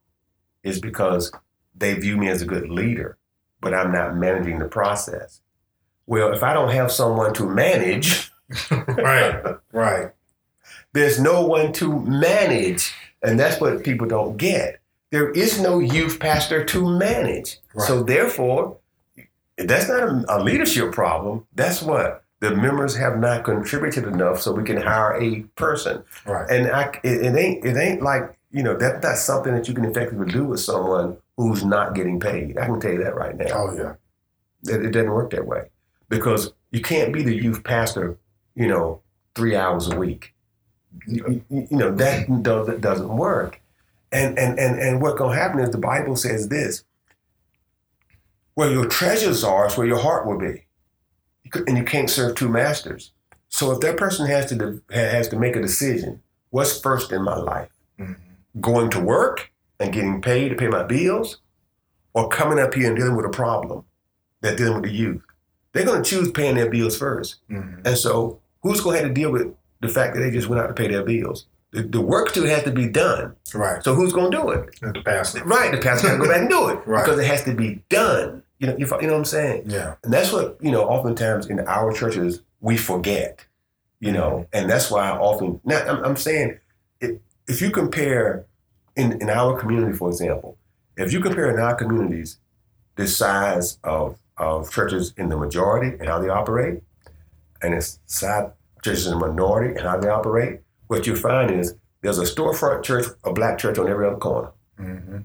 is 0.62 0.80
because 0.80 1.32
they 1.74 1.94
view 1.94 2.16
me 2.16 2.28
as 2.28 2.42
a 2.42 2.46
good 2.46 2.68
leader, 2.68 3.16
but 3.62 3.72
I'm 3.72 3.90
not 3.92 4.16
managing 4.16 4.58
the 4.58 4.68
process. 4.68 5.40
Well, 6.06 6.32
if 6.34 6.42
I 6.42 6.52
don't 6.52 6.70
have 6.72 6.92
someone 6.92 7.32
to 7.34 7.48
manage, 7.48 8.30
Right. 8.70 9.42
Right. 9.72 10.10
there's 10.92 11.18
no 11.18 11.46
one 11.46 11.72
to 11.74 12.00
manage. 12.00 12.92
And 13.22 13.38
that's 13.40 13.60
what 13.60 13.82
people 13.84 14.06
don't 14.06 14.36
get. 14.36 14.80
There 15.10 15.30
is 15.30 15.60
no 15.60 15.78
youth 15.78 16.18
pastor 16.20 16.64
to 16.64 16.98
manage. 16.98 17.58
Right. 17.72 17.86
So 17.86 18.02
therefore, 18.02 18.78
that's 19.56 19.88
not 19.88 20.02
a, 20.02 20.24
a 20.28 20.42
leadership 20.42 20.92
problem. 20.92 21.46
That's 21.54 21.80
what 21.82 22.24
the 22.40 22.50
members 22.56 22.96
have 22.96 23.18
not 23.18 23.44
contributed 23.44 24.04
enough, 24.04 24.40
so 24.40 24.52
we 24.52 24.64
can 24.64 24.76
hire 24.78 25.16
a 25.22 25.42
person. 25.54 26.02
Right. 26.26 26.50
And 26.50 26.66
I, 26.72 26.88
it, 27.04 27.26
it 27.26 27.36
ain't 27.36 27.64
it 27.64 27.76
ain't 27.76 28.02
like 28.02 28.36
you 28.50 28.62
know 28.64 28.76
that 28.76 29.00
that's 29.02 29.22
something 29.22 29.54
that 29.54 29.68
you 29.68 29.74
can 29.74 29.84
effectively 29.84 30.32
do 30.32 30.44
with 30.44 30.60
someone 30.60 31.16
who's 31.36 31.64
not 31.64 31.94
getting 31.94 32.20
paid. 32.20 32.58
I 32.58 32.66
can 32.66 32.80
tell 32.80 32.92
you 32.92 33.02
that 33.04 33.14
right 33.16 33.36
now. 33.36 33.46
Oh 33.54 33.74
yeah. 33.76 33.94
It, 34.74 34.84
it 34.86 34.90
doesn't 34.90 35.10
work 35.10 35.30
that 35.30 35.46
way 35.46 35.70
because 36.08 36.52
you 36.70 36.80
can't 36.80 37.12
be 37.12 37.22
the 37.22 37.34
youth 37.34 37.64
pastor, 37.64 38.16
you 38.54 38.68
know, 38.68 39.00
three 39.34 39.56
hours 39.56 39.88
a 39.88 39.96
week. 39.96 40.34
You, 41.06 41.42
you- 41.48 41.66
you 41.70 41.76
know 41.76 41.90
that 41.94 42.42
does, 42.42 42.68
doesn't 42.80 43.08
work. 43.16 43.60
And 44.12 44.38
and 44.38 44.58
and 44.58 44.78
and 44.78 45.00
what's 45.00 45.18
gonna 45.18 45.34
happen 45.34 45.58
is 45.60 45.70
the 45.70 45.78
Bible 45.78 46.16
says 46.16 46.48
this: 46.48 46.84
where 48.54 48.70
your 48.70 48.86
treasures 48.86 49.42
are 49.42 49.66
is 49.66 49.76
where 49.76 49.86
your 49.86 49.98
heart 50.00 50.26
will 50.26 50.38
be, 50.38 50.64
and 51.66 51.78
you 51.78 51.84
can't 51.84 52.10
serve 52.10 52.34
two 52.36 52.48
masters. 52.48 53.12
So 53.48 53.70
if 53.72 53.80
that 53.80 53.96
person 53.96 54.26
has 54.26 54.46
to 54.46 54.54
de- 54.54 54.80
has 54.94 55.28
to 55.28 55.38
make 55.38 55.56
a 55.56 55.62
decision, 55.62 56.22
what's 56.50 56.78
first 56.78 57.10
in 57.12 57.22
my 57.22 57.36
life? 57.36 57.70
Mhm. 57.98 58.16
Going 58.60 58.90
to 58.90 59.00
work 59.00 59.50
and 59.82 59.92
getting 59.92 60.20
paid 60.22 60.48
to 60.50 60.54
pay 60.54 60.68
my 60.68 60.82
bills, 60.82 61.38
or 62.14 62.28
coming 62.28 62.58
up 62.58 62.74
here 62.74 62.88
and 62.88 62.96
dealing 62.96 63.16
with 63.16 63.26
a 63.26 63.30
problem 63.30 63.84
that 64.40 64.56
dealing 64.56 64.74
with 64.74 64.84
the 64.84 64.90
youth? 64.96 65.22
They're 65.72 65.84
gonna 65.86 66.04
choose 66.04 66.30
paying 66.30 66.54
their 66.56 66.70
bills 66.70 66.96
first. 66.96 67.36
Mhm. 67.50 67.86
And 67.86 67.96
so, 67.96 68.40
who's 68.62 68.80
going 68.80 68.94
to 68.98 69.02
have 69.02 69.08
to 69.08 69.14
deal 69.14 69.30
with 69.32 69.54
the 69.80 69.88
fact 69.88 70.14
that 70.14 70.20
they 70.20 70.30
just 70.30 70.48
went 70.48 70.60
out 70.62 70.68
to 70.68 70.74
pay 70.74 70.88
their 70.88 71.02
bills? 71.02 71.46
The, 71.72 71.82
the 71.82 72.00
work 72.02 72.28
still 72.30 72.46
has 72.46 72.62
to 72.64 72.70
be 72.70 72.86
done. 72.86 73.34
Right. 73.54 73.82
So, 73.82 73.94
who's 73.94 74.12
going 74.12 74.30
to 74.30 74.36
do 74.36 74.50
it? 74.50 74.78
The 74.82 75.00
pastor. 75.02 75.42
Right, 75.44 75.72
the 75.72 75.78
pastor 75.78 76.08
got 76.08 76.12
to 76.14 76.18
go 76.22 76.28
back 76.28 76.40
and 76.42 76.50
do 76.50 76.68
it 76.68 76.78
Right. 76.86 77.04
because 77.04 77.18
it 77.18 77.26
has 77.26 77.42
to 77.44 77.54
be 77.54 77.82
done. 77.88 78.42
You 78.58 78.66
know, 78.68 78.76
you, 78.76 78.86
you 78.86 79.06
know 79.08 79.14
what 79.14 79.18
I'm 79.18 79.24
saying? 79.24 79.64
Yeah. 79.66 79.94
And 80.04 80.12
that's 80.12 80.30
what 80.32 80.58
you 80.60 80.70
know. 80.70 80.84
Oftentimes 80.84 81.46
in 81.46 81.58
our 81.60 81.92
churches, 81.92 82.42
we 82.60 82.76
forget. 82.76 83.44
You 84.00 84.12
know, 84.12 84.46
and 84.52 84.68
that's 84.68 84.90
why 84.90 85.08
I 85.10 85.16
often. 85.16 85.60
Now, 85.64 85.78
I'm, 85.86 86.04
I'm 86.04 86.16
saying, 86.16 86.58
if, 87.00 87.18
if 87.48 87.62
you 87.62 87.70
compare 87.70 88.44
in 88.96 89.20
in 89.20 89.30
our 89.30 89.58
community, 89.58 89.96
for 89.96 90.08
example, 90.08 90.58
if 90.96 91.12
you 91.12 91.20
compare 91.20 91.50
in 91.50 91.60
our 91.60 91.74
communities 91.74 92.38
the 92.96 93.06
size 93.06 93.78
of 93.84 94.18
of 94.36 94.70
churches 94.70 95.14
in 95.16 95.28
the 95.28 95.36
majority 95.36 95.96
and 95.98 96.08
how 96.08 96.18
they 96.18 96.28
operate, 96.28 96.82
and 97.62 97.74
the 97.74 97.82
size 98.06 98.44
of 98.44 98.52
churches 98.82 99.06
in 99.06 99.18
the 99.18 99.26
minority 99.26 99.74
and 99.74 99.80
how 99.80 99.98
they 99.98 100.08
operate, 100.08 100.60
what 100.88 101.06
you 101.06 101.16
find 101.16 101.50
is 101.50 101.74
there's 102.02 102.18
a 102.18 102.24
storefront 102.24 102.82
church, 102.82 103.06
a 103.24 103.32
black 103.32 103.58
church 103.58 103.78
on 103.78 103.88
every 103.88 104.06
other 104.06 104.16
corner, 104.16 104.50
hmm 104.76 105.18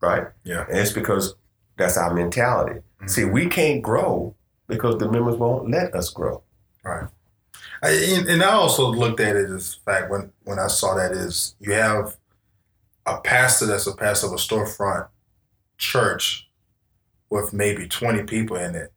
right? 0.00 0.28
Yeah. 0.44 0.66
And 0.68 0.78
it's 0.78 0.92
because 0.92 1.34
that's 1.76 1.96
our 1.96 2.14
mentality. 2.14 2.80
See, 3.06 3.24
we 3.24 3.46
can't 3.46 3.82
grow 3.82 4.34
because 4.66 4.98
the 4.98 5.10
members 5.10 5.36
won't 5.36 5.70
let 5.70 5.94
us 5.94 6.10
grow. 6.10 6.42
I, 7.82 7.90
and, 7.90 8.28
and 8.28 8.42
I 8.42 8.52
also 8.52 8.90
looked 8.90 9.20
at 9.20 9.36
it 9.36 9.50
as 9.50 9.74
fact 9.84 10.10
when 10.10 10.32
when 10.44 10.58
I 10.58 10.66
saw 10.68 10.94
that 10.94 11.12
is 11.12 11.54
you 11.60 11.72
have 11.72 12.16
a 13.06 13.20
pastor 13.20 13.66
that's 13.66 13.86
a 13.86 13.94
pastor 13.94 14.26
of 14.26 14.32
a 14.32 14.36
storefront 14.36 15.08
church 15.78 16.48
with 17.30 17.52
maybe 17.52 17.86
20 17.86 18.22
people 18.24 18.56
in 18.56 18.74
it 18.74 18.92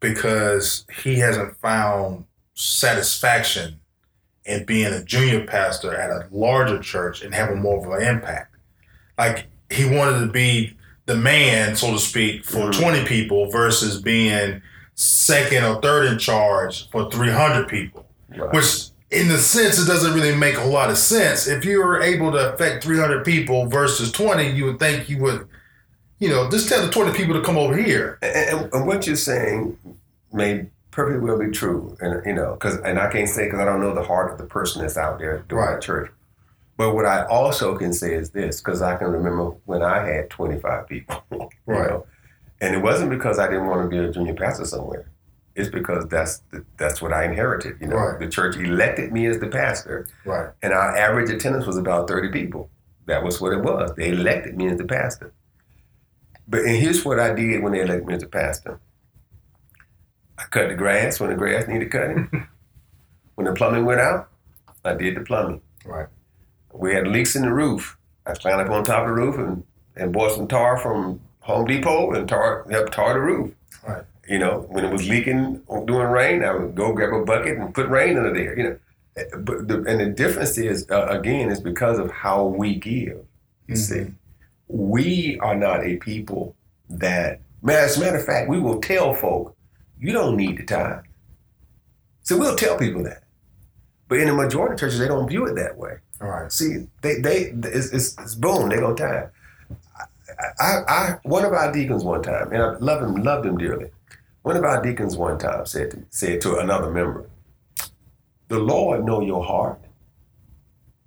because 0.00 0.84
he 1.02 1.16
hasn't 1.18 1.56
found 1.60 2.24
satisfaction 2.54 3.80
in 4.44 4.64
being 4.64 4.92
a 4.92 5.02
junior 5.02 5.44
pastor 5.46 5.94
at 5.94 6.10
a 6.10 6.26
larger 6.30 6.78
church 6.80 7.22
and 7.22 7.34
having 7.34 7.60
more 7.60 7.84
of 7.84 8.00
an 8.00 8.06
impact. 8.06 8.54
Like 9.18 9.46
he 9.70 9.84
wanted 9.84 10.20
to 10.20 10.30
be 10.30 10.76
the 11.06 11.16
man, 11.16 11.74
so 11.76 11.92
to 11.92 11.98
speak, 11.98 12.44
for 12.44 12.70
Mhm. 12.70 12.80
20 12.80 13.04
people 13.06 13.50
versus 13.50 14.00
being 14.00 14.62
second 14.96 15.62
or 15.64 15.80
third 15.80 16.06
in 16.10 16.18
charge 16.18 16.90
for 16.90 17.08
300 17.10 17.68
people, 17.68 18.06
Right. 18.36 18.52
which 18.52 18.86
in 19.12 19.28
the 19.28 19.38
sense, 19.38 19.78
it 19.80 19.86
doesn't 19.86 20.14
really 20.14 20.34
make 20.34 20.56
a 20.58 20.64
lot 20.64 20.90
of 20.90 20.98
sense. 20.98 21.46
If 21.46 21.64
you 21.64 21.78
were 21.78 22.02
able 22.02 22.32
to 22.32 22.52
affect 22.52 22.82
300 22.82 23.24
people 23.24 23.66
versus 23.68 24.10
20, 24.10 24.50
you 24.50 24.64
would 24.64 24.80
think 24.80 25.08
you 25.08 25.18
would, 25.22 25.46
you 26.18 26.28
know, 26.28 26.50
just 26.50 26.68
tell 26.68 26.84
the 26.84 26.90
20 26.90 27.12
people 27.16 27.34
to 27.34 27.42
come 27.42 27.56
over 27.56 27.76
here. 27.76 28.18
And, 28.22 28.68
and, 28.72 28.86
what 28.86 29.06
you're 29.06 29.14
saying 29.14 29.78
may 30.32 30.66
perfectly 30.90 31.20
well 31.20 31.38
be 31.38 31.50
true, 31.50 31.96
and 32.00 32.24
you 32.26 32.32
know, 32.32 32.54
because 32.54 32.76
and 32.78 32.98
I 32.98 33.08
can't 33.12 33.28
say 33.28 33.44
because 33.44 33.60
I 33.60 33.64
don't 33.66 33.80
know 33.80 33.94
the 33.94 34.02
heart 34.02 34.32
of 34.32 34.38
the 34.38 34.44
person 34.44 34.80
that's 34.82 34.96
out 34.96 35.18
there 35.18 35.44
doing 35.48 35.62
Right. 35.62 35.74
the 35.76 35.80
church. 35.82 36.10
But 36.78 36.94
what 36.94 37.06
I 37.06 37.24
also 37.26 37.76
can 37.76 37.92
say 37.92 38.12
is 38.14 38.30
this, 38.30 38.60
because 38.60 38.82
I 38.82 38.96
can 38.96 39.06
remember 39.08 39.50
when 39.66 39.82
I 39.82 40.04
had 40.06 40.30
25 40.30 40.88
people, 40.88 41.22
Right. 41.66 41.90
know, 41.90 42.06
and 42.60 42.74
it 42.74 42.78
wasn't 42.82 43.10
because 43.10 43.38
I 43.38 43.48
didn't 43.48 43.66
want 43.66 43.82
to 43.82 43.88
be 43.88 43.98
a 43.98 44.10
junior 44.10 44.34
pastor 44.34 44.64
somewhere. 44.64 45.10
It's 45.54 45.70
because 45.70 46.06
that's 46.08 46.38
the, 46.50 46.64
that's 46.76 47.00
what 47.00 47.12
I 47.12 47.24
inherited. 47.24 47.78
You 47.80 47.88
know, 47.88 47.96
Right. 47.96 48.18
the 48.20 48.28
church 48.28 48.56
elected 48.56 49.12
me 49.12 49.26
as 49.26 49.38
the 49.38 49.46
pastor, 49.48 50.06
Right. 50.24 50.50
and 50.62 50.72
our 50.72 50.96
average 50.96 51.30
attendance 51.30 51.66
was 51.66 51.78
about 51.78 52.08
30 52.08 52.28
people. 52.30 52.70
That 53.06 53.22
was 53.24 53.40
what 53.40 53.52
it 53.52 53.62
was. 53.62 53.92
They 53.96 54.10
elected 54.10 54.56
me 54.56 54.68
as 54.68 54.78
the 54.78 54.84
pastor. 54.84 55.32
But 56.48 56.60
and 56.60 56.76
here's 56.76 57.04
what 57.04 57.18
I 57.18 57.32
did 57.34 57.62
when 57.62 57.72
they 57.72 57.80
elected 57.80 58.06
me 58.06 58.14
as 58.14 58.20
the 58.22 58.28
pastor. 58.28 58.80
I 60.38 60.44
cut 60.50 60.68
the 60.68 60.74
grass 60.74 61.18
when 61.18 61.30
the 61.30 61.36
grass 61.36 61.66
needed 61.66 61.90
cutting. 61.90 62.46
when 63.36 63.46
the 63.46 63.52
plumbing 63.54 63.84
went 63.84 64.00
out, 64.00 64.28
I 64.84 64.94
did 64.94 65.16
the 65.16 65.20
plumbing. 65.22 65.62
Right. 65.84 66.06
We 66.74 66.94
had 66.94 67.08
leaks 67.08 67.34
in 67.36 67.42
the 67.42 67.52
roof. 67.52 67.96
I 68.26 68.34
climbed 68.34 68.60
up 68.60 68.70
on 68.70 68.84
top 68.84 69.02
of 69.02 69.08
the 69.08 69.14
roof 69.14 69.38
and, 69.38 69.64
and 69.96 70.12
bought 70.12 70.32
some 70.36 70.46
tar 70.48 70.76
from 70.78 71.20
Home 71.46 71.64
Depot 71.66 72.12
and 72.12 72.28
tar 72.28 72.66
helped 72.70 72.92
tar 72.92 73.14
the 73.14 73.20
roof. 73.20 73.54
Right. 73.86 74.04
You 74.28 74.38
know, 74.38 74.66
when 74.68 74.84
it 74.84 74.92
was 74.92 75.08
leaking 75.08 75.62
during 75.86 76.10
rain, 76.10 76.44
I 76.44 76.52
would 76.52 76.74
go 76.74 76.92
grab 76.92 77.12
a 77.12 77.24
bucket 77.24 77.56
and 77.58 77.72
put 77.72 77.88
rain 77.88 78.16
under 78.18 78.34
there. 78.34 78.56
You 78.58 78.64
know, 78.64 78.78
Uh, 79.16 79.38
but 79.38 79.68
the, 79.68 79.76
and 79.90 80.00
the 80.00 80.06
difference 80.06 80.58
is 80.58 80.86
uh, 80.90 81.06
again 81.18 81.50
is 81.50 81.60
because 81.60 81.98
of 81.98 82.10
how 82.10 82.44
we 82.44 82.74
give. 82.74 83.18
You 83.68 83.76
see, 83.76 84.04
we 84.68 85.38
are 85.40 85.54
not 85.56 85.84
a 85.84 85.96
people 85.96 86.54
that. 86.90 87.40
As 87.68 87.96
a 87.96 88.00
matter 88.00 88.18
of 88.18 88.26
fact, 88.26 88.48
we 88.48 88.60
will 88.60 88.80
tell 88.80 89.14
folk, 89.14 89.56
you 89.98 90.12
don't 90.12 90.36
need 90.36 90.58
the 90.58 90.64
tithe. 90.64 91.04
So 92.22 92.36
we'll 92.38 92.56
tell 92.56 92.76
people 92.76 93.02
that. 93.04 93.22
But 94.08 94.18
in 94.20 94.28
the 94.28 94.34
majority 94.34 94.74
of 94.74 94.80
churches, 94.80 94.98
they 94.98 95.08
don't 95.08 95.28
view 95.28 95.46
it 95.46 95.54
that 95.56 95.76
way. 95.76 95.94
All 96.20 96.28
right. 96.28 96.52
See, 96.52 96.86
they 97.02 97.14
they 97.20 97.38
it's, 97.78 97.90
it's, 97.92 98.08
it's 98.18 98.34
boom, 98.34 98.68
they 98.68 98.76
gonna 98.76 98.94
tithe. 98.94 99.30
I, 100.58 100.80
I, 100.88 101.18
one 101.22 101.44
of 101.44 101.52
our 101.52 101.72
deacons 101.72 102.04
one 102.04 102.22
time, 102.22 102.52
and 102.52 102.62
I 102.62 102.76
love 102.78 103.02
him, 103.02 103.14
loved 103.22 103.46
him 103.46 103.58
dearly. 103.58 103.90
One 104.42 104.56
of 104.56 104.64
our 104.64 104.82
deacons 104.82 105.16
one 105.16 105.38
time 105.38 105.66
said 105.66 105.90
to, 105.92 106.02
said 106.10 106.40
to 106.42 106.58
another 106.58 106.90
member, 106.90 107.28
"The 108.48 108.58
Lord 108.58 109.04
know 109.04 109.20
your 109.20 109.44
heart, 109.44 109.80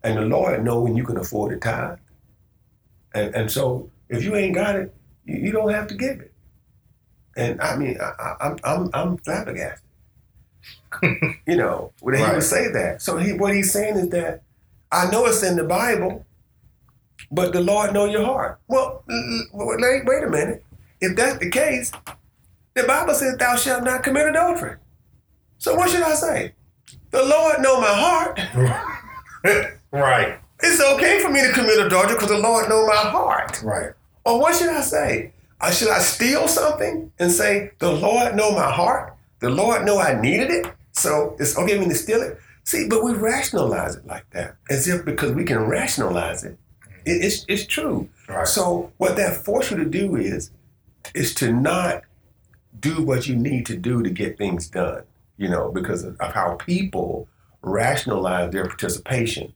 and 0.03 0.17
the 0.17 0.21
Lord 0.21 0.63
know 0.63 0.81
when 0.81 0.95
you 0.95 1.03
can 1.03 1.17
afford 1.17 1.51
to 1.51 1.57
tithe, 1.57 1.99
and 3.13 3.35
and 3.35 3.51
so 3.51 3.89
if 4.09 4.23
you 4.23 4.35
ain't 4.35 4.55
got 4.55 4.75
it, 4.75 4.93
you, 5.25 5.37
you 5.37 5.51
don't 5.51 5.71
have 5.71 5.87
to 5.87 5.95
give 5.95 6.19
it." 6.19 6.33
And 7.37 7.61
I 7.61 7.77
mean, 7.77 7.97
I, 8.01 8.11
I, 8.19 8.35
I'm 8.41 8.57
I'm 8.63 8.89
I'm 8.93 9.17
flabbergasted. 9.17 9.85
you 11.03 11.55
know, 11.55 11.93
when 12.01 12.15
he 12.15 12.23
would 12.23 12.43
say 12.43 12.71
that. 12.71 13.01
So 13.01 13.17
he 13.17 13.33
what 13.33 13.53
he's 13.53 13.71
saying 13.71 13.95
is 13.95 14.09
that 14.09 14.41
I 14.91 15.09
know 15.11 15.25
it's 15.25 15.43
in 15.43 15.55
the 15.55 15.63
Bible, 15.63 16.25
but 17.31 17.53
the 17.53 17.61
Lord 17.61 17.93
know 17.93 18.05
your 18.05 18.25
heart. 18.25 18.59
Well, 18.67 19.03
wait, 19.07 20.05
wait 20.05 20.23
a 20.23 20.29
minute. 20.29 20.63
If 21.01 21.15
that's 21.15 21.39
the 21.39 21.49
case, 21.49 21.91
the 22.73 22.83
Bible 22.83 23.13
says 23.13 23.37
thou 23.37 23.55
shalt 23.55 23.83
not 23.83 24.03
commit 24.03 24.27
adultery. 24.27 24.77
So 25.57 25.75
what 25.75 25.89
should 25.89 26.01
I 26.01 26.13
say? 26.13 26.53
The 27.11 27.23
Lord 27.23 27.61
know 27.61 27.79
my 27.79 27.93
heart. 27.93 28.39
right. 29.91 30.39
It's 30.61 30.81
okay 30.81 31.21
for 31.21 31.29
me 31.29 31.41
to 31.41 31.51
commit 31.53 31.85
adultery 31.85 32.15
because 32.15 32.29
the 32.29 32.37
Lord 32.37 32.69
know 32.69 32.85
my 32.85 32.95
heart. 32.95 33.61
Right. 33.63 33.91
Or 34.25 34.39
what 34.39 34.55
should 34.55 34.69
I 34.69 34.81
say? 34.81 35.33
Uh, 35.61 35.71
should 35.71 35.89
I 35.89 35.99
steal 35.99 36.47
something 36.47 37.11
and 37.19 37.31
say, 37.31 37.71
the 37.79 37.91
Lord 37.91 38.35
know 38.35 38.51
my 38.51 38.71
heart? 38.71 39.15
The 39.39 39.49
Lord 39.49 39.85
know 39.85 39.99
I 39.99 40.19
needed 40.19 40.51
it? 40.51 40.67
So 40.91 41.35
it's 41.39 41.57
okay 41.57 41.75
for 41.75 41.83
me 41.83 41.89
to 41.89 41.95
steal 41.95 42.21
it? 42.21 42.37
See, 42.63 42.87
but 42.87 43.03
we 43.03 43.13
rationalize 43.13 43.95
it 43.95 44.05
like 44.05 44.29
that. 44.31 44.55
As 44.69 44.87
if 44.87 45.03
because 45.03 45.31
we 45.31 45.43
can 45.43 45.59
rationalize 45.59 46.43
it, 46.43 46.57
it- 47.09 47.23
it's, 47.25 47.45
it's 47.47 47.65
true. 47.65 48.09
Right. 48.27 48.47
So 48.47 48.91
what 48.97 49.15
that 49.17 49.43
forces 49.45 49.71
you 49.71 49.77
to 49.83 49.89
do 49.89 50.15
is, 50.15 50.51
is 51.15 51.33
to 51.35 51.51
not 51.51 52.03
do 52.79 53.03
what 53.03 53.27
you 53.27 53.35
need 53.35 53.65
to 53.67 53.75
do 53.75 54.03
to 54.03 54.09
get 54.09 54.37
things 54.37 54.67
done, 54.69 55.03
you 55.37 55.49
know, 55.49 55.71
because 55.71 56.03
of 56.03 56.19
of 56.19 56.33
how 56.33 56.55
people 56.55 57.27
rationalize 57.61 58.51
their 58.51 58.65
participation 58.67 59.53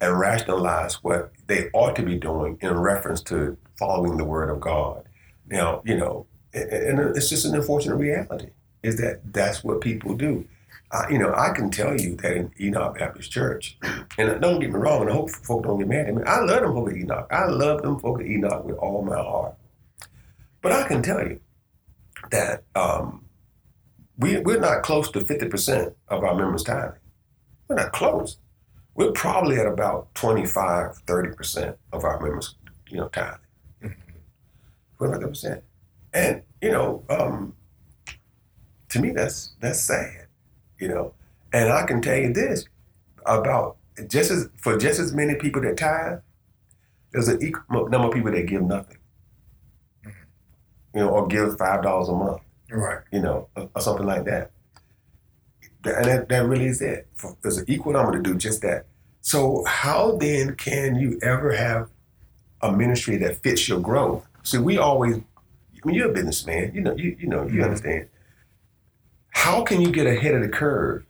and 0.00 0.18
rationalize 0.18 0.94
what 1.04 1.30
they 1.46 1.70
ought 1.72 1.94
to 1.96 2.02
be 2.02 2.16
doing 2.18 2.58
in 2.60 2.74
reference 2.74 3.22
to 3.22 3.56
following 3.78 4.16
the 4.16 4.24
word 4.24 4.50
of 4.50 4.60
God. 4.60 5.04
Now, 5.48 5.82
you 5.84 5.96
know, 5.96 6.26
and 6.52 6.98
it's 7.16 7.28
just 7.28 7.44
an 7.44 7.54
unfortunate 7.54 7.96
reality 7.96 8.48
is 8.82 8.96
that 8.98 9.20
that's 9.32 9.62
what 9.64 9.80
people 9.80 10.14
do. 10.16 10.46
Uh, 10.94 11.06
you 11.10 11.18
know, 11.18 11.34
I 11.34 11.50
can 11.50 11.70
tell 11.70 12.00
you 12.00 12.14
that 12.16 12.36
in 12.36 12.52
Enoch 12.60 12.96
Baptist 12.96 13.32
Church, 13.32 13.76
and 14.18 14.40
don't 14.40 14.60
get 14.60 14.70
me 14.70 14.76
wrong, 14.76 15.02
and 15.02 15.10
I 15.10 15.12
hope 15.14 15.28
folk 15.30 15.64
don't 15.64 15.78
get 15.78 15.88
mad 15.88 16.06
at 16.06 16.14
me. 16.14 16.22
I 16.24 16.38
love 16.38 16.62
them 16.62 16.72
folk 16.72 16.90
at 16.90 16.96
Enoch. 16.96 17.26
I 17.32 17.46
love 17.46 17.82
them 17.82 17.98
folk 17.98 18.20
at 18.20 18.26
Enoch 18.26 18.64
with 18.64 18.76
all 18.76 19.02
my 19.02 19.16
heart. 19.16 19.54
But 20.62 20.70
I 20.70 20.86
can 20.86 21.02
tell 21.02 21.20
you 21.20 21.40
that 22.30 22.62
um, 22.76 23.24
we, 24.18 24.38
we're 24.38 24.60
not 24.60 24.84
close 24.84 25.10
to 25.10 25.20
50% 25.20 25.94
of 26.08 26.22
our 26.22 26.34
members 26.36 26.62
tithing. 26.62 27.00
We're 27.66 27.76
not 27.76 27.92
close. 27.92 28.38
We're 28.94 29.10
probably 29.10 29.58
at 29.58 29.66
about 29.66 30.14
25, 30.14 31.04
30% 31.06 31.76
of 31.92 32.04
our 32.04 32.20
members, 32.20 32.54
you 32.88 32.98
know, 32.98 33.08
tithing. 33.08 33.40
25%. 35.00 35.60
And, 36.12 36.42
you 36.62 36.70
know, 36.70 37.02
um, 37.10 37.56
to 38.90 39.00
me, 39.00 39.10
that's 39.10 39.54
that's 39.60 39.80
sad, 39.80 40.23
you 40.84 40.90
know. 40.90 41.14
And 41.52 41.72
I 41.72 41.86
can 41.86 42.02
tell 42.02 42.16
you 42.16 42.32
this 42.32 42.66
about 43.24 43.76
just 44.06 44.30
as 44.30 44.48
for 44.62 44.76
just 44.76 45.00
as 45.00 45.12
many 45.14 45.34
people 45.36 45.62
that 45.62 45.78
tithe, 45.78 46.18
there's 47.12 47.28
an 47.28 47.42
equal 47.42 47.88
number 47.88 48.08
of 48.08 48.14
people 48.14 48.32
that 48.32 48.46
give 48.46 48.62
nothing. 48.62 48.98
You 50.94 51.00
know, 51.00 51.08
or 51.08 51.26
give 51.26 51.56
five 51.56 51.82
dollars 51.82 52.08
a 52.08 52.12
month. 52.12 52.42
Right. 52.70 52.98
You 53.10 53.20
know, 53.22 53.48
or, 53.56 53.70
or 53.74 53.80
something 53.80 54.06
like 54.06 54.24
that. 54.26 54.50
And 55.84 56.04
that, 56.04 56.28
that 56.28 56.44
really 56.46 56.66
is 56.66 56.80
it. 56.82 57.06
For, 57.16 57.36
there's 57.42 57.58
an 57.58 57.64
equal 57.68 57.92
number 57.94 58.12
to 58.12 58.20
do 58.22 58.34
just 58.36 58.60
that. 58.62 58.86
So 59.22 59.64
how 59.66 60.16
then 60.16 60.54
can 60.56 60.96
you 60.96 61.18
ever 61.22 61.52
have 61.52 61.88
a 62.60 62.70
ministry 62.72 63.16
that 63.18 63.42
fits 63.42 63.68
your 63.68 63.80
growth? 63.80 64.26
See, 64.42 64.58
we 64.58 64.76
always, 64.78 65.16
I 65.16 65.86
mean, 65.86 65.96
you're 65.96 66.10
a 66.10 66.12
businessman. 66.12 66.74
You 66.74 66.82
know, 66.82 66.94
you 66.94 67.16
you 67.18 67.26
know, 67.28 67.42
you 67.46 67.60
Mhm. 67.60 67.64
understand. 67.64 68.08
How 69.44 69.62
can 69.62 69.82
you 69.82 69.90
get 69.90 70.06
ahead 70.06 70.34
of 70.34 70.40
the 70.40 70.48
curve 70.48 71.04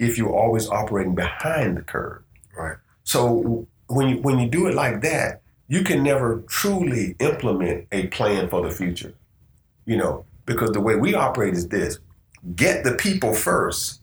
if 0.00 0.18
you're 0.18 0.34
always 0.34 0.68
operating 0.68 1.14
behind 1.14 1.76
the 1.76 1.82
curve? 1.82 2.20
Right. 2.58 2.78
So 3.04 3.68
when 3.86 4.08
you 4.08 4.16
when 4.22 4.40
you 4.40 4.48
do 4.48 4.66
it 4.66 4.74
like 4.74 5.02
that, 5.02 5.40
you 5.68 5.84
can 5.84 6.02
never 6.02 6.42
truly 6.48 7.14
implement 7.20 7.86
a 7.92 8.08
plan 8.08 8.48
for 8.48 8.60
the 8.60 8.74
future. 8.74 9.14
You 9.84 9.98
know, 9.98 10.24
because 10.46 10.72
the 10.72 10.80
way 10.80 10.96
we 10.96 11.14
operate 11.14 11.54
is 11.54 11.68
this: 11.68 12.00
get 12.56 12.82
the 12.82 12.94
people 12.94 13.32
first, 13.32 14.00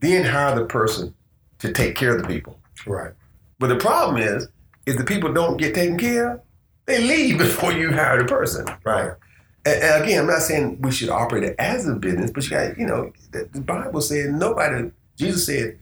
then 0.00 0.24
hire 0.24 0.56
the 0.56 0.64
person 0.64 1.14
to 1.60 1.72
take 1.72 1.94
care 1.94 2.16
of 2.16 2.22
the 2.22 2.26
people. 2.26 2.58
Right. 2.84 3.12
But 3.60 3.68
the 3.68 3.76
problem 3.76 4.20
is, 4.20 4.48
if 4.86 4.98
the 4.98 5.04
people 5.04 5.32
don't 5.32 5.56
get 5.56 5.72
taken 5.72 5.96
care 5.96 6.32
of, 6.32 6.40
they 6.86 7.00
leave 7.00 7.38
before 7.46 7.70
you 7.70 7.92
hire 7.92 8.18
the 8.20 8.24
person. 8.24 8.66
Right. 8.82 9.12
And, 9.64 9.82
and 9.82 10.04
again, 10.04 10.20
I'm 10.20 10.26
not 10.26 10.42
saying 10.42 10.80
we 10.80 10.90
should 10.90 11.10
operate 11.10 11.44
it 11.44 11.56
as 11.58 11.86
a 11.86 11.94
business, 11.94 12.30
but 12.30 12.44
you 12.44 12.50
got, 12.50 12.78
you 12.78 12.86
know, 12.86 13.12
the, 13.32 13.60
Bible 13.60 14.00
said 14.00 14.34
nobody, 14.34 14.90
Jesus 15.16 15.46
said, 15.46 15.78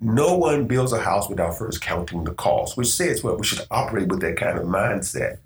no 0.00 0.36
one 0.36 0.66
builds 0.66 0.92
a 0.92 1.00
house 1.00 1.28
without 1.28 1.58
first 1.58 1.80
counting 1.80 2.24
the 2.24 2.32
cost, 2.32 2.76
which 2.76 2.88
says 2.88 3.22
what 3.22 3.38
we 3.38 3.44
should 3.44 3.66
operate 3.70 4.08
with 4.08 4.20
that 4.20 4.36
kind 4.36 4.58
of 4.58 4.64
mindset. 4.64 5.38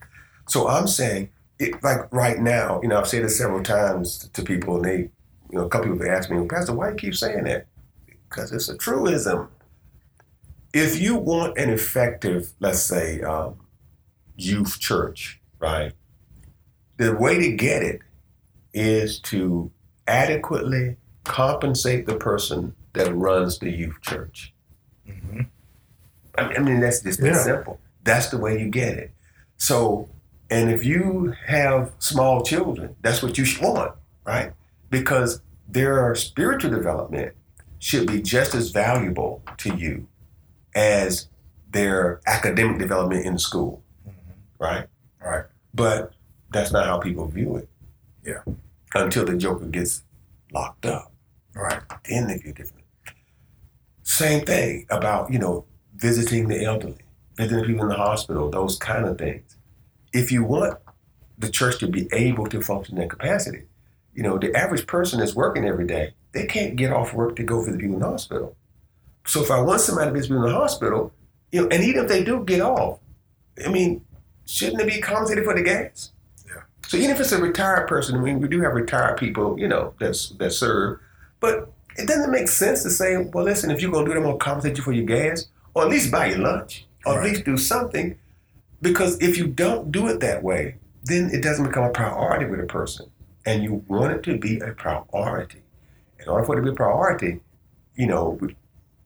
So 0.46 0.68
I'm 0.68 0.86
saying, 0.86 1.30
it, 1.58 1.82
like 1.82 2.12
right 2.12 2.38
now, 2.38 2.80
you 2.82 2.88
know, 2.88 2.98
I've 2.98 3.08
said 3.08 3.24
it 3.24 3.30
several 3.30 3.62
times 3.62 4.28
to 4.32 4.42
people, 4.42 4.76
and 4.76 4.84
they, 4.84 4.96
you 5.50 5.58
know, 5.58 5.66
a 5.66 5.68
couple 5.68 5.92
people 5.92 6.06
have 6.06 6.18
asked 6.18 6.30
me, 6.30 6.46
Pastor, 6.46 6.72
why 6.72 6.88
do 6.88 6.92
you 6.92 6.98
keep 6.98 7.14
saying 7.14 7.44
that? 7.44 7.66
Because 8.28 8.52
it's 8.52 8.68
a 8.68 8.76
truism. 8.76 9.48
If 10.72 11.00
you 11.00 11.16
want 11.16 11.58
an 11.58 11.70
effective, 11.70 12.52
let's 12.60 12.82
say, 12.82 13.20
um, 13.22 13.56
youth 14.36 14.80
church, 14.80 15.40
right? 15.58 15.92
The 16.96 17.14
way 17.14 17.38
to 17.38 17.52
get 17.52 17.82
it 17.82 18.00
is 18.72 19.18
to 19.20 19.70
adequately 20.06 20.96
compensate 21.24 22.06
the 22.06 22.16
person 22.16 22.74
that 22.92 23.14
runs 23.14 23.58
the 23.58 23.70
youth 23.70 24.00
church. 24.02 24.52
hmm 25.06 25.42
I 26.36 26.58
mean, 26.58 26.80
that's 26.80 27.00
just 27.00 27.20
that 27.20 27.26
Yeah. 27.28 27.42
simple. 27.42 27.78
That's 28.02 28.28
the 28.28 28.38
way 28.38 28.60
you 28.60 28.68
get 28.68 28.98
it. 28.98 29.12
So, 29.56 30.08
and 30.50 30.68
if 30.70 30.84
you 30.84 31.32
have 31.46 31.92
small 32.00 32.42
children, 32.42 32.96
that's 33.02 33.22
what 33.22 33.38
you 33.38 33.44
should 33.44 33.62
want, 33.62 33.92
right? 34.26 34.52
Because 34.90 35.40
their 35.68 36.14
spiritual 36.16 36.70
development 36.72 37.34
should 37.78 38.06
be 38.08 38.20
just 38.20 38.54
as 38.54 38.70
valuable 38.70 39.42
to 39.58 39.76
you 39.76 40.08
as 40.74 41.28
their 41.70 42.20
academic 42.26 42.78
development 42.78 43.24
in 43.24 43.38
school, 43.38 43.82
right? 44.58 44.88
Right. 45.24 45.44
But 45.72 46.12
that's 46.54 46.72
not 46.72 46.86
how 46.86 46.98
people 46.98 47.26
view 47.26 47.56
it. 47.56 47.68
Yeah. 48.24 48.42
Until 48.94 49.24
the 49.26 49.36
joker 49.36 49.66
gets 49.66 50.02
locked 50.52 50.86
up 50.86 51.12
Right. 51.54 51.80
then 52.08 52.26
they 52.28 52.38
view 52.38 52.52
differently. 52.52 52.84
Same 54.02 54.44
thing 54.44 54.86
about, 54.90 55.32
you 55.32 55.38
know, 55.38 55.64
visiting 55.96 56.48
the 56.48 56.64
elderly, 56.64 56.98
visiting 57.36 57.64
people 57.64 57.82
in 57.82 57.88
the 57.88 57.96
hospital, 57.96 58.50
those 58.50 58.76
kind 58.78 59.04
of 59.06 59.18
things. 59.18 59.56
If 60.12 60.30
you 60.30 60.44
want 60.44 60.78
the 61.38 61.48
church 61.50 61.78
to 61.80 61.88
be 61.88 62.08
able 62.12 62.46
to 62.46 62.60
function 62.60 62.96
in 62.96 63.02
that 63.02 63.10
capacity, 63.10 63.64
you 64.14 64.22
know, 64.22 64.38
the 64.38 64.54
average 64.56 64.86
person 64.86 65.18
that's 65.20 65.34
working 65.34 65.64
every 65.64 65.86
day, 65.86 66.14
they 66.32 66.46
can't 66.46 66.76
get 66.76 66.92
off 66.92 67.14
work 67.14 67.36
to 67.36 67.42
go 67.42 67.60
visit 67.62 67.80
people 67.80 67.94
in 67.96 68.00
the 68.00 68.08
hospital. 68.08 68.56
So 69.26 69.42
if 69.42 69.50
I 69.50 69.60
want 69.60 69.80
somebody 69.80 70.10
to 70.10 70.14
visit 70.14 70.28
people 70.28 70.44
in 70.44 70.52
the 70.52 70.58
hospital, 70.58 71.12
you 71.50 71.62
know, 71.62 71.68
and 71.68 71.82
even 71.82 72.04
if 72.04 72.08
they 72.08 72.22
do 72.22 72.44
get 72.44 72.60
off, 72.60 72.98
I 73.64 73.70
mean, 73.70 74.04
shouldn't 74.44 74.80
it 74.82 74.86
be 74.86 75.00
compensated 75.00 75.44
for 75.44 75.54
the 75.54 75.62
gas? 75.62 76.10
Yeah. 76.94 77.00
So 77.00 77.04
even 77.04 77.10
if 77.14 77.20
it's 77.20 77.32
a 77.32 77.40
retired 77.40 77.88
person, 77.88 78.22
mean, 78.22 78.40
we 78.40 78.48
do 78.48 78.60
have 78.62 78.74
retired 78.74 79.18
people, 79.18 79.58
you 79.58 79.68
know, 79.68 79.94
that's 79.98 80.30
that 80.30 80.52
serve, 80.52 81.00
but 81.40 81.70
it 81.96 82.08
doesn't 82.08 82.30
make 82.30 82.48
sense 82.48 82.82
to 82.82 82.90
say, 82.90 83.16
well, 83.16 83.44
listen, 83.44 83.70
if 83.70 83.80
you're 83.80 83.90
gonna 83.90 84.06
do 84.06 84.12
it, 84.12 84.16
I'm 84.16 84.22
gonna 84.22 84.36
compensate 84.38 84.76
you 84.76 84.82
for 84.82 84.92
your 84.92 85.04
gas, 85.06 85.46
or 85.74 85.82
at 85.82 85.88
least 85.88 86.10
buy 86.10 86.26
your 86.26 86.38
lunch, 86.38 86.86
or 87.06 87.18
Right. 87.18 87.26
at 87.26 87.32
least 87.32 87.44
do 87.44 87.56
something. 87.56 88.16
Because 88.82 89.20
if 89.20 89.38
you 89.38 89.46
don't 89.46 89.92
do 89.92 90.08
it 90.08 90.20
that 90.20 90.42
way, 90.42 90.76
then 91.04 91.30
it 91.30 91.42
doesn't 91.42 91.66
become 91.66 91.84
a 91.84 91.90
priority 91.90 92.46
with 92.46 92.60
a 92.60 92.66
person. 92.66 93.06
And 93.46 93.62
you 93.62 93.84
want 93.88 94.12
it 94.12 94.22
to 94.24 94.38
be 94.38 94.58
a 94.58 94.72
priority. 94.72 95.62
In 96.18 96.28
order 96.28 96.44
for 96.44 96.54
it 96.54 96.56
to 96.56 96.62
be 96.62 96.70
a 96.70 96.74
priority, 96.74 97.40
you 97.94 98.06
know, 98.06 98.38
we 98.40 98.56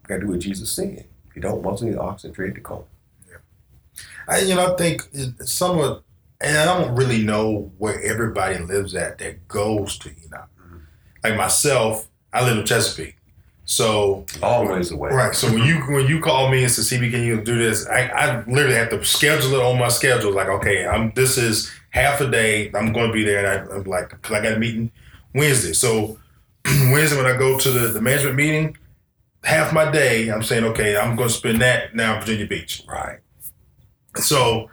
gotta 0.07 0.21
do 0.21 0.29
what 0.29 0.39
Jesus 0.39 0.71
said. 0.71 1.05
If 1.29 1.37
you 1.37 1.43
don't 1.43 1.63
want 1.63 1.79
to 1.79 1.87
the 1.87 2.01
oxen 2.01 2.33
trade 2.33 2.55
the 2.55 2.61
colt. 2.61 2.89
I, 4.29 4.41
you 4.41 4.55
know, 4.55 4.73
I 4.73 4.77
think 4.77 5.03
somewhat, 5.45 6.03
and 6.41 6.57
I 6.57 6.65
don't 6.65 6.95
really 6.95 7.23
know 7.23 7.73
where 7.79 8.01
everybody 8.03 8.59
lives 8.59 8.95
at 8.95 9.19
that 9.19 9.49
goes 9.49 9.99
to 9.99 10.09
Enoch. 10.11 10.49
Mhm. 10.61 10.81
Like 11.25 11.37
myself, 11.37 12.09
I 12.33 12.45
live 12.45 12.59
in 12.59 12.67
Chesapeake, 12.67 13.17
so 13.65 14.25
Always 14.43 14.91
away. 14.91 15.11
right. 15.11 15.35
So 15.35 15.51
when 15.53 15.63
you 15.65 15.77
when 15.93 16.07
you 16.07 16.21
call 16.21 16.51
me 16.51 16.63
and 16.63 16.71
say, 16.73 16.97
"CB, 16.97 17.11
can 17.11 17.23
you 17.23 17.41
do 17.41 17.59
this?" 17.59 17.87
I, 17.89 18.03
I 18.09 18.45
literally 18.47 18.77
have 18.77 18.91
to 18.91 19.05
schedule 19.05 19.55
it 19.55 19.63
on 19.63 19.79
my 19.79 19.89
schedule. 19.89 20.33
Like, 20.33 20.49
okay, 20.49 20.87
I'm 20.87 21.13
this 21.15 21.37
is 21.39 21.71
half 21.91 22.21
a 22.21 22.31
day. 22.31 22.71
I'm 22.75 22.93
going 22.93 23.09
to 23.09 23.13
be 23.13 23.25
there, 23.25 23.39
and 23.45 23.71
I, 23.71 23.75
I'm 23.77 23.85
like, 23.85 24.11
because 24.11 24.33
I 24.37 24.43
got 24.43 24.53
a 24.53 24.59
meeting 24.59 24.91
Wednesday. 25.35 25.73
So 25.73 26.19
Wednesday 26.67 27.17
when 27.17 27.27
I 27.27 27.37
go 27.37 27.59
to 27.59 27.71
the, 27.71 27.89
the 27.89 28.01
management 28.01 28.37
meeting, 28.37 28.77
half 29.43 29.73
my 29.73 29.91
day, 29.91 30.29
I'm 30.29 30.43
saying, 30.43 30.65
okay, 30.65 30.97
I'm 30.99 31.17
going 31.17 31.29
to 31.31 31.35
spend 31.35 31.61
that 31.63 31.95
now 31.97 32.15
in 32.15 32.21
Virginia 32.21 32.47
Beach. 32.47 32.83
Right. 32.87 33.19
So, 34.17 34.69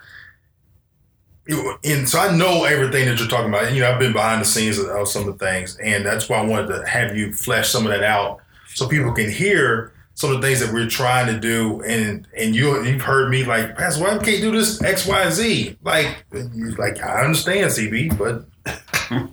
and 1.47 2.09
so 2.09 2.19
I 2.19 2.35
know 2.35 2.63
everything 2.63 3.05
that 3.07 3.19
you're 3.19 3.27
talking 3.27 3.49
about. 3.49 3.71
You 3.73 3.81
know, 3.81 3.91
I've 3.91 3.99
been 3.99 4.13
behind 4.13 4.41
the 4.41 4.45
scenes 4.45 4.79
of, 4.79 5.07
some 5.07 5.27
of 5.27 5.37
the 5.37 5.45
things, 5.45 5.77
and 5.77 6.05
that's 6.05 6.27
why 6.29 6.37
I 6.39 6.45
wanted 6.45 6.67
to 6.67 6.87
have 6.87 7.15
you 7.15 7.33
flesh 7.33 7.69
some 7.69 7.85
of 7.85 7.91
that 7.91 8.03
out 8.03 8.39
so 8.73 8.87
people 8.87 9.11
can 9.13 9.29
hear 9.29 9.91
some 10.15 10.31
of 10.33 10.41
the 10.41 10.47
things 10.47 10.59
that 10.61 10.73
we're 10.73 10.87
trying 10.89 11.27
to 11.33 11.39
do. 11.39 11.81
And 11.83 12.27
and 12.37 12.55
you 12.55 12.83
you've 12.83 13.01
heard 13.01 13.29
me 13.29 13.43
like, 13.45 13.77
Pastor, 13.77 14.03
why 14.03 14.09
can't 14.17 14.41
do 14.41 14.51
this 14.51 14.81
X 14.81 15.05
Y 15.05 15.29
Z? 15.29 15.77
Like, 15.83 16.25
you 16.33 16.71
like 16.77 17.01
I 17.03 17.23
understand, 17.25 17.69
CB, 17.71 18.17
but 18.17 18.45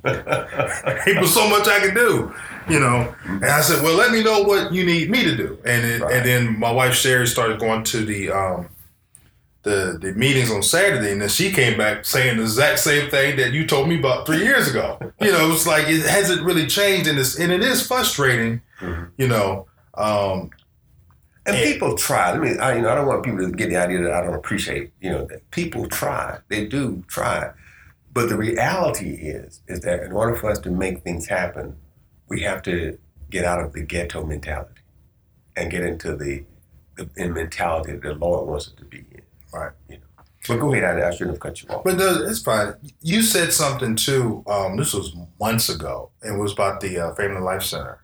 but 0.02 1.26
so 1.26 1.48
much 1.48 1.66
I 1.68 1.80
can 1.80 1.94
do, 1.94 2.34
you 2.68 2.78
know. 2.78 3.14
And 3.24 3.44
I 3.44 3.60
said, 3.62 3.82
well, 3.82 3.96
let 3.96 4.10
me 4.12 4.22
know 4.22 4.42
what 4.42 4.72
you 4.72 4.84
need 4.84 5.10
me 5.10 5.24
to 5.24 5.36
do. 5.36 5.58
And 5.64 5.84
it, 5.86 6.02
Right. 6.02 6.14
and 6.16 6.26
then 6.26 6.58
my 6.58 6.70
wife 6.70 6.94
Sherry 6.94 7.26
started 7.26 7.58
going 7.58 7.84
to 7.84 8.04
the 8.04 8.30
um, 8.30 8.68
the 9.62 9.98
the 10.00 10.12
meetings 10.14 10.50
on 10.50 10.62
Saturday, 10.62 11.12
and 11.12 11.22
then 11.22 11.28
she 11.28 11.52
came 11.52 11.78
back 11.78 12.04
saying 12.04 12.36
the 12.36 12.42
exact 12.42 12.80
same 12.80 13.10
thing 13.10 13.36
that 13.36 13.52
you 13.52 13.66
told 13.66 13.88
me 13.88 13.98
about 13.98 14.26
three 14.26 14.42
years 14.42 14.68
ago. 14.68 14.98
You 15.20 15.30
know, 15.32 15.52
it's 15.52 15.66
like 15.66 15.88
it 15.88 16.04
hasn't 16.04 16.42
really 16.42 16.66
changed, 16.66 17.08
and 17.08 17.18
it's 17.18 17.38
and 17.38 17.52
it 17.52 17.62
is 17.62 17.86
frustrating. 17.86 18.60
Mhm. 18.80 19.10
You 19.16 19.28
know, 19.28 19.66
um, 19.94 20.50
And 21.46 21.56
people 21.56 21.96
try. 21.96 22.32
I 22.32 22.38
mean, 22.38 22.60
I, 22.60 22.76
you 22.76 22.82
know, 22.82 22.88
I 22.90 22.94
don't 22.94 23.06
want 23.06 23.24
people 23.24 23.40
to 23.40 23.50
get 23.50 23.68
the 23.68 23.76
idea 23.76 24.00
that 24.02 24.12
I 24.12 24.20
don't 24.24 24.34
appreciate. 24.34 24.92
You 25.00 25.10
know, 25.10 25.24
that 25.26 25.48
people 25.50 25.86
try. 25.88 26.38
They 26.48 26.66
do 26.66 27.02
try. 27.08 27.50
But 28.14 28.28
the 28.28 28.36
reality 28.36 29.10
is, 29.14 29.60
is 29.68 29.80
that 29.80 30.02
in 30.02 30.12
order 30.12 30.36
for 30.36 30.50
us 30.50 30.58
to 30.60 30.70
make 30.70 31.02
things 31.02 31.26
happen, 31.28 31.76
we 32.28 32.42
have 32.42 32.62
to 32.62 32.96
get 33.30 33.44
out 33.44 33.60
of 33.60 33.72
the 33.72 33.82
ghetto 33.82 34.24
mentality 34.24 34.82
and 35.56 35.70
get 35.70 35.82
into 35.84 36.16
the 36.16 36.44
the 36.96 37.08
in 37.16 37.32
mentality 37.32 37.92
that 37.92 38.02
the 38.02 38.14
Lord 38.14 38.46
wants 38.48 38.68
us 38.68 38.74
to 38.74 38.84
be 38.84 38.98
in. 39.10 39.22
Right. 39.53 39.72
You 39.88 39.96
know. 39.98 40.03
But 40.48 40.59
go 40.59 40.72
ahead. 40.74 40.84
I, 41.00 41.09
I 41.09 41.11
shouldn't 41.12 41.32
have 41.32 41.40
cut 41.40 41.62
you 41.62 41.68
off. 41.68 41.84
but 41.84 41.98
the, 41.98 42.26
it's 42.28 42.42
fine. 42.42 42.74
You 43.00 43.22
said 43.22 43.53
something 43.53 43.94
too. 43.94 44.42
Um, 44.48 44.76
this 44.76 44.92
was 44.92 45.14
months 45.40 45.68
ago. 45.68 46.11
It 46.22 46.32
was 46.36 46.53
about 46.53 46.80
the 46.80 46.98
uh, 46.98 47.14
Family 47.14 47.40
Life 47.40 47.62
Center, 47.62 48.03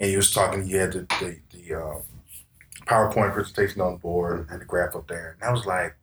and 0.00 0.10
you 0.10 0.16
was 0.16 0.32
talking. 0.32 0.66
You 0.66 0.78
had 0.78 0.92
the 0.92 1.00
the, 1.20 1.38
the 1.56 1.78
uh, 1.80 2.00
PowerPoint 2.86 3.32
presentation 3.34 3.80
on 3.80 3.92
the 3.92 3.98
board 3.98 4.48
and 4.50 4.60
the 4.60 4.64
graph 4.64 4.96
up 4.96 5.06
there, 5.06 5.36
and 5.40 5.48
I 5.48 5.52
was 5.52 5.64
like, 5.64 5.94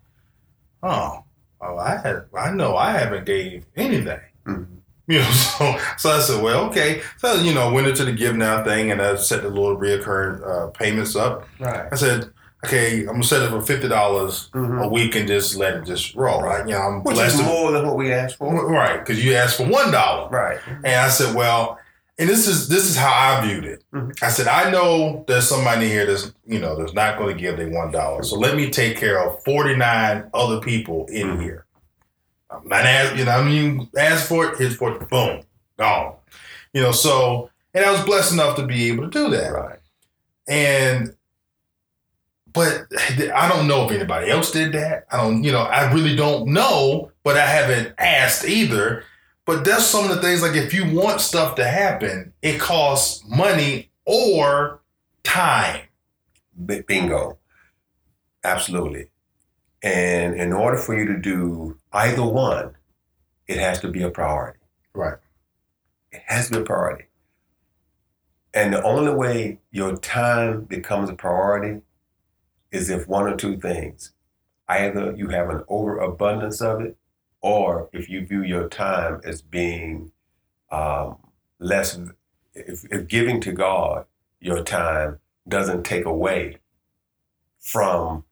oh, 0.84 1.24
oh, 1.60 1.78
I 1.78 1.98
had, 1.98 2.26
I 2.38 2.52
know 2.52 2.78
I 2.78 2.92
haven't 2.92 3.26
gave 3.26 3.66
anything. 3.76 4.20
Mhm. 4.46 4.68
You 5.10 5.20
know, 5.20 5.32
so 5.32 5.78
so 5.98 6.10
I 6.10 6.20
said, 6.20 6.44
well, 6.44 6.66
okay. 6.66 7.02
So 7.18 7.36
you 7.36 7.54
know, 7.54 7.72
went 7.72 7.88
into 7.88 8.04
the 8.04 8.12
give 8.12 8.36
now 8.36 8.62
thing, 8.66 8.92
and 8.92 9.02
I 9.02 9.16
set 9.16 9.42
the 9.42 9.48
little 9.50 9.78
reoccurring 9.78 10.46
uh, 10.46 10.68
payments 10.72 11.16
up. 11.16 11.48
Right. 11.62 11.88
I 11.90 11.96
said, 11.96 12.30
okay, 12.66 13.00
I'm 13.02 13.06
gonna 13.08 13.24
set 13.24 13.44
it 13.44 13.50
for 13.50 13.62
fifty 13.62 13.88
dollars 13.88 14.50
a 14.54 14.58
Mhm. 14.58 14.92
week 14.92 15.16
and 15.16 15.28
just 15.28 15.56
let 15.58 15.76
it 15.76 15.86
just 15.86 16.16
roll. 16.16 16.42
Right? 16.42 16.66
You 16.68 16.74
know, 16.74 16.82
I'm 16.82 17.04
Which 17.04 17.16
blessed. 17.16 17.36
is 17.36 17.42
more 17.46 17.72
than 17.72 17.86
what 17.86 17.96
we 17.98 18.12
asked 18.12 18.38
for. 18.38 18.54
right? 18.70 19.00
Because 19.00 19.24
you 19.24 19.36
asked 19.36 19.58
for 19.58 19.66
one 19.68 19.92
dollar, 19.92 20.30
Right. 20.30 20.60
and 20.84 20.96
I 20.96 21.10
said, 21.10 21.36
well, 21.36 21.80
and 22.20 22.28
this 22.28 22.48
is 22.48 22.68
this 22.68 22.86
is 22.86 22.98
how 22.98 23.12
I 23.14 23.46
viewed 23.46 23.64
it. 23.66 23.84
Mhm. 23.94 24.12
I 24.24 24.30
said, 24.30 24.48
I 24.48 24.72
know 24.72 25.24
there's 25.28 25.48
somebody 25.48 25.88
here 25.88 26.06
that's 26.06 26.32
you 26.46 26.60
know 26.60 26.76
that's 26.76 26.94
not 26.94 27.18
going 27.18 27.36
to 27.36 27.42
give 27.42 27.58
their 27.58 27.70
one 27.70 27.92
dollar. 27.92 28.24
So 28.24 28.38
let 28.38 28.56
me 28.56 28.70
take 28.72 28.98
care 28.98 29.20
of 29.20 29.44
49 29.44 30.26
other 30.34 30.60
people 30.60 31.06
in 31.12 31.38
Mhm. 31.38 31.42
here. 31.44 31.66
I'm 32.50 32.68
not 32.68 32.86
asking, 32.86 33.20
you 33.20 33.26
know, 33.26 33.32
I 33.32 33.44
mean, 33.44 33.90
ask 33.98 34.26
for 34.26 34.46
it, 34.48 34.58
here's 34.58 34.76
for 34.78 34.96
it, 34.96 35.10
boom, 35.10 35.42
gone. 35.78 36.14
You 36.74 36.82
know, 36.82 36.92
so 36.92 37.50
and 37.74 37.86
I 37.86 37.92
was 37.92 38.02
blessed 38.02 38.34
enough 38.34 38.56
to 38.56 38.64
be 38.66 38.88
able 38.88 39.04
to 39.04 39.10
do 39.12 39.30
that. 39.36 39.52
Right. 39.54 39.80
And 40.48 41.14
but 42.58 43.32
I 43.34 43.48
don't 43.48 43.68
know 43.68 43.86
if 43.86 43.92
anybody 43.92 44.32
else 44.32 44.52
did 44.52 44.74
that. 44.74 45.06
I 45.12 45.18
don't, 45.18 45.44
you 45.44 45.52
know, 45.52 45.62
I 45.62 45.92
really 45.94 46.16
don't 46.16 46.48
know, 46.48 47.12
but 47.24 47.38
I 47.38 47.46
haven't 47.46 47.94
asked 47.98 48.46
either. 48.46 49.04
But 49.46 49.64
that's 49.64 49.86
some 49.86 50.10
of 50.10 50.16
the 50.16 50.22
things 50.22 50.42
like 50.42 50.56
if 50.56 50.74
you 50.74 50.94
want 50.94 51.22
stuff 51.22 51.56
to 51.56 51.66
happen, 51.66 52.34
it 52.42 52.60
costs 52.60 53.24
money 53.30 53.92
or 54.06 54.82
time. 55.24 55.82
Bingo. 56.66 57.38
Absolutely. 58.44 59.10
And 59.84 60.36
in 60.36 60.52
order 60.52 60.78
for 60.78 60.98
you 60.98 61.06
to 61.06 61.18
do 61.18 61.78
either 61.94 62.24
one, 62.24 62.76
it 63.48 63.58
has 63.58 63.80
to 63.82 63.88
be 63.90 64.02
a 64.02 64.10
priority. 64.10 64.60
Right. 64.94 65.18
It 66.12 66.24
has 66.26 66.48
to 66.48 66.56
be 66.56 66.62
a 66.62 66.66
priority. 66.66 67.06
And 68.54 68.74
the 68.74 68.82
only 68.84 69.14
way 69.14 69.60
your 69.72 69.96
time 69.98 70.64
becomes 70.64 71.10
a 71.10 71.14
priority 71.14 71.82
is 72.72 72.90
if 72.90 73.08
one 73.08 73.28
or 73.28 73.36
two 73.36 73.58
things. 73.58 74.12
Either 74.68 75.14
you 75.16 75.30
have 75.30 75.50
an 75.50 75.64
overabundance 75.70 76.62
of 76.62 76.82
it, 76.82 76.98
or 77.42 77.90
if 77.94 78.10
you 78.10 78.26
view 78.26 78.44
your 78.44 78.68
time 78.68 79.22
as 79.24 79.42
being 79.42 80.12
um, 80.72 81.18
less, 81.60 81.98
if, 82.54 82.84
if 82.92 83.08
giving 83.08 83.40
to 83.42 83.54
God 83.54 84.06
your 84.40 84.64
time 84.64 85.20
doesn't 85.48 85.84
take 85.84 86.06
away 86.06 86.58
from 87.60 88.24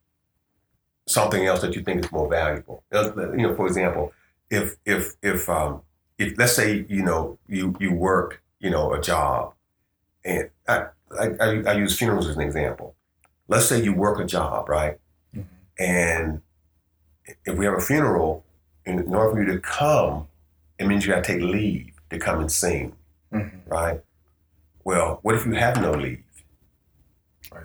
something 1.07 1.45
else 1.45 1.61
that 1.61 1.75
you 1.75 1.81
think 1.81 2.03
is 2.03 2.11
more 2.11 2.29
valuable. 2.29 2.83
You 2.91 3.47
know, 3.47 3.55
for 3.55 3.67
example, 3.67 4.13
if 4.49 4.75
if 4.85 5.15
if 5.21 5.49
um, 5.49 5.81
if 6.17 6.37
let's 6.37 6.55
say 6.55 6.85
you 6.89 7.03
know 7.03 7.37
you 7.47 7.75
you 7.79 7.93
work 7.93 8.41
you 8.59 8.69
know 8.69 8.93
a 8.93 9.01
job, 9.01 9.53
and 10.23 10.49
I 10.67 10.87
I, 11.19 11.27
I, 11.39 11.63
I 11.67 11.73
use 11.73 11.97
funerals 11.97 12.27
as 12.27 12.35
an 12.35 12.41
example. 12.41 12.95
Let's 13.47 13.67
say 13.67 13.81
you 13.81 13.93
work 13.93 14.19
a 14.19 14.25
job, 14.25 14.69
right? 14.69 14.97
Mhm. 15.35 15.45
And 15.79 16.41
if 17.45 17.57
we 17.57 17.65
have 17.65 17.75
a 17.75 17.81
funeral, 17.81 18.43
in 18.85 19.13
order 19.13 19.31
for 19.31 19.39
you 19.43 19.51
to 19.53 19.59
come, 19.59 20.27
it 20.79 20.87
means 20.87 21.05
you 21.05 21.13
got 21.13 21.23
to 21.23 21.33
take 21.33 21.41
leave 21.41 21.91
to 22.09 22.19
come 22.19 22.39
and 22.39 22.51
sing, 22.51 22.95
right? 23.67 24.01
Well, 24.83 25.19
what 25.23 25.35
if 25.35 25.45
you 25.45 25.53
have 25.53 25.81
no 25.81 25.91
leave? 25.91 26.21
Right. 27.51 27.63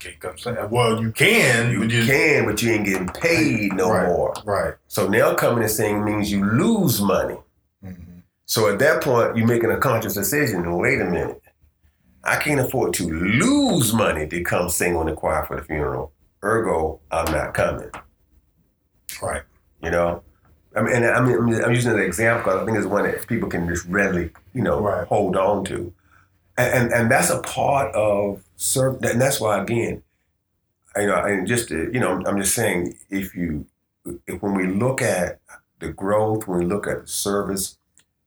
Can't 0.00 0.18
come 0.20 0.70
Well, 0.70 1.00
you 1.02 1.12
can. 1.12 1.70
You 1.70 1.82
you- 1.84 2.06
can, 2.06 2.46
but 2.46 2.62
you 2.62 2.72
ain't 2.72 2.86
getting 2.86 3.08
paid 3.08 3.74
no 3.74 3.90
Right. 3.90 4.06
more. 4.06 4.32
Right. 4.44 4.74
So 4.88 5.08
now 5.08 5.34
coming 5.34 5.62
and 5.62 5.70
sing 5.70 6.04
means 6.04 6.30
you 6.32 6.44
lose 6.44 7.00
money. 7.02 7.38
Mhm. 7.84 8.22
So 8.46 8.68
at 8.72 8.78
that 8.78 9.02
point, 9.02 9.36
you're 9.36 9.46
making 9.46 9.70
a 9.70 9.76
conscious 9.76 10.14
decision. 10.14 10.74
Wait 10.76 11.00
a 11.00 11.04
minute. 11.04 11.41
I 12.24 12.36
can't 12.36 12.60
afford 12.60 12.94
to 12.94 13.04
lose 13.10 13.92
money 13.92 14.26
to 14.28 14.42
come 14.42 14.68
sing 14.68 14.96
on 14.96 15.06
the 15.06 15.12
choir 15.12 15.44
for 15.44 15.56
the 15.56 15.62
funeral. 15.62 16.12
Ergo, 16.44 17.00
I'm 17.10 17.30
not 17.32 17.54
coming. 17.54 17.90
Right. 19.20 19.42
You 19.82 19.90
know, 19.90 20.22
I 20.76 20.82
mean, 20.82 20.94
and 20.96 21.04
I 21.06 21.20
mean, 21.20 21.54
I'm- 21.62 21.72
using 21.72 21.92
an 21.92 21.98
example 21.98 22.44
because 22.44 22.62
I 22.62 22.64
think 22.64 22.78
it's 22.78 22.86
one 22.86 23.04
that 23.04 23.26
people 23.26 23.48
can 23.48 23.68
just 23.68 23.84
readily, 23.86 24.30
you 24.54 24.62
know, 24.62 24.80
Right. 24.80 25.06
hold 25.06 25.36
on 25.36 25.64
to, 25.66 25.92
and, 26.56 26.72
and 26.84 26.92
and 26.92 27.10
that's 27.10 27.30
a 27.30 27.40
part 27.40 27.94
of 27.94 28.42
serve, 28.56 29.02
and 29.02 29.20
that's 29.20 29.40
why 29.40 29.60
again, 29.62 30.02
you 30.96 31.06
know, 31.06 31.16
and 31.24 31.46
just 31.46 31.68
to, 31.68 31.90
you 31.92 32.00
know, 32.00 32.22
I'm 32.26 32.38
just 32.40 32.54
saying 32.54 32.96
if 33.10 33.34
you, 33.34 33.66
if 34.26 34.40
when 34.42 34.54
we 34.54 34.66
look 34.66 35.02
at 35.02 35.40
the 35.80 35.88
growth, 35.88 36.46
when 36.46 36.60
we 36.60 36.64
look 36.64 36.86
at 36.86 37.02
the 37.02 37.06
service, 37.08 37.76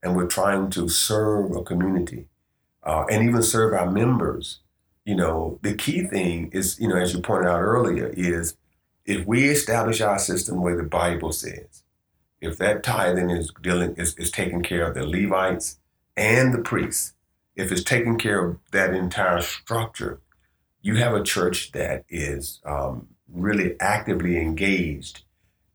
and 0.03 0.15
we're 0.15 0.27
trying 0.27 0.69
to 0.71 0.87
serve 0.89 1.55
a 1.55 1.63
community, 1.63 2.27
uh, 2.85 3.05
and 3.09 3.27
even 3.27 3.41
serve 3.41 3.73
our 3.73 3.89
members, 3.89 4.59
you 5.05 5.15
know, 5.15 5.59
the 5.61 5.73
key 5.73 6.03
thing 6.03 6.49
is, 6.51 6.79
you 6.79 6.87
know, 6.87 6.97
as 6.97 7.13
you 7.13 7.21
pointed 7.21 7.49
out 7.49 7.61
earlier, 7.61 8.11
is 8.15 8.55
if 9.05 9.25
we 9.25 9.49
establish 9.49 10.01
our 10.01 10.19
system 10.19 10.61
where 10.61 10.77
the 10.77 10.83
Bible 10.83 11.31
says, 11.31 11.83
if 12.41 12.57
that 12.57 12.83
tithing 12.83 13.29
is 13.29 13.51
dealing 13.61 13.95
is, 13.95 14.15
is 14.17 14.31
taking 14.31 14.61
care 14.61 14.87
of 14.87 14.95
the 14.95 15.05
Levites 15.05 15.79
and 16.17 16.53
the 16.53 16.59
priests, 16.59 17.13
if 17.55 17.71
it's 17.71 17.83
taking 17.83 18.17
care 18.17 18.45
of 18.45 18.57
that 18.71 18.93
entire 18.93 19.41
structure, 19.41 20.19
you 20.81 20.95
have 20.95 21.13
a 21.13 21.23
church 21.23 21.71
that 21.71 22.03
is 22.09 22.61
um, 22.65 23.07
really 23.31 23.75
actively 23.79 24.37
engaged, 24.37 25.23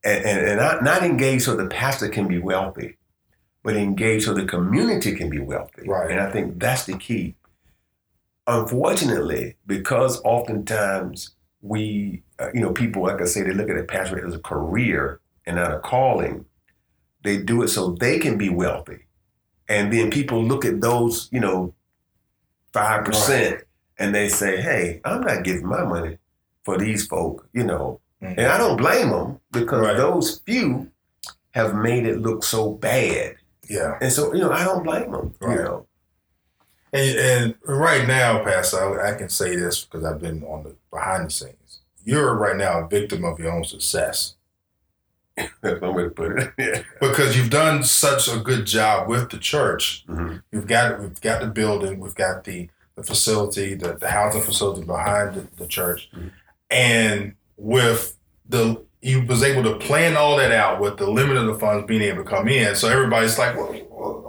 and, 0.05 0.25
and, 0.25 0.47
and 0.47 0.61
not, 0.61 0.85
not 0.85 1.03
engaged 1.03 1.45
so 1.45 1.57
the 1.57 1.67
pastor 1.67 2.09
can 2.09 2.29
be 2.29 2.39
wealthy, 2.39 2.97
but 3.63 3.77
engage 3.77 4.25
so 4.25 4.35
the 4.35 4.45
community 4.47 5.15
can 5.15 5.29
be 5.31 5.39
wealthy. 5.39 5.87
Right. 5.89 6.11
And 6.11 6.21
I 6.21 6.31
think 6.31 6.59
that's 6.61 6.85
the 6.87 6.97
key. 6.97 7.35
Unfortunately, 8.47 9.57
because 9.67 10.21
oftentimes 10.25 11.33
we, 11.63 12.23
uh, 12.39 12.49
you 12.55 12.61
know, 12.61 12.73
people, 12.73 13.03
like 13.03 13.21
I 13.21 13.27
say, 13.27 13.43
they 13.43 13.53
look 13.53 13.69
at 13.71 13.77
a 13.77 13.85
pastor 13.85 14.27
as 14.27 14.35
a 14.35 14.39
career 14.41 15.21
and 15.47 15.57
not 15.57 15.73
a 15.73 15.79
calling. 15.79 16.47
They 17.23 17.37
do 17.37 17.63
it 17.63 17.69
so 17.69 17.93
they 17.93 18.19
can 18.19 18.39
be 18.39 18.49
wealthy. 18.49 19.01
And 19.69 19.93
then 19.93 20.11
people 20.11 20.43
look 20.43 20.65
at 20.65 20.81
those, 20.81 21.29
you 21.31 21.39
know, 21.41 21.75
5% 22.73 23.63
and 23.99 24.15
they 24.15 24.29
say, 24.29 24.61
hey, 24.61 25.01
I'm 25.05 25.21
not 25.21 25.45
giving 25.45 25.67
my 25.67 25.85
money 25.85 26.19
for 26.65 26.79
these 26.79 27.07
folk, 27.07 27.47
you 27.53 27.63
know. 27.65 28.01
Mhm. 28.23 28.39
And 28.39 28.47
I 28.47 28.59
don't 28.59 28.77
blame 28.77 29.11
them 29.11 29.41
because 29.53 29.87
Right. 29.87 29.97
those 29.97 30.39
few 30.47 30.91
have 31.51 31.75
made 31.75 32.07
it 32.07 32.21
look 32.21 32.43
so 32.43 32.71
bad. 32.73 33.37
Yeah. 33.71 33.97
And 34.01 34.13
so, 34.13 34.35
you 34.35 34.41
know, 34.41 34.51
I 34.51 34.65
don't 34.65 34.83
blame 34.83 35.13
them, 35.13 35.35
Right. 35.41 35.57
you 35.59 35.63
know. 35.63 35.87
And, 36.93 37.17
and 37.19 37.55
right 37.65 38.07
now, 38.07 38.43
Pastor, 38.43 39.01
I, 39.01 39.13
I 39.13 39.15
can 39.17 39.29
say 39.29 39.55
this 39.55 39.85
because 39.85 40.05
I've 40.05 40.21
been 40.21 40.43
on 40.43 40.65
the 40.65 40.75
behind 40.91 41.27
the 41.27 41.31
scenes. 41.31 41.79
You're 42.05 42.35
right 42.35 42.57
now 42.57 42.81
a 42.85 42.89
victim 42.89 43.25
of 43.25 43.39
your 43.39 43.53
own 43.53 43.65
success 43.65 44.35
That's 45.63 45.81
one 45.81 45.95
way 45.95 46.03
to 46.05 46.11
put 46.11 46.37
it. 46.39 46.53
yeah. 46.59 46.83
because 47.01 47.37
you've 47.37 47.51
done 47.51 47.85
such 47.85 48.27
a 48.27 48.39
good 48.41 48.67
job 48.67 49.09
with 49.09 49.31
the 49.31 49.39
church. 49.39 50.05
Mhm. 50.09 50.43
We've 50.53 50.67
got 50.67 50.99
we've 51.01 51.21
got 51.21 51.41
the 51.41 51.47
building, 51.47 52.01
we've 52.01 52.15
got 52.17 52.43
the 52.45 52.69
the 52.97 53.05
facility, 53.05 53.75
the, 53.75 53.95
the 53.95 54.09
housing 54.11 54.43
facility 54.43 54.83
behind 54.85 55.35
the, 55.37 55.47
the 55.57 55.67
church, 55.69 56.11
Mhm. 56.15 56.33
and 56.71 57.35
with 57.57 58.17
the 58.49 58.83
you 59.03 59.25
was 59.25 59.43
able 59.43 59.63
to 59.63 59.77
plan 59.79 60.17
all 60.17 60.37
that 60.37 60.53
out 60.53 60.81
with 60.81 60.99
the 60.99 61.11
limit 61.11 61.37
of 61.39 61.47
the 61.47 61.55
funds 61.55 61.87
being 61.87 62.03
able 62.03 62.23
to 62.23 62.29
come 62.29 62.49
in. 62.49 62.75
So 62.77 62.89
everybody's 62.89 63.39
like, 63.39 63.57
well, 63.57 63.73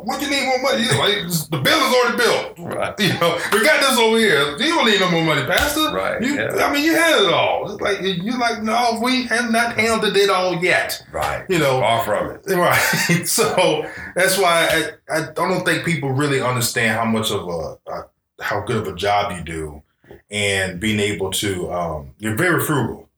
what 0.03 0.19
do 0.19 0.25
you 0.25 0.31
need 0.31 0.45
more 0.45 0.61
money? 0.61 0.83
You 0.83 0.91
know, 0.91 0.99
like, 0.99 1.27
the 1.49 1.57
building's 1.61 1.93
already 1.93 2.17
built. 2.17 2.73
Right. 2.73 2.95
You 2.99 3.13
know, 3.19 3.37
we 3.51 3.63
got 3.63 3.81
this 3.81 3.97
over 3.99 4.17
here. 4.17 4.57
You 4.57 4.75
don't 4.75 4.85
need 4.85 4.99
no 4.99 5.11
more 5.11 5.23
money, 5.23 5.45
Pastor. 5.45 5.91
Right, 5.93 6.21
You, 6.21 6.35
yeah. 6.35 6.65
I 6.65 6.71
mean, 6.71 6.83
you 6.83 6.93
had 6.93 7.21
it 7.21 7.33
all. 7.33 7.71
It's 7.71 7.81
like 7.81 7.97
you're 8.01 8.37
like, 8.39 8.63
no, 8.63 8.99
we 9.03 9.23
have 9.23 9.51
not 9.51 9.75
handled 9.75 10.15
it 10.15 10.29
all 10.29 10.63
yet. 10.63 11.03
Right. 11.11 11.45
You 11.49 11.59
know, 11.59 11.79
Far 11.79 12.05
from 12.05 12.31
it. 12.31 12.41
Right. 12.55 13.25
So 13.25 13.85
that's 14.15 14.37
why 14.37 14.93
I, 15.09 15.19
I 15.19 15.31
don't 15.33 15.63
think 15.65 15.83
people 15.85 16.11
really 16.11 16.41
understand 16.41 16.97
how 16.97 17.05
much 17.05 17.29
of 17.31 17.47
a, 17.47 17.91
a 17.91 18.05
how 18.41 18.61
good 18.61 18.77
of 18.77 18.87
a 18.87 18.95
job 18.95 19.31
you 19.37 19.43
do 19.43 19.81
and 20.29 20.79
being 20.79 20.99
able 20.99 21.31
to 21.31 21.71
um 21.71 22.11
you're 22.19 22.35
very 22.35 22.63
frugal. 22.63 23.09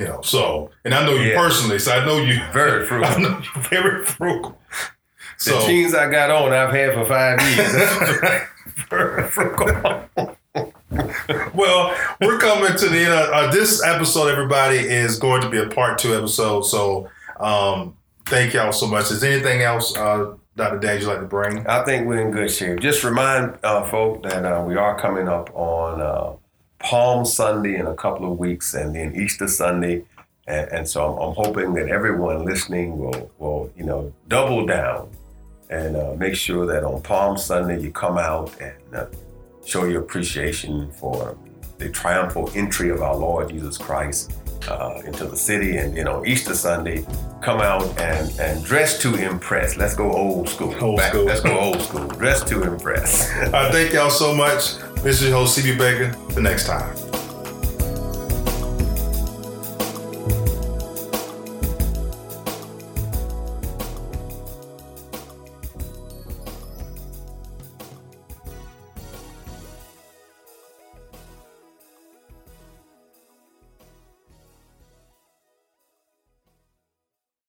You 0.00 0.06
know, 0.06 0.22
so 0.22 0.70
and 0.86 0.94
I 0.94 1.04
know 1.04 1.12
you 1.12 1.30
Yeah. 1.32 1.36
personally, 1.36 1.78
so 1.78 1.92
I 1.92 2.02
know 2.06 2.16
you 2.16 2.40
Very 2.54 2.86
frugal. 2.86 3.06
I 3.10 3.18
know 3.20 3.28
you're 3.54 3.62
very 3.64 4.06
frugal. 4.06 4.58
The 5.44 5.62
jeans 5.66 5.94
I 5.94 6.10
got 6.10 6.30
on, 6.30 6.54
I've 6.54 6.72
had 6.74 6.94
for 6.94 7.04
five 7.04 7.38
years. 7.42 7.70
very 8.88 9.24
frugal. 9.24 10.08
well, 11.54 11.94
we're 12.22 12.38
coming 12.38 12.74
to 12.78 12.88
the 12.88 12.98
end 12.98 13.12
of 13.12 13.28
uh, 13.30 13.50
this 13.50 13.84
episode. 13.84 14.28
Everybody 14.28 14.78
is 14.78 15.18
going 15.18 15.42
to 15.42 15.50
be 15.50 15.58
a 15.58 15.66
part 15.68 15.98
two 15.98 16.14
episode. 16.14 16.62
So, 16.62 17.10
um, 17.38 17.94
thank 18.24 18.54
y'all 18.54 18.72
so 18.72 18.86
much. 18.86 19.10
Is 19.10 19.22
anything 19.22 19.60
else, 19.60 19.94
uh, 19.96 20.34
Dr. 20.56 20.78
Dan, 20.78 20.98
you'd 21.00 21.08
like 21.08 21.20
to 21.20 21.26
bring? 21.26 21.66
I 21.66 21.84
think 21.84 22.06
we're 22.06 22.20
in 22.20 22.30
good 22.30 22.50
shape. 22.50 22.80
Just 22.80 23.04
remind 23.04 23.58
uh, 23.62 23.84
folk 23.90 24.22
that 24.22 24.44
uh, 24.46 24.64
we 24.64 24.76
are 24.76 24.98
coming 24.98 25.28
up 25.28 25.54
on 25.54 26.00
uh, 26.00 26.36
Palm 26.80 27.24
Sunday 27.24 27.76
in 27.76 27.86
a 27.86 27.94
couple 27.94 28.30
of 28.30 28.38
weeks, 28.38 28.74
and 28.74 28.94
then 28.94 29.14
Easter 29.14 29.46
Sunday, 29.48 30.04
and, 30.46 30.70
and 30.72 30.88
so 30.88 31.12
I'm, 31.12 31.28
I'm 31.28 31.34
hoping 31.34 31.74
that 31.74 31.88
everyone 31.88 32.44
listening 32.44 32.98
will 32.98 33.30
will 33.38 33.72
you 33.76 33.84
know 33.84 34.12
double 34.28 34.66
down 34.66 35.10
and 35.68 35.96
uh, 35.96 36.14
make 36.16 36.34
sure 36.34 36.66
that 36.66 36.82
on 36.82 37.00
Palm 37.02 37.38
Sunday 37.38 37.80
you 37.80 37.92
come 37.92 38.18
out 38.18 38.58
and 38.60 38.74
uh, 38.94 39.06
show 39.64 39.84
your 39.84 40.00
appreciation 40.02 40.90
for 40.92 41.36
the 41.78 41.88
triumphal 41.88 42.50
entry 42.54 42.90
of 42.90 43.00
our 43.02 43.16
Lord 43.16 43.50
Jesus 43.50 43.78
Christ 43.78 44.32
uh, 44.68 45.00
into 45.04 45.24
the 45.26 45.36
city, 45.36 45.76
and 45.76 45.96
you 45.96 46.04
know 46.04 46.24
Easter 46.24 46.54
Sunday, 46.54 47.04
come 47.40 47.60
out 47.60 47.82
and 48.00 48.30
and 48.40 48.64
dress 48.64 48.98
to 49.02 49.14
impress. 49.14 49.76
Let's 49.76 49.94
go 49.94 50.10
old 50.12 50.48
school. 50.48 50.74
Old 50.80 50.96
Back- 50.98 51.12
school. 51.12 51.24
Let's 51.24 51.40
go 51.40 51.58
old 51.58 51.80
school. 51.80 52.06
Dress 52.08 52.42
to 52.44 52.62
impress. 52.62 53.30
I 53.54 53.70
thank 53.70 53.92
y'all 53.92 54.10
so 54.10 54.34
much. 54.34 54.74
This 55.02 55.22
is 55.22 55.28
your 55.28 55.38
host, 55.38 55.58
CB 55.58 55.78
Baker. 55.78 56.14
The 56.34 56.42
next 56.42 56.66
time. 56.66 56.94